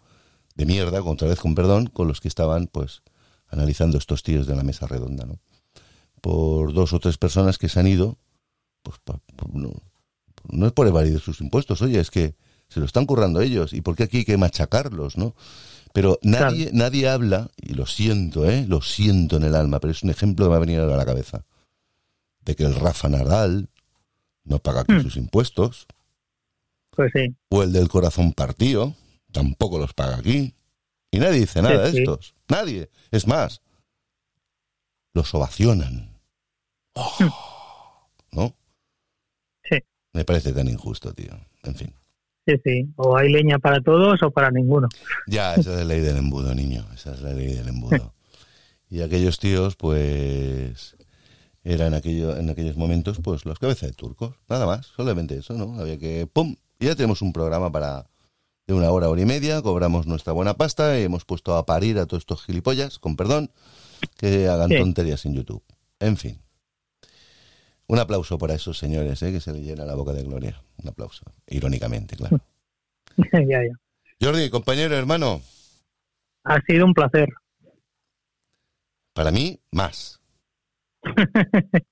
[0.54, 3.02] de mierda, otra vez con perdón, con los que estaban pues
[3.48, 5.38] analizando estos tíos de la mesa redonda, ¿no?
[6.20, 8.16] Por dos o tres personas que se han ido,
[8.82, 9.70] pues pa- pa- no,
[10.50, 12.34] no es por evadir sus impuestos, oye, es que
[12.68, 15.34] se lo están currando ellos y por qué aquí hay que machacarlos, ¿no?
[15.92, 18.66] Pero nadie, nadie habla, y lo siento, ¿eh?
[18.68, 20.94] Lo siento en el alma, pero es un ejemplo que me va a venir ahora
[20.94, 21.44] a la cabeza.
[22.44, 23.68] De que el Rafa Nadal
[24.44, 25.02] no paga aquí Hmm.
[25.02, 25.86] sus impuestos,
[26.96, 27.34] Pues sí.
[27.50, 28.94] o el del corazón partido,
[29.32, 30.54] tampoco los paga aquí.
[31.10, 31.98] Y nadie dice nada Sí, de sí.
[31.98, 32.34] estos.
[32.48, 32.90] Nadie.
[33.10, 33.60] Es más,
[35.14, 36.10] los ovacionan.
[36.94, 37.16] Oh,
[38.32, 38.54] ¿No?
[39.64, 39.78] Sí.
[40.12, 41.32] Me parece tan injusto, tío.
[41.62, 41.92] En fin.
[42.46, 42.88] Sí, sí.
[42.96, 44.88] O hay leña para todos o para ninguno.
[45.26, 46.86] Ya, esa es la ley del embudo, niño.
[46.94, 48.12] Esa es la ley del embudo.
[48.88, 50.96] Y aquellos tíos, pues,
[51.64, 54.36] eran aquello, en aquellos momentos, pues, los cabezas de turcos.
[54.48, 55.76] Nada más, solamente eso, ¿no?
[55.80, 56.54] Había que, ¡pum!
[56.78, 58.06] Y ya tenemos un programa para
[58.66, 61.98] de una hora, hora y media, cobramos nuestra buena pasta y hemos puesto a parir
[61.98, 63.50] a todos estos gilipollas, con perdón,
[64.18, 64.78] que hagan Sí.
[64.78, 65.62] tonterías en YouTube.
[66.00, 66.40] En fin.
[67.86, 69.30] Un aplauso para esos señores, ¿eh?
[69.30, 70.60] que se le llena la boca de gloria.
[70.82, 71.24] Un aplauso.
[71.46, 72.40] Irónicamente, claro.
[73.32, 73.78] ya, ya.
[74.20, 75.40] Jordi, compañero, hermano,
[76.44, 77.28] Ha sido un placer.
[79.12, 80.20] para mí, más.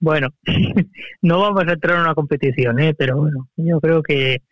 [0.00, 0.28] Bueno,
[1.22, 2.94] no vamos a entrar en una competición, ¿eh?
[2.94, 4.42] pero bueno, yo creo que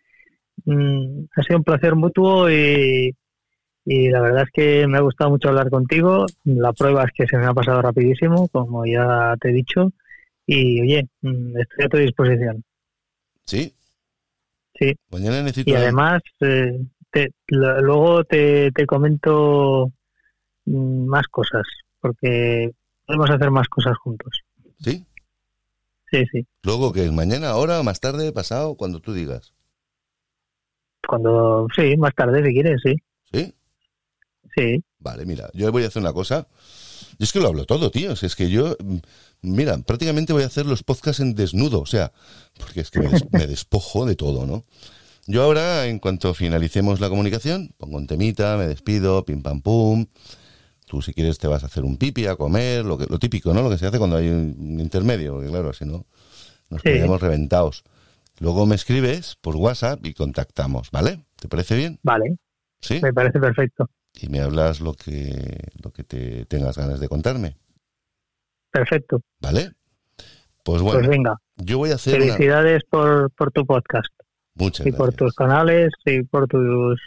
[0.65, 3.15] mm, ha sido un placer mutuo y,
[3.85, 6.25] y la verdad es que me ha gustado mucho hablar contigo.
[6.43, 9.91] La prueba es que se me ha pasado rapidísimo, como ya te he dicho.
[10.45, 12.63] Y oye, mm, estoy a tu disposición.
[13.45, 13.73] ¿Sí?
[14.79, 14.95] Sí.
[15.11, 15.71] Mañana necesito...
[15.71, 16.79] Y además, eh,
[17.11, 19.91] te- luego te, te comento
[20.65, 21.63] mm, más cosas,
[21.99, 22.71] porque
[23.05, 24.41] podemos hacer más cosas juntos.
[24.79, 25.03] ¿Sí?
[26.11, 26.45] Sí, sí.
[26.63, 29.53] Luego que mañana, ahora, más tarde, pasado, cuando tú digas.
[31.07, 32.95] Cuando, sí, más tarde si quieres, sí.
[33.31, 33.53] ¿Sí?
[34.55, 36.47] Sí, Vale, mira, yo voy a hacer una cosa.
[37.17, 38.11] Yo es que lo hablo todo, tío.
[38.13, 38.97] Es que yo, mm,
[39.43, 42.11] mira, prácticamente voy a hacer los podcasts en desnudo, o sea,
[42.57, 44.65] porque es que me, des- me despojo de todo, ¿no?
[45.27, 50.07] Yo ahora, en cuanto finalicemos la comunicación, pongo un temita, me despido, pim pam pum,
[50.89, 53.53] Tú si quieres te vas a hacer un pipi, a comer, lo, que, lo típico,
[53.53, 53.61] ¿no?
[53.61, 56.03] Lo que se hace cuando hay un intermedio, porque claro, así no,
[56.71, 56.89] nos Sí.
[56.89, 57.83] quedamos reventados.
[58.39, 61.19] Luego me escribes por WhatsApp y contactamos, ¿vale?
[61.39, 61.99] ¿Te parece bien?
[62.01, 62.37] Vale,
[62.81, 62.99] Sí.
[63.03, 63.87] me parece perfecto.
[64.19, 67.55] Y me hablas lo que, lo que te tengas ganas de contarme,
[68.71, 69.21] Perfecto.
[69.39, 69.73] ¿vale?
[70.63, 72.33] Pues bueno, pues venga, yo voy a hacer una...
[72.33, 74.09] felicidades por, por tu podcast
[74.55, 76.99] Muchas y por tus canales y por tus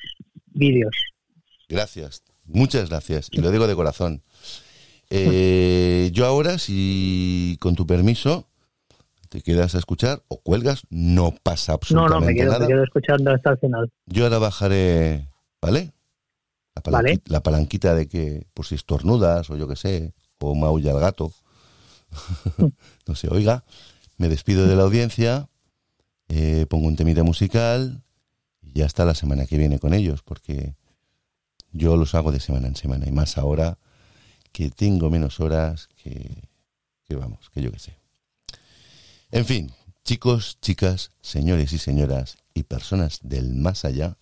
[0.46, 0.94] vídeos.
[1.68, 2.22] Gracias,
[2.52, 3.28] muchas gracias.
[3.30, 4.22] Y lo digo de corazón.
[5.10, 8.48] Eh, yo ahora, si con tu permiso
[9.28, 12.60] te quedas a escuchar o cuelgas, no pasa No, absolutamente no, me quedo, nada.
[12.60, 13.90] me quedo escuchando hasta el final.
[14.06, 15.28] Yo ahora bajaré,
[15.60, 15.92] ¿vale?
[16.74, 17.22] La, palanqui- Vale.
[17.26, 21.32] la palanquita de que, por si estornudas o yo qué sé, o maulla el gato,
[23.06, 23.64] no se oiga,
[24.18, 25.48] me despido de la audiencia,
[26.28, 28.02] eh, pongo un temita musical
[28.62, 30.74] y ya está la semana que viene con ellos, porque
[31.72, 33.78] yo los hago de semana en semana y más ahora
[34.52, 36.48] que tengo menos horas que,
[37.04, 37.96] que vamos, que yo qué sé.
[39.30, 39.72] En fin,
[40.04, 44.18] chicos, chicas, señores y señoras y personas del más allá,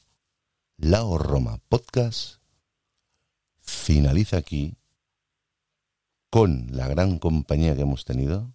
[0.77, 2.37] Lao Roma Podcast
[3.61, 4.77] finaliza aquí
[6.31, 8.53] con la gran compañía que hemos tenido,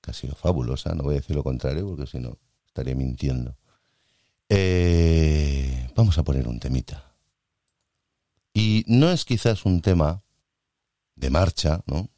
[0.00, 3.56] que ha sido fabulosa, no voy a decir lo contrario porque si no estaría mintiendo.
[4.48, 7.07] Eh, vamos a poner un temita.
[8.58, 10.24] Y no es quizás un tema
[11.14, 12.10] de marcha, ¿no?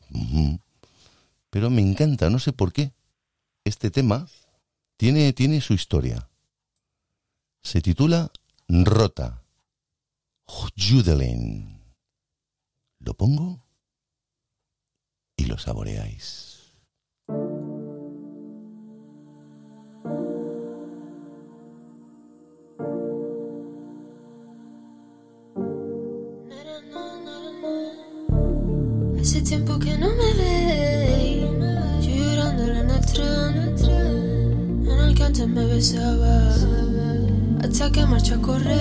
[1.51, 2.95] Pero me encanta, no sé por qué.
[3.62, 4.27] Este tema
[4.97, 6.31] tiene, tiene su historia.
[7.62, 8.33] Se titula
[8.69, 9.43] Rota.
[10.47, 11.79] Judelin.
[13.01, 13.62] Lo pongo
[15.37, 16.50] y lo saboreáis.
[38.51, 38.80] Correr.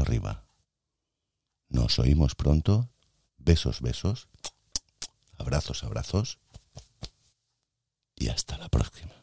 [0.00, 0.46] Arriba.
[1.68, 2.90] Nos oímos pronto.
[3.38, 4.28] Besos, besos.
[5.38, 6.38] Abrazos, abrazos.
[8.16, 9.19] Y hasta la próxima.